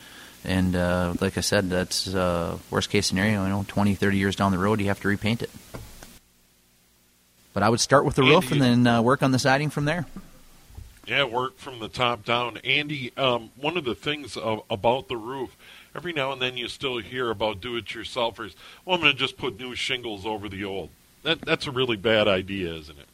and 0.46 0.76
uh, 0.76 1.16
like 1.20 1.38
I 1.38 1.42
said, 1.42 1.70
that's 1.70 2.14
uh, 2.14 2.58
worst 2.70 2.90
case 2.90 3.08
scenario. 3.08 3.44
You 3.44 3.50
know, 3.50 3.66
20, 3.68 3.96
30 3.96 4.18
years 4.18 4.36
down 4.36 4.54
the 4.54 4.60
road, 4.60 4.80
you 4.80 4.88
have 4.88 5.02
to 5.02 5.08
repaint 5.10 5.42
it. 5.42 5.50
But 7.58 7.64
I 7.64 7.70
would 7.70 7.80
start 7.80 8.06
with 8.06 8.14
the 8.14 8.22
roof 8.22 8.52
and 8.52 8.62
then 8.62 8.86
uh, 8.86 9.02
work 9.02 9.24
on 9.24 9.32
the 9.32 9.40
siding 9.40 9.72
from 9.72 9.86
there. 9.86 10.06
Yeah, 11.08 11.24
work 11.24 11.58
from 11.58 11.80
the 11.80 11.88
top 11.88 12.24
down. 12.24 12.58
Andy, 12.58 13.12
um, 13.18 13.50
one 13.56 13.78
of 13.78 13.84
the 13.84 13.96
things 13.96 14.38
of, 14.38 14.62
about 14.70 15.08
the 15.08 15.18
roof, 15.18 15.58
every 15.96 16.14
now 16.14 16.32
and 16.32 16.40
then 16.40 16.56
you 16.56 16.68
still 16.68 17.00
hear 17.00 17.32
about 17.32 17.60
do-it-yourselfers. 17.60 18.54
Well, 18.86 18.94
I'm 18.94 19.02
going 19.02 19.12
to 19.12 19.18
just 19.18 19.38
put 19.38 19.60
new 19.60 19.74
shingles 19.74 20.24
over 20.24 20.48
the 20.48 20.64
old. 20.66 20.92
That 21.24 21.42
that's 21.42 21.66
a 21.66 21.72
really 21.72 21.98
bad 21.98 22.28
idea, 22.28 22.76
isn't 22.76 23.00
it? 23.00 23.08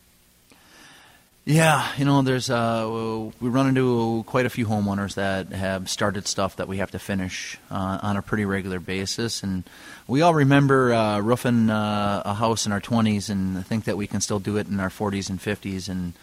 Yeah, 1.46 1.86
you 1.98 2.06
know, 2.06 2.22
there's 2.22 2.50
uh, 2.50 3.30
we 3.42 3.50
run 3.50 3.68
into 3.68 4.24
quite 4.28 4.46
a 4.46 4.50
few 4.50 4.66
homeowners 4.66 5.16
that 5.16 5.52
have 5.52 5.90
started 5.90 6.26
stuff 6.26 6.56
that 6.56 6.70
we 6.70 6.78
have 6.78 6.92
to 6.92 7.00
finish 7.00 7.58
uh, 7.70 8.00
on 8.02 8.16
a 8.16 8.22
pretty 8.22 8.46
regular 8.46 8.80
basis, 8.80 9.44
and 9.44 9.66
we 10.08 10.22
all 10.22 10.34
remember 10.34 10.94
uh, 10.94 11.20
roofing 11.20 11.70
uh, 11.70 12.22
a 12.24 12.34
house 12.34 12.66
in 12.66 12.72
our 12.72 12.80
20s 12.80 13.30
and 13.30 13.66
think 13.66 13.84
that 13.84 13.98
we 13.98 14.08
can 14.08 14.22
still 14.22 14.40
do 14.40 14.56
it 14.56 14.70
in 14.70 14.80
our 14.80 14.88
40s 14.88 15.30
and 15.30 15.38
50s, 15.38 15.90
and 15.90 16.14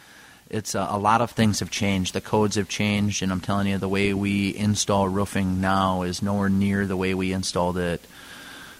it's 0.48 0.74
uh, 0.74 0.86
a 0.88 0.98
lot 0.98 1.20
of 1.20 1.32
things 1.32 1.60
have 1.60 1.70
changed. 1.70 2.14
The 2.14 2.22
codes 2.22 2.56
have 2.56 2.70
changed, 2.70 3.22
and 3.22 3.30
I'm 3.30 3.42
telling 3.42 3.66
you, 3.66 3.76
the 3.76 3.90
way 3.90 4.14
we 4.14 4.56
install 4.56 5.06
roofing 5.06 5.60
now 5.60 6.00
is 6.00 6.22
nowhere 6.22 6.48
near 6.48 6.86
the 6.86 6.96
way 6.96 7.12
we 7.12 7.34
installed 7.34 7.76
it 7.76 8.02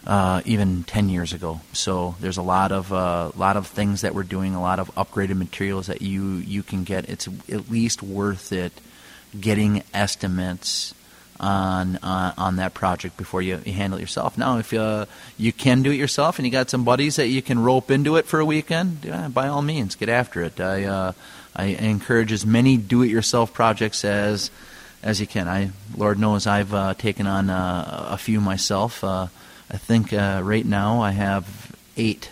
uh, 0.07 0.43
even 0.45 0.85
10 0.85 1.09
years 1.09 1.33
ago. 1.33 1.61
So 1.73 2.15
there's 2.21 2.37
a 2.37 2.43
lot 2.43 2.73
of 2.73 2.93
uh, 2.93 3.33
lot 3.37 3.57
of 3.57 3.67
things 3.67 4.01
that 4.03 4.15
we're 4.15 4.23
doing, 4.23 4.55
a 4.55 4.61
lot 4.61 4.79
of 4.79 4.95
upgraded 4.95 5.37
materials 5.37 5.87
that 5.89 6.03
you 6.03 6.37
you 6.37 6.63
can 6.63 6.85
get. 6.85 7.09
It's 7.09 7.29
at 7.49 7.71
least 7.71 8.03
worth 8.03 8.53
it 8.53 8.73
getting 9.39 9.83
estimates 9.95 10.95
on 11.39 11.97
uh, 11.97 12.35
on 12.37 12.57
that 12.57 12.75
project 12.75 13.17
before 13.17 13.43
you, 13.43 13.57
handle 13.57 13.99
it 13.99 14.03
yourself. 14.03 14.37
Now, 14.37 14.59
if 14.59 14.73
uh, 14.73 15.07
you 15.39 15.53
can 15.53 15.83
do 15.83 15.91
it 15.91 15.97
yourself 15.97 16.39
and 16.39 16.47
you 16.47 16.53
got 16.53 16.71
some 16.71 16.85
buddies 16.85 17.17
that 17.17 17.29
you 17.29 17.43
can 17.43 17.59
rope 17.59 17.91
into 17.91 18.17
it 18.17 18.27
for 18.27 18.41
a 18.41 18.45
weekend, 18.45 18.99
yeah, 19.05 19.29
by 19.29 19.49
all 19.49 19.63
means, 19.63 19.95
get 19.95 20.09
after 20.09 20.43
it. 20.43 20.61
I 20.61 20.85
uh, 20.85 21.13
I 21.57 21.65
encourage 21.65 22.33
as 22.33 22.47
many 22.47 22.77
do-it-yourself 22.77 23.53
projects 23.53 24.05
as 24.05 24.51
as 25.03 25.21
you 25.21 25.27
can. 25.27 25.49
I 25.49 25.71
Lord 25.97 26.19
knows 26.19 26.47
I've 26.47 26.75
uh, 26.75 26.95
taken 26.95 27.27
on 27.27 27.51
uh, 27.51 28.09
a 28.11 28.19
few 28.19 28.41
myself. 28.41 29.03
I 29.71 29.77
think 29.77 30.12
uh, 30.12 30.41
right 30.43 30.66
now 30.66 31.01
I 31.01 31.12
have 31.12 31.77
eight 31.97 32.31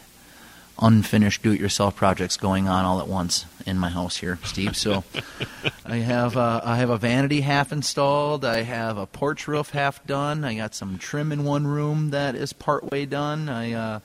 unfinished 0.80 1.42
do-it-yourself 1.42 1.96
projects 1.96 2.36
going 2.36 2.68
on 2.68 2.84
all 2.84 3.00
at 3.00 3.08
once 3.08 3.46
in 3.66 3.78
my 3.78 3.88
house 3.88 4.16
here, 4.16 4.38
Steve. 4.44 4.76
So 4.76 5.04
I 5.86 5.96
have 5.96 6.36
uh, 6.36 6.60
I 6.64 6.76
have 6.76 6.90
a 6.90 6.98
vanity 6.98 7.42
half 7.42 7.72
installed. 7.72 8.44
I 8.44 8.62
have 8.62 8.98
a 8.98 9.06
porch 9.06 9.46
roof 9.46 9.70
half 9.70 10.04
done. 10.06 10.44
I 10.44 10.56
got 10.56 10.74
some 10.74 10.98
trim 10.98 11.30
in 11.30 11.44
one 11.44 11.66
room 11.66 12.10
that 12.10 12.34
is 12.34 12.52
partway 12.52 13.06
done. 13.06 13.48
I 13.48 13.72
uh, 13.72 14.00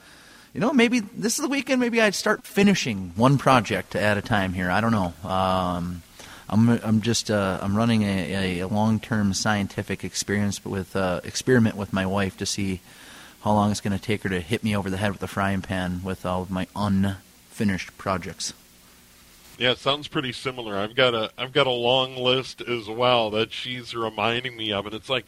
you 0.53 0.59
know 0.61 0.71
maybe 0.71 0.99
this 0.99 1.39
is 1.39 1.43
the 1.43 1.49
weekend. 1.49 1.79
Maybe 1.79 2.01
I'd 2.01 2.15
start 2.15 2.45
finishing 2.45 3.13
one 3.15 3.37
project 3.37 3.95
at 3.95 4.17
a 4.17 4.21
time 4.21 4.53
here. 4.53 4.69
I 4.69 4.81
don't 4.81 4.91
know. 4.91 5.13
Um, 5.27 6.03
I'm 6.49 6.69
I'm 6.69 7.01
just 7.01 7.31
uh, 7.31 7.59
I'm 7.61 7.75
running 7.75 8.03
a, 8.03 8.59
a 8.59 8.67
long-term 8.67 9.33
scientific 9.33 10.03
experience 10.03 10.63
with 10.63 10.95
uh, 10.95 11.21
experiment 11.23 11.77
with 11.77 11.93
my 11.93 12.05
wife 12.05 12.37
to 12.37 12.45
see 12.45 12.81
how 13.43 13.51
long 13.51 13.71
it's 13.71 13.81
going 13.81 13.97
to 13.97 14.03
take 14.03 14.23
her 14.23 14.29
to 14.29 14.39
hit 14.39 14.63
me 14.63 14.75
over 14.75 14.89
the 14.89 14.97
head 14.97 15.11
with 15.11 15.21
a 15.21 15.27
frying 15.27 15.61
pan 15.61 16.01
with 16.03 16.25
all 16.25 16.41
of 16.41 16.49
my 16.49 16.65
unfinished 16.75 17.97
projects. 17.97 18.53
Yeah, 19.57 19.71
it 19.71 19.77
sounds 19.77 20.07
pretty 20.07 20.31
similar. 20.31 20.77
I've 20.77 20.95
got 20.95 21.13
a 21.13 21.29
I've 21.37 21.53
got 21.53 21.67
a 21.67 21.71
long 21.71 22.15
list 22.15 22.61
as 22.61 22.87
well 22.87 23.29
that 23.31 23.51
she's 23.51 23.93
reminding 23.93 24.57
me 24.57 24.71
of, 24.71 24.85
and 24.85 24.95
it's 24.95 25.09
like 25.09 25.25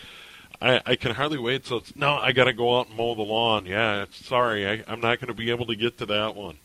I, 0.61 0.82
I 0.86 0.95
can 0.95 1.13
hardly 1.13 1.38
wait. 1.38 1.66
So 1.66 1.78
it's 1.78 1.95
no, 1.95 2.16
I 2.16 2.32
got 2.32 2.45
to 2.45 2.53
go 2.53 2.80
out 2.80 2.88
and 2.88 2.97
mow 2.97 3.13
the 3.13 3.22
lawn. 3.22 3.66
Yeah, 3.66 4.05
sorry, 4.11 4.68
I, 4.68 4.84
I'm 4.88 5.01
not 5.01 5.20
going 5.20 5.28
to 5.28 5.34
be 5.34 5.51
able 5.51 5.68
to 5.68 5.76
get 5.76 5.97
to 5.99 6.05
that 6.07 6.36
one. 6.36 6.57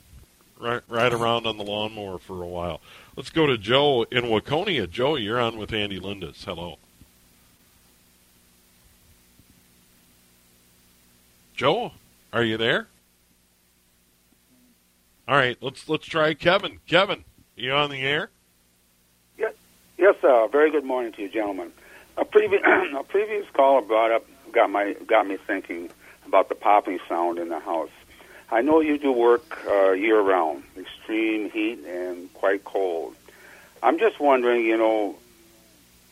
Right, 0.59 0.82
right 0.88 1.12
around 1.12 1.46
on 1.46 1.57
the 1.57 1.64
lawnmower 1.64 2.18
for 2.18 2.42
a 2.42 2.46
while. 2.46 2.82
Let's 3.16 3.30
go 3.30 3.46
to 3.46 3.57
Joe 3.57 4.05
in 4.11 4.24
Waconia. 4.24 4.88
Joe, 4.90 5.16
you're 5.16 5.40
on 5.40 5.59
with 5.59 5.72
Andy 5.72 5.98
Lindus. 5.98 6.44
Hello. 6.44 6.78
Joe, 11.61 11.92
are 12.32 12.42
you 12.42 12.56
there? 12.56 12.88
All 15.28 15.36
right, 15.36 15.58
let's 15.61 15.90
let's 15.90 16.06
try 16.06 16.32
Kevin. 16.32 16.78
Kevin, 16.86 17.22
you 17.54 17.72
on 17.72 17.90
the 17.90 18.00
air? 18.00 18.30
Yes, 19.36 19.52
yes, 19.98 20.16
sir. 20.22 20.48
Very 20.50 20.70
good 20.70 20.84
morning 20.84 21.12
to 21.12 21.20
you, 21.20 21.28
gentlemen. 21.28 21.70
A 22.16 22.24
previous 22.24 22.62
a 22.96 23.04
previous 23.04 23.44
caller 23.52 23.82
brought 23.82 24.11
up 24.11 24.24
got 24.52 24.70
my 24.70 24.94
got 25.06 25.26
me 25.26 25.36
thinking 25.36 25.90
about 26.26 26.48
the 26.48 26.54
popping 26.54 26.98
sound 27.06 27.38
in 27.38 27.50
the 27.50 27.61
house. 27.61 27.90
I 28.50 28.62
know 28.62 28.80
you 28.80 28.96
do 28.96 29.12
work 29.12 29.62
uh, 29.68 29.90
year 29.90 30.18
round, 30.18 30.62
extreme 30.78 31.50
heat 31.50 31.84
and 31.84 32.32
quite 32.32 32.64
cold. 32.64 33.14
I'm 33.82 33.98
just 33.98 34.18
wondering, 34.18 34.64
you 34.64 34.78
know, 34.78 35.14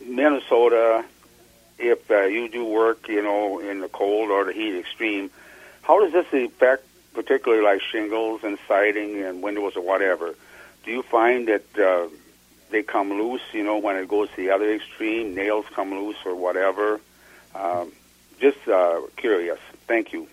Minnesota, 0.05 1.07
if 1.79 2.11
uh, 2.11 2.23
you 2.23 2.49
do 2.49 2.65
work, 2.65 3.09
you 3.09 3.23
know, 3.23 3.61
in 3.61 3.81
the 3.81 3.89
cold 3.89 4.31
or 4.31 4.45
the 4.45 4.53
heat 4.53 4.79
extreme, 4.79 5.31
how 5.83 6.01
does 6.01 6.13
this 6.13 6.27
affect, 6.33 6.85
particularly 7.15 7.63
like 7.63 7.81
shingles 7.81 8.43
and 8.45 8.59
siding 8.67 9.23
and 9.23 9.43
windows 9.43 9.77
or 9.77 9.83
whatever? 9.83 10.35
Do 10.85 10.91
you 10.91 11.03
find 11.03 11.49
that 11.49 11.79
uh, 11.79 12.09
they 12.71 12.83
come 12.83 13.11
loose, 13.11 13.43
you 13.53 13.63
know, 13.63 13.79
when 13.79 13.97
it 13.97 14.09
goes 14.09 14.29
to 14.31 14.37
the 14.37 14.51
other 14.51 14.73
extreme, 14.73 15.35
nails 15.35 15.67
come 15.75 15.91
loose 15.91 16.19
or 16.25 16.35
whatever? 16.35 17.01
Um, 17.55 17.93
just 18.41 18.69
uh, 18.69 19.01
curious. 19.17 19.59
Thank 19.87 20.13
you. 20.13 20.29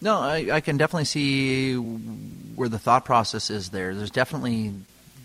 No, 0.00 0.18
I, 0.18 0.48
I 0.52 0.60
can 0.60 0.76
definitely 0.78 1.04
see 1.04 1.74
where 1.76 2.68
the 2.68 2.78
thought 2.78 3.04
process 3.04 3.50
is 3.50 3.70
there. 3.70 3.94
There's 3.94 4.10
definitely 4.10 4.74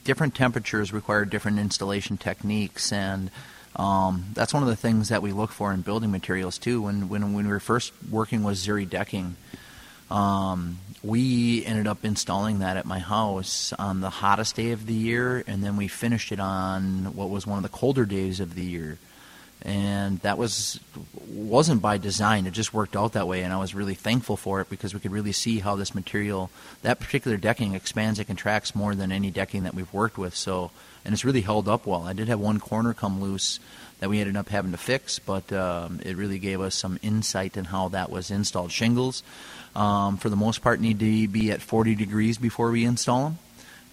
different 0.03 0.35
temperatures 0.35 0.93
require 0.93 1.25
different 1.25 1.59
installation 1.59 2.15
techniques, 2.17 2.93
and 2.93 3.31
um, 3.77 4.25
that's 4.33 4.53
one 4.53 4.63
of 4.63 4.69
the 4.69 4.75
things 4.75 5.09
that 5.09 5.21
we 5.21 5.31
look 5.31 5.51
for 5.51 5.71
in 5.71 5.81
building 5.81 6.11
materials 6.11 6.57
too. 6.57 6.81
When 6.81 7.09
when, 7.09 7.33
when 7.33 7.45
we 7.45 7.51
were 7.51 7.59
first 7.59 7.93
working 8.09 8.43
with 8.43 8.57
Zuri 8.57 8.89
decking, 8.89 9.35
um, 10.09 10.79
we 11.03 11.63
ended 11.63 11.85
up 11.85 12.03
installing 12.03 12.59
that 12.59 12.77
at 12.77 12.85
my 12.85 12.99
house 12.99 13.73
on 13.73 14.01
the 14.01 14.09
hottest 14.09 14.55
day 14.55 14.71
of 14.71 14.87
the 14.87 14.93
year, 14.93 15.43
and 15.45 15.63
then 15.63 15.77
we 15.77 15.87
finished 15.87 16.31
it 16.31 16.39
on 16.39 17.15
what 17.15 17.29
was 17.29 17.45
one 17.45 17.57
of 17.57 17.63
the 17.63 17.69
colder 17.69 18.05
days 18.05 18.39
of 18.39 18.55
the 18.55 18.63
year. 18.63 18.97
And 19.61 20.19
that 20.19 20.37
was 20.37 20.79
wasn't 21.27 21.81
by 21.81 21.99
design; 21.99 22.47
it 22.47 22.53
just 22.53 22.73
worked 22.73 22.95
out 22.95 23.13
that 23.13 23.27
way, 23.27 23.43
and 23.43 23.53
I 23.53 23.57
was 23.57 23.75
really 23.75 23.95
thankful 23.95 24.37
for 24.37 24.59
it 24.61 24.69
because 24.69 24.95
we 24.95 24.99
could 24.99 25.11
really 25.11 25.31
see 25.31 25.59
how 25.59 25.75
this 25.75 25.93
material, 25.93 26.49
that 26.81 26.99
particular 26.99 27.37
decking, 27.37 27.75
expands 27.75 28.17
and 28.17 28.27
contracts 28.27 28.75
more 28.75 28.95
than 28.95 29.11
any 29.11 29.29
decking 29.29 29.63
that 29.63 29.75
we've 29.75 29.91
worked 29.93 30.17
with. 30.17 30.35
So 30.35 30.71
and 31.07 31.13
it's 31.13 31.23
really 31.23 31.41
held 31.41 31.69
up 31.69 31.87
well. 31.87 32.03
I 32.03 32.11
did 32.11 32.27
have 32.27 32.41
one 32.41 32.59
corner 32.59 32.93
come 32.93 33.21
loose 33.21 33.61
that 33.99 34.09
we 34.09 34.19
ended 34.19 34.35
up 34.35 34.49
having 34.49 34.71
to 34.71 34.77
fix, 34.77 35.19
but 35.19 35.51
um, 35.53 36.01
it 36.03 36.17
really 36.17 36.37
gave 36.37 36.59
us 36.59 36.75
some 36.75 36.99
insight 37.01 37.55
in 37.55 37.63
how 37.63 37.87
that 37.87 38.11
was 38.11 38.29
installed. 38.29 38.73
Shingles, 38.73 39.23
um, 39.73 40.17
for 40.17 40.27
the 40.27 40.35
most 40.35 40.61
part, 40.61 40.81
need 40.81 40.99
to 40.99 41.27
be 41.29 41.49
at 41.49 41.61
40 41.61 41.95
degrees 41.95 42.37
before 42.37 42.71
we 42.71 42.83
install 42.83 43.23
them, 43.23 43.39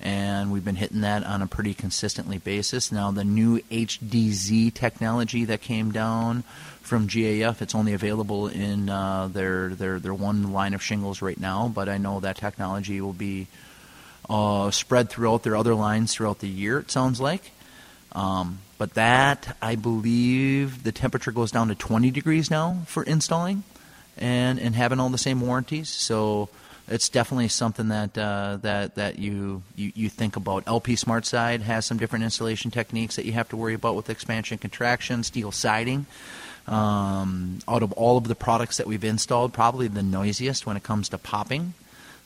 and 0.01 0.51
we've 0.51 0.65
been 0.65 0.75
hitting 0.75 1.03
that 1.03 1.25
on 1.25 1.41
a 1.41 1.47
pretty 1.47 1.73
consistently 1.73 2.39
basis. 2.39 2.91
Now, 2.91 3.13
the 3.13 3.25
new 3.25 3.61
HDZ 3.71 4.75
technology 4.75 5.45
that 5.45 5.61
came 5.61 5.93
down 5.93 6.43
from 6.83 7.07
GAF, 7.07 7.63
it's 7.63 7.77
only 7.77 7.95
available 7.95 8.49
in 8.49 8.91
uh, 8.91 9.29
their, 9.29 9.69
their 9.69 10.01
their 10.01 10.13
one 10.13 10.53
line 10.53 10.75
of 10.75 10.83
shingles 10.83 11.23
right 11.23 11.39
now, 11.39 11.69
but 11.73 11.89
I 11.89 11.97
know 11.97 12.19
that 12.21 12.37
technology 12.37 13.01
will 13.01 13.13
be 13.13 13.47
uh, 14.29 14.71
spread 14.71 15.11
throughout 15.11 15.43
their 15.43 15.57
other 15.57 15.75
lines 15.75 16.15
throughout 16.15 16.41
the 16.41 16.49
year, 16.49 16.79
it 16.79 16.91
sounds 16.91 17.21
like. 17.21 17.53
Um, 18.13 18.59
but 18.79 18.95
that, 18.95 19.57
I 19.61 19.77
believe, 19.77 20.83
the 20.83 20.93
temperature 20.93 21.33
goes 21.33 21.51
down 21.51 21.69
to 21.69 21.75
20 21.75 22.11
degrees 22.11 22.51
now 22.51 22.79
for 22.87 23.03
installing 23.03 23.65
and, 24.17 24.59
and 24.59 24.75
having 24.75 25.01
all 25.01 25.09
the 25.09 25.19
same 25.19 25.41
warranties. 25.41 25.89
So 25.89 26.49
it's 26.89 27.09
definitely 27.09 27.49
something 27.49 27.89
that 27.89 28.17
uh, 28.19 28.59
that 28.63 28.97
that 28.97 29.19
you, 29.19 29.63
you 29.75 29.93
you 29.95 30.09
think 30.11 30.37
about. 30.37 30.65
LP 30.67 30.95
SmartSide 30.95 31.63
has 31.63 31.87
some 31.87 31.97
different 31.97 32.25
installation 32.25 32.71
techniques 32.71 33.17
that 33.17 33.25
you 33.25 33.33
have 33.33 33.49
to 33.51 33.57
worry 33.57 33.75
about 33.75 33.97
with 33.97 34.11
expansion, 34.11 34.59
contraction, 34.59 35.23
steel 35.23 35.51
siding. 35.51 36.07
Um, 36.67 37.59
out 37.69 37.83
of 37.83 37.93
all 37.93 38.17
of 38.17 38.27
the 38.27 38.35
products 38.35 38.79
that 38.79 38.87
we've 38.87 39.05
installed, 39.05 39.53
probably 39.53 39.87
the 39.87 40.03
noisiest 40.03 40.65
when 40.67 40.79
it 40.79 40.83
comes 40.83 41.11
to 41.11 41.19
popping 41.19 41.75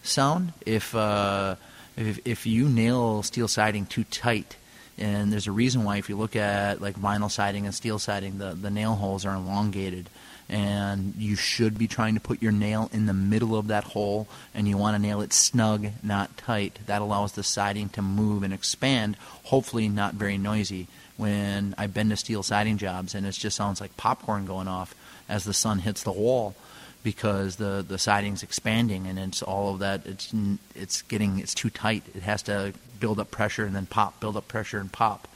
sound. 0.04 0.52
If 0.64 0.94
uh, 0.94 1.56
if, 1.98 2.20
if 2.24 2.46
you 2.46 2.68
nail 2.68 3.22
steel 3.22 3.48
siding 3.48 3.86
too 3.86 4.04
tight, 4.04 4.56
and 4.96 5.32
there's 5.32 5.46
a 5.46 5.52
reason 5.52 5.84
why 5.84 5.98
if 5.98 6.08
you 6.08 6.16
look 6.16 6.36
at 6.36 6.80
like 6.80 6.96
vinyl 6.98 7.30
siding 7.30 7.66
and 7.66 7.74
steel 7.74 7.98
siding, 7.98 8.38
the, 8.38 8.54
the 8.54 8.70
nail 8.70 8.94
holes 8.94 9.24
are 9.24 9.34
elongated. 9.34 10.08
And 10.50 11.14
you 11.18 11.36
should 11.36 11.76
be 11.76 11.86
trying 11.86 12.14
to 12.14 12.22
put 12.22 12.40
your 12.40 12.52
nail 12.52 12.88
in 12.90 13.04
the 13.04 13.12
middle 13.12 13.54
of 13.54 13.66
that 13.66 13.84
hole, 13.84 14.26
and 14.54 14.66
you 14.66 14.78
want 14.78 14.96
to 14.96 15.02
nail 15.02 15.20
it 15.20 15.34
snug, 15.34 15.88
not 16.02 16.38
tight. 16.38 16.78
That 16.86 17.02
allows 17.02 17.32
the 17.32 17.42
siding 17.42 17.90
to 17.90 18.02
move 18.02 18.42
and 18.42 18.54
expand, 18.54 19.16
hopefully 19.44 19.90
not 19.90 20.14
very 20.14 20.38
noisy. 20.38 20.86
When 21.18 21.74
I've 21.76 21.92
been 21.92 22.08
to 22.08 22.16
steel 22.16 22.42
siding 22.42 22.78
jobs, 22.78 23.14
and 23.14 23.26
it 23.26 23.32
just 23.32 23.56
sounds 23.56 23.80
like 23.80 23.96
popcorn 23.98 24.46
going 24.46 24.68
off 24.68 24.94
as 25.28 25.44
the 25.44 25.52
sun 25.52 25.80
hits 25.80 26.02
the 26.02 26.12
wall, 26.12 26.54
because 27.02 27.56
the 27.56 27.84
the 27.86 27.98
siding's 27.98 28.42
expanding 28.42 29.06
and 29.06 29.18
it's 29.18 29.42
all 29.42 29.72
of 29.72 29.78
that 29.78 30.04
it's 30.06 30.32
it's 30.74 31.02
getting 31.02 31.38
it's 31.38 31.54
too 31.54 31.70
tight. 31.70 32.02
It 32.14 32.22
has 32.22 32.42
to 32.44 32.72
build 33.00 33.20
up 33.20 33.30
pressure 33.30 33.64
and 33.64 33.74
then 33.74 33.86
pop, 33.86 34.20
build 34.20 34.36
up 34.36 34.48
pressure 34.48 34.78
and 34.78 34.90
pop. 34.90 35.28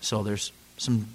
So 0.00 0.22
there's 0.22 0.52
some 0.76 1.08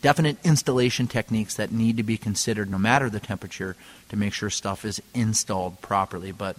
definite 0.00 0.36
installation 0.44 1.06
techniques 1.06 1.54
that 1.54 1.72
need 1.72 1.96
to 1.96 2.02
be 2.02 2.16
considered 2.16 2.70
no 2.70 2.78
matter 2.78 3.08
the 3.08 3.20
temperature 3.20 3.76
to 4.08 4.16
make 4.16 4.32
sure 4.32 4.50
stuff 4.50 4.84
is 4.84 5.00
installed 5.14 5.80
properly. 5.80 6.32
But 6.32 6.56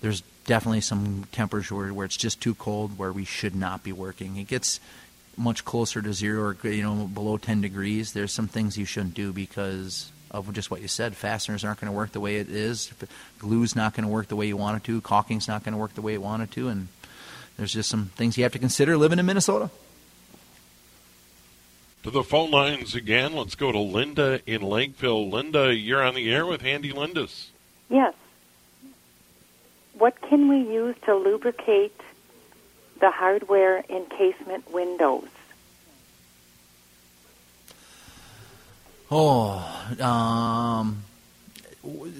there's 0.00 0.22
definitely 0.44 0.82
some 0.82 1.24
temperatures 1.32 1.72
where, 1.72 1.94
where 1.94 2.04
it's 2.04 2.16
just 2.16 2.40
too 2.40 2.54
cold 2.54 2.98
where 2.98 3.12
we 3.12 3.24
should 3.24 3.54
not 3.54 3.82
be 3.82 3.92
working. 3.92 4.36
It 4.36 4.48
gets 4.48 4.80
much 5.36 5.64
closer 5.64 6.00
to 6.02 6.12
zero 6.12 6.54
or 6.62 6.68
you 6.68 6.82
know 6.82 7.06
below 7.06 7.38
10 7.38 7.60
degrees. 7.60 8.12
There's 8.12 8.32
some 8.32 8.48
things 8.48 8.76
you 8.76 8.84
shouldn't 8.84 9.14
do 9.14 9.32
because 9.32 10.10
of 10.34 10.52
just 10.52 10.70
what 10.70 10.82
you 10.82 10.88
said. 10.88 11.16
Fasteners 11.16 11.64
aren't 11.64 11.80
going 11.80 11.90
to 11.90 11.96
work 11.96 12.12
the 12.12 12.20
way 12.20 12.36
it 12.36 12.50
is. 12.50 12.92
Glue's 13.38 13.76
not 13.76 13.94
going 13.94 14.04
to 14.04 14.12
work 14.12 14.28
the 14.28 14.36
way 14.36 14.46
you 14.46 14.56
want 14.56 14.76
it 14.76 14.84
to. 14.84 15.00
Caulking's 15.00 15.46
not 15.46 15.64
going 15.64 15.72
to 15.72 15.78
work 15.78 15.94
the 15.94 16.02
way 16.02 16.12
you 16.12 16.20
want 16.20 16.42
it 16.42 16.50
to. 16.52 16.68
And 16.68 16.88
there's 17.56 17.72
just 17.72 17.88
some 17.88 18.06
things 18.16 18.36
you 18.36 18.42
have 18.42 18.52
to 18.52 18.58
consider 18.58 18.96
living 18.96 19.18
in 19.18 19.26
Minnesota. 19.26 19.70
To 22.02 22.10
the 22.10 22.24
phone 22.24 22.50
lines 22.50 22.94
again. 22.94 23.34
Let's 23.34 23.54
go 23.54 23.72
to 23.72 23.78
Linda 23.78 24.40
in 24.44 24.60
Lakeville. 24.60 25.30
Linda, 25.30 25.74
you're 25.74 26.02
on 26.02 26.14
the 26.14 26.30
air 26.30 26.44
with 26.44 26.64
Andy 26.64 26.92
Lindus. 26.92 27.46
Yes. 27.88 28.12
What 29.96 30.20
can 30.20 30.48
we 30.48 30.58
use 30.58 30.96
to 31.04 31.14
lubricate 31.14 31.98
the 33.00 33.10
hardware 33.10 33.78
in 33.88 34.04
casement 34.06 34.70
windows? 34.72 35.28
Oh, 39.16 39.62
um, 40.00 41.04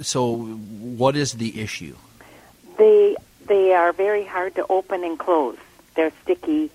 so 0.02 0.36
what 0.36 1.16
is 1.16 1.32
the 1.32 1.60
issue? 1.60 1.96
They 2.78 3.16
they 3.46 3.72
are 3.72 3.92
very 3.92 4.24
hard 4.24 4.54
to 4.54 4.66
open 4.68 5.02
and 5.02 5.18
close. 5.18 5.56
They're 5.96 6.12
sticky. 6.22 6.70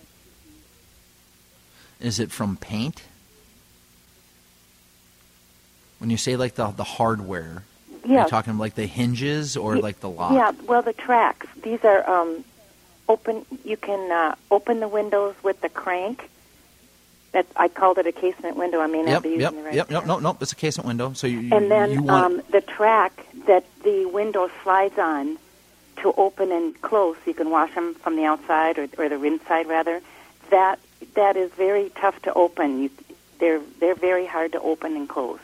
Is 2.01 2.20
it 2.20 2.32
from 2.32 2.57
paint? 2.57 3.03
When 5.99 6.09
you 6.09 6.17
say 6.17 6.36
like 6.36 6.55
the 6.55 6.67
the 6.72 6.84
hardware, 6.84 7.63
yeah. 8.05 8.26
are 8.26 8.28
talking 8.28 8.57
like 8.57 8.76
the 8.76 8.88
hinges 8.88 9.55
or 9.55 9.78
Ye- 9.78 9.82
like 9.82 10.01
the 10.01 10.09
lock? 10.09 10.34
Yeah, 10.34 10.51
well, 10.67 10.82
the 10.82 10.91
tracks. 10.91 11.47
These 11.63 11.86
are 11.86 12.09
um, 12.09 12.43
open. 13.07 13.45
You 13.63 13.78
can 13.78 14.11
uh, 14.11 14.36
open 14.51 14.82
the 14.82 14.89
windows 14.89 15.36
with 15.43 15.61
the 15.61 15.70
crank. 15.70 16.30
That 17.32 17.45
I 17.55 17.67
called 17.67 17.99
it 17.99 18.07
a 18.07 18.11
casement 18.11 18.55
window. 18.57 18.80
I 18.82 18.88
may 18.88 19.03
not 19.03 19.21
Yep, 19.21 19.23
be 19.23 19.30
using 19.30 19.41
yep, 19.41 19.53
the 19.55 19.61
right 19.63 19.73
yep, 19.75 19.89
no, 19.91 19.99
term. 19.99 20.07
no, 20.07 20.19
no. 20.19 20.38
It's 20.41 20.51
a 20.51 20.55
casement 20.55 20.88
window. 20.88 21.13
So 21.13 21.27
you, 21.27 21.39
you 21.39 21.55
And 21.55 21.69
then 21.69 21.91
you 21.91 22.01
want 22.01 22.25
um, 22.25 22.41
the 22.51 22.61
track 22.61 23.25
that 23.47 23.65
the 23.84 24.05
window 24.07 24.49
slides 24.63 24.97
on 24.97 25.38
to 25.97 26.13
open 26.13 26.51
and 26.51 26.80
close, 26.82 27.17
so 27.17 27.21
you 27.27 27.34
can 27.36 27.49
wash 27.51 27.73
them 27.75 27.93
from 27.95 28.15
the 28.15 28.25
outside 28.25 28.80
or, 28.80 28.88
or 28.97 29.09
the 29.09 29.21
inside 29.23 29.67
rather. 29.67 30.01
That 30.49 30.80
that 31.15 31.38
is 31.38 31.51
very 31.51 31.89
tough 32.01 32.19
to 32.23 32.34
open. 32.34 32.84
You, 32.84 32.89
they're 33.39 33.61
they're 33.80 33.95
very 33.95 34.25
hard 34.25 34.53
to 34.53 34.61
open 34.61 34.95
and 34.95 35.07
close. 35.07 35.39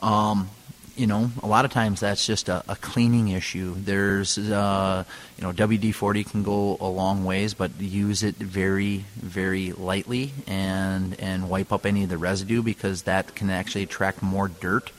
um, 0.00 0.48
you 0.96 1.06
know, 1.06 1.30
a 1.42 1.46
lot 1.46 1.64
of 1.64 1.72
times 1.72 2.00
that's 2.00 2.24
just 2.24 2.48
a, 2.48 2.62
a 2.68 2.76
cleaning 2.76 3.28
issue. 3.28 3.74
There's, 3.76 4.38
uh, 4.38 5.04
you 5.36 5.42
know, 5.42 5.52
WD-40 5.52 6.30
can 6.30 6.42
go 6.42 6.76
a 6.80 6.86
long 6.86 7.24
ways, 7.24 7.54
but 7.54 7.72
use 7.80 8.22
it 8.22 8.36
very, 8.36 9.04
very 9.16 9.72
lightly 9.72 10.32
and 10.46 11.18
and 11.20 11.48
wipe 11.48 11.72
up 11.72 11.84
any 11.84 12.04
of 12.04 12.10
the 12.10 12.18
residue 12.18 12.62
because 12.62 13.02
that 13.02 13.34
can 13.34 13.50
actually 13.50 13.82
attract 13.84 14.22
more 14.22 14.48
dirt 14.48 14.92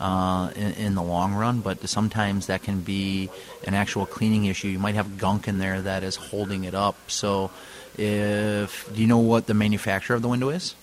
uh, 0.00 0.50
in, 0.56 0.72
in 0.72 0.94
the 0.94 1.02
long 1.02 1.34
run. 1.34 1.60
But 1.60 1.86
sometimes 1.88 2.46
that 2.46 2.62
can 2.62 2.80
be 2.80 3.30
an 3.66 3.74
actual 3.74 4.06
cleaning 4.06 4.46
issue. 4.46 4.68
You 4.68 4.78
might 4.78 4.94
have 4.94 5.18
gunk 5.18 5.48
in 5.48 5.58
there 5.58 5.82
that 5.82 6.02
is 6.02 6.16
holding 6.16 6.64
it 6.64 6.74
up. 6.74 6.96
So, 7.08 7.50
if 7.98 8.90
do 8.94 9.00
you 9.00 9.06
know 9.06 9.18
what 9.18 9.46
the 9.46 9.54
manufacturer 9.54 10.16
of 10.16 10.22
the 10.22 10.28
window 10.28 10.48
is? 10.48 10.74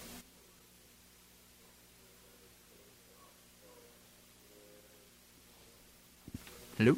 Hello. 6.80 6.98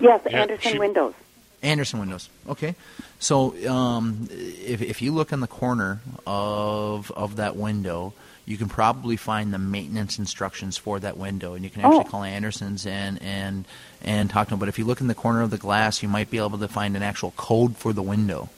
Yes, 0.00 0.20
Yeah, 0.28 0.40
Andersen 0.42 0.72
she- 0.72 0.78
windows. 0.78 1.14
Andersen 1.62 1.98
windows. 2.00 2.28
Okay, 2.46 2.74
so 3.18 3.54
um, 3.70 4.28
if 4.30 4.82
if 4.82 5.00
you 5.00 5.12
look 5.12 5.32
in 5.32 5.40
the 5.40 5.46
corner 5.46 6.00
of 6.26 7.10
of 7.12 7.36
that 7.36 7.56
window, 7.56 8.12
you 8.44 8.58
can 8.58 8.68
probably 8.68 9.16
find 9.16 9.50
the 9.54 9.58
maintenance 9.58 10.18
instructions 10.18 10.76
for 10.76 11.00
that 11.00 11.16
window, 11.16 11.54
and 11.54 11.64
you 11.64 11.70
can 11.70 11.80
actually 11.82 12.00
Oh. 12.00 12.10
call 12.10 12.22
Andersen's 12.22 12.84
and 12.86 13.22
and 13.22 13.64
and 14.02 14.28
talk 14.28 14.48
to 14.48 14.50
them. 14.50 14.58
But 14.58 14.68
if 14.68 14.78
you 14.78 14.84
look 14.84 15.00
in 15.00 15.06
the 15.06 15.14
corner 15.14 15.40
of 15.40 15.48
the 15.50 15.56
glass, 15.56 16.02
you 16.02 16.08
might 16.08 16.28
be 16.28 16.36
able 16.36 16.58
to 16.58 16.68
find 16.68 16.96
an 16.96 17.02
actual 17.02 17.30
code 17.36 17.78
for 17.78 17.94
the 17.94 18.02
window. 18.02 18.50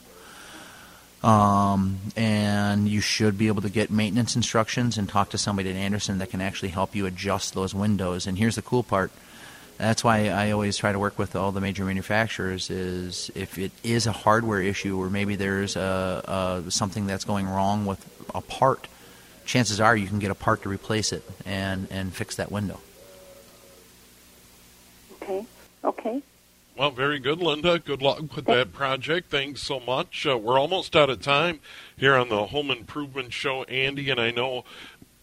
Um, 1.23 1.99
and 2.17 2.89
you 2.89 3.01
should 3.01 3.39
be 3.39 3.47
able 3.49 3.63
to 3.63 3.71
get 3.71 3.91
maintenance 3.91 4.35
instructions 4.37 4.99
and 4.99 5.09
talk 5.09 5.31
to 5.31 5.39
somebody 5.39 5.71
at 5.71 5.77
Andersen 5.77 6.19
that 6.19 6.31
can 6.31 6.41
actually 6.41 6.69
help 6.71 6.95
you 6.97 7.07
adjust 7.07 7.55
those 7.55 7.75
windows. 7.75 8.27
And 8.27 8.37
here's 8.39 8.57
the 8.57 8.63
cool 8.63 8.83
part. 8.83 9.11
That's 9.79 10.03
why 10.03 10.29
I 10.29 10.53
always 10.53 10.77
try 10.77 10.93
to 10.93 10.99
work 10.99 11.19
with 11.19 11.37
all 11.37 11.53
the 11.53 11.61
major 11.61 11.85
manufacturers. 11.85 12.71
Is 12.71 13.31
if 13.35 13.59
it 13.59 13.73
is 13.85 14.07
a 14.07 14.13
hardware 14.13 14.63
issue 14.63 14.99
or 14.99 15.11
maybe 15.11 15.37
there's 15.37 15.77
a, 15.77 16.63
a 16.67 16.71
something 16.71 17.07
that's 17.07 17.25
going 17.25 17.47
wrong 17.47 17.85
with 17.85 18.05
a 18.35 18.41
part, 18.41 18.89
chances 19.45 19.81
are 19.81 19.97
you 19.97 20.07
can 20.07 20.19
get 20.19 20.31
a 20.31 20.35
part 20.35 20.63
to 20.63 20.69
replace 20.69 21.13
it 21.13 21.23
and 21.45 21.89
and 21.91 22.15
fix 22.15 22.37
that 22.37 22.51
window. 22.51 22.81
Okay. 25.23 25.47
Okay. 25.85 26.23
Well, 26.77 26.91
very 26.91 27.19
good, 27.19 27.41
Linda. 27.41 27.79
Good 27.79 28.03
luck 28.03 28.37
with 28.37 28.45
that 28.47 28.75
project. 28.75 29.31
Thanks 29.31 29.63
so 29.63 29.81
much. 29.81 30.27
Uh, 30.27 30.37
we're 30.37 30.59
almost 30.59 30.95
out 30.95 31.09
of 31.09 31.23
time 31.23 31.61
here 31.97 32.15
on 32.15 32.29
the 32.29 32.47
Home 32.47 32.71
Improvement 32.71 33.33
Show, 33.33 33.63
Andy, 33.65 34.11
and 34.11 34.21
I 34.21 34.31
know 34.31 34.65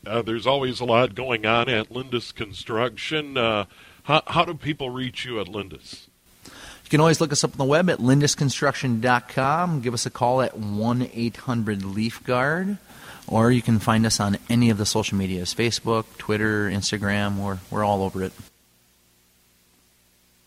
uh, 0.06 0.24
there's 0.24 0.48
always 0.48 0.80
a 0.80 0.86
lot 0.86 1.14
going 1.14 1.46
on 1.46 1.70
at 1.70 1.90
Lindus 1.90 2.34
Construction. 2.34 3.38
Uh, 3.38 3.66
how, 4.04 4.22
how 4.28 4.46
do 4.46 4.54
people 4.54 4.90
reach 4.90 5.26
you 5.26 5.40
at 5.40 5.48
Lindus? 5.48 6.08
You 6.46 6.90
can 6.90 7.00
always 7.00 7.20
look 7.22 7.32
us 7.32 7.44
up 7.44 7.52
on 7.54 7.58
the 7.58 7.66
web 7.66 7.90
at 7.90 8.00
lindusconstruction.com. 8.00 9.82
Give 9.82 9.94
us 9.94 10.06
a 10.06 10.10
call 10.10 10.42
at 10.42 10.58
1 10.58 11.10
800 11.14 11.84
Leaf 11.84 12.24
Guard. 12.24 12.78
Or 13.26 13.52
you 13.52 13.62
can 13.62 13.80
find 13.80 14.06
us 14.06 14.20
on 14.20 14.38
any 14.50 14.70
of 14.70 14.78
the 14.78 14.86
social 14.86 15.18
medias 15.18 15.54
Facebook, 15.54 16.06
Twitter, 16.18 16.70
Instagram. 16.70 17.38
We're, 17.38 17.60
we're 17.72 17.84
all 17.84 18.04
over 18.04 18.22
it. 18.22 18.34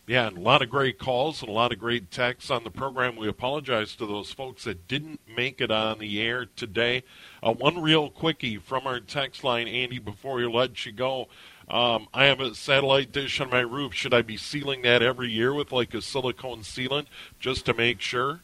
Yeah, 0.07 0.29
and 0.29 0.37
a 0.37 0.41
lot 0.41 0.63
of 0.63 0.71
great 0.71 1.01
calls 1.01 1.41
and 1.41 1.49
a 1.49 1.53
lot 1.53 1.73
of 1.73 1.81
great 1.81 2.13
texts 2.13 2.49
on 2.49 2.63
the 2.63 2.71
program. 2.71 3.17
We 3.17 3.29
apologize 3.29 3.97
to 3.97 4.07
those 4.07 4.31
folks 4.31 4.63
that 4.63 4.87
didn't 4.87 5.21
make 5.37 5.61
it 5.61 5.73
on 5.73 5.99
the 5.99 6.23
air 6.23 6.47
today. 6.55 7.03
Uh, 7.43 7.55
one 7.55 7.83
real 7.83 8.09
quickie 8.09 8.57
from 8.57 8.87
our 8.87 9.01
text 9.01 9.43
line, 9.43 9.67
Andy, 9.67 9.99
before 9.99 10.37
we 10.37 10.47
let 10.47 10.87
you 10.87 10.93
go. 10.93 11.27
Um, 11.69 12.07
I 12.15 12.27
have 12.27 12.41
a 12.41 12.55
satellite 12.55 13.11
dish 13.11 13.41
on 13.41 13.51
my 13.51 13.61
roof. 13.61 13.93
Should 13.93 14.15
I 14.15 14.23
be 14.23 14.37
sealing 14.37 14.83
that 14.83 15.03
every 15.03 15.31
year 15.31 15.53
with 15.53 15.73
like 15.73 15.95
a 15.95 16.03
silicone 16.03 16.61
sealant 16.61 17.07
just 17.41 17.67
to 17.67 17.75
make 17.75 18.01
sure? 18.01 18.41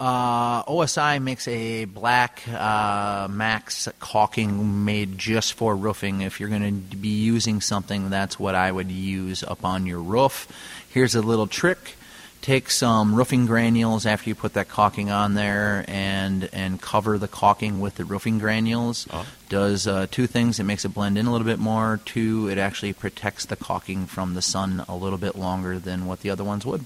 Uh, 0.00 0.64
OSI 0.64 1.22
makes 1.22 1.46
a 1.46 1.84
black 1.84 2.42
uh, 2.48 3.28
Max 3.30 3.88
caulking 4.00 4.84
made 4.84 5.16
just 5.16 5.52
for 5.52 5.76
roofing. 5.76 6.22
If 6.22 6.40
you're 6.40 6.48
going 6.48 6.88
to 6.90 6.96
be 6.96 7.08
using 7.08 7.60
something, 7.60 8.10
that's 8.10 8.36
what 8.36 8.56
I 8.56 8.72
would 8.72 8.90
use 8.90 9.44
up 9.44 9.64
on 9.64 9.86
your 9.86 10.00
roof. 10.00 10.48
Here's 10.90 11.14
a 11.14 11.22
little 11.22 11.46
trick. 11.46 11.96
Take 12.42 12.70
some 12.70 13.14
roofing 13.14 13.46
granules 13.46 14.04
after 14.04 14.28
you 14.28 14.34
put 14.34 14.54
that 14.54 14.68
caulking 14.68 15.10
on 15.10 15.34
there 15.34 15.84
and 15.86 16.50
and 16.52 16.82
cover 16.82 17.16
the 17.16 17.28
caulking 17.28 17.80
with 17.80 17.94
the 17.94 18.04
roofing 18.04 18.40
granules. 18.40 19.06
Oh. 19.10 19.24
Does 19.48 19.86
uh, 19.86 20.08
two 20.10 20.26
things. 20.26 20.58
It 20.58 20.64
makes 20.64 20.84
it 20.84 20.88
blend 20.88 21.16
in 21.16 21.26
a 21.26 21.32
little 21.32 21.46
bit 21.46 21.60
more. 21.60 22.00
Two, 22.04 22.48
it 22.48 22.58
actually 22.58 22.92
protects 22.92 23.46
the 23.46 23.56
caulking 23.56 24.06
from 24.06 24.34
the 24.34 24.42
sun 24.42 24.84
a 24.88 24.96
little 24.96 25.18
bit 25.18 25.36
longer 25.36 25.78
than 25.78 26.04
what 26.04 26.20
the 26.20 26.30
other 26.30 26.42
ones 26.44 26.66
would. 26.66 26.84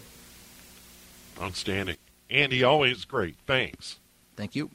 Outstanding. 1.41 1.97
Andy, 2.31 2.63
always 2.63 3.05
great. 3.05 3.37
Thanks. 3.47 3.97
Thank 4.37 4.57
you. 4.57 4.71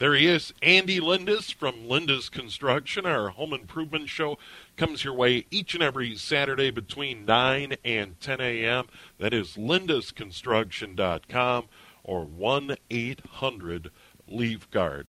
There 0.00 0.14
he 0.14 0.26
is, 0.28 0.54
Andy 0.62 0.98
Lindus 0.98 1.52
from 1.52 1.86
Lindus 1.86 2.30
Construction. 2.30 3.04
Our 3.04 3.28
home 3.28 3.52
improvement 3.52 4.08
show 4.08 4.38
comes 4.78 5.04
your 5.04 5.12
way 5.12 5.44
each 5.50 5.74
and 5.74 5.82
every 5.82 6.16
Saturday 6.16 6.70
between 6.70 7.26
9 7.26 7.76
and 7.84 8.18
10 8.18 8.40
a.m. 8.40 8.86
That 9.18 9.34
is 9.34 9.58
lindusconstruction.com 9.58 11.64
or 12.02 12.24
1 12.24 12.76
800 12.88 13.90
Leaf 14.26 14.70
Guard. 14.70 15.06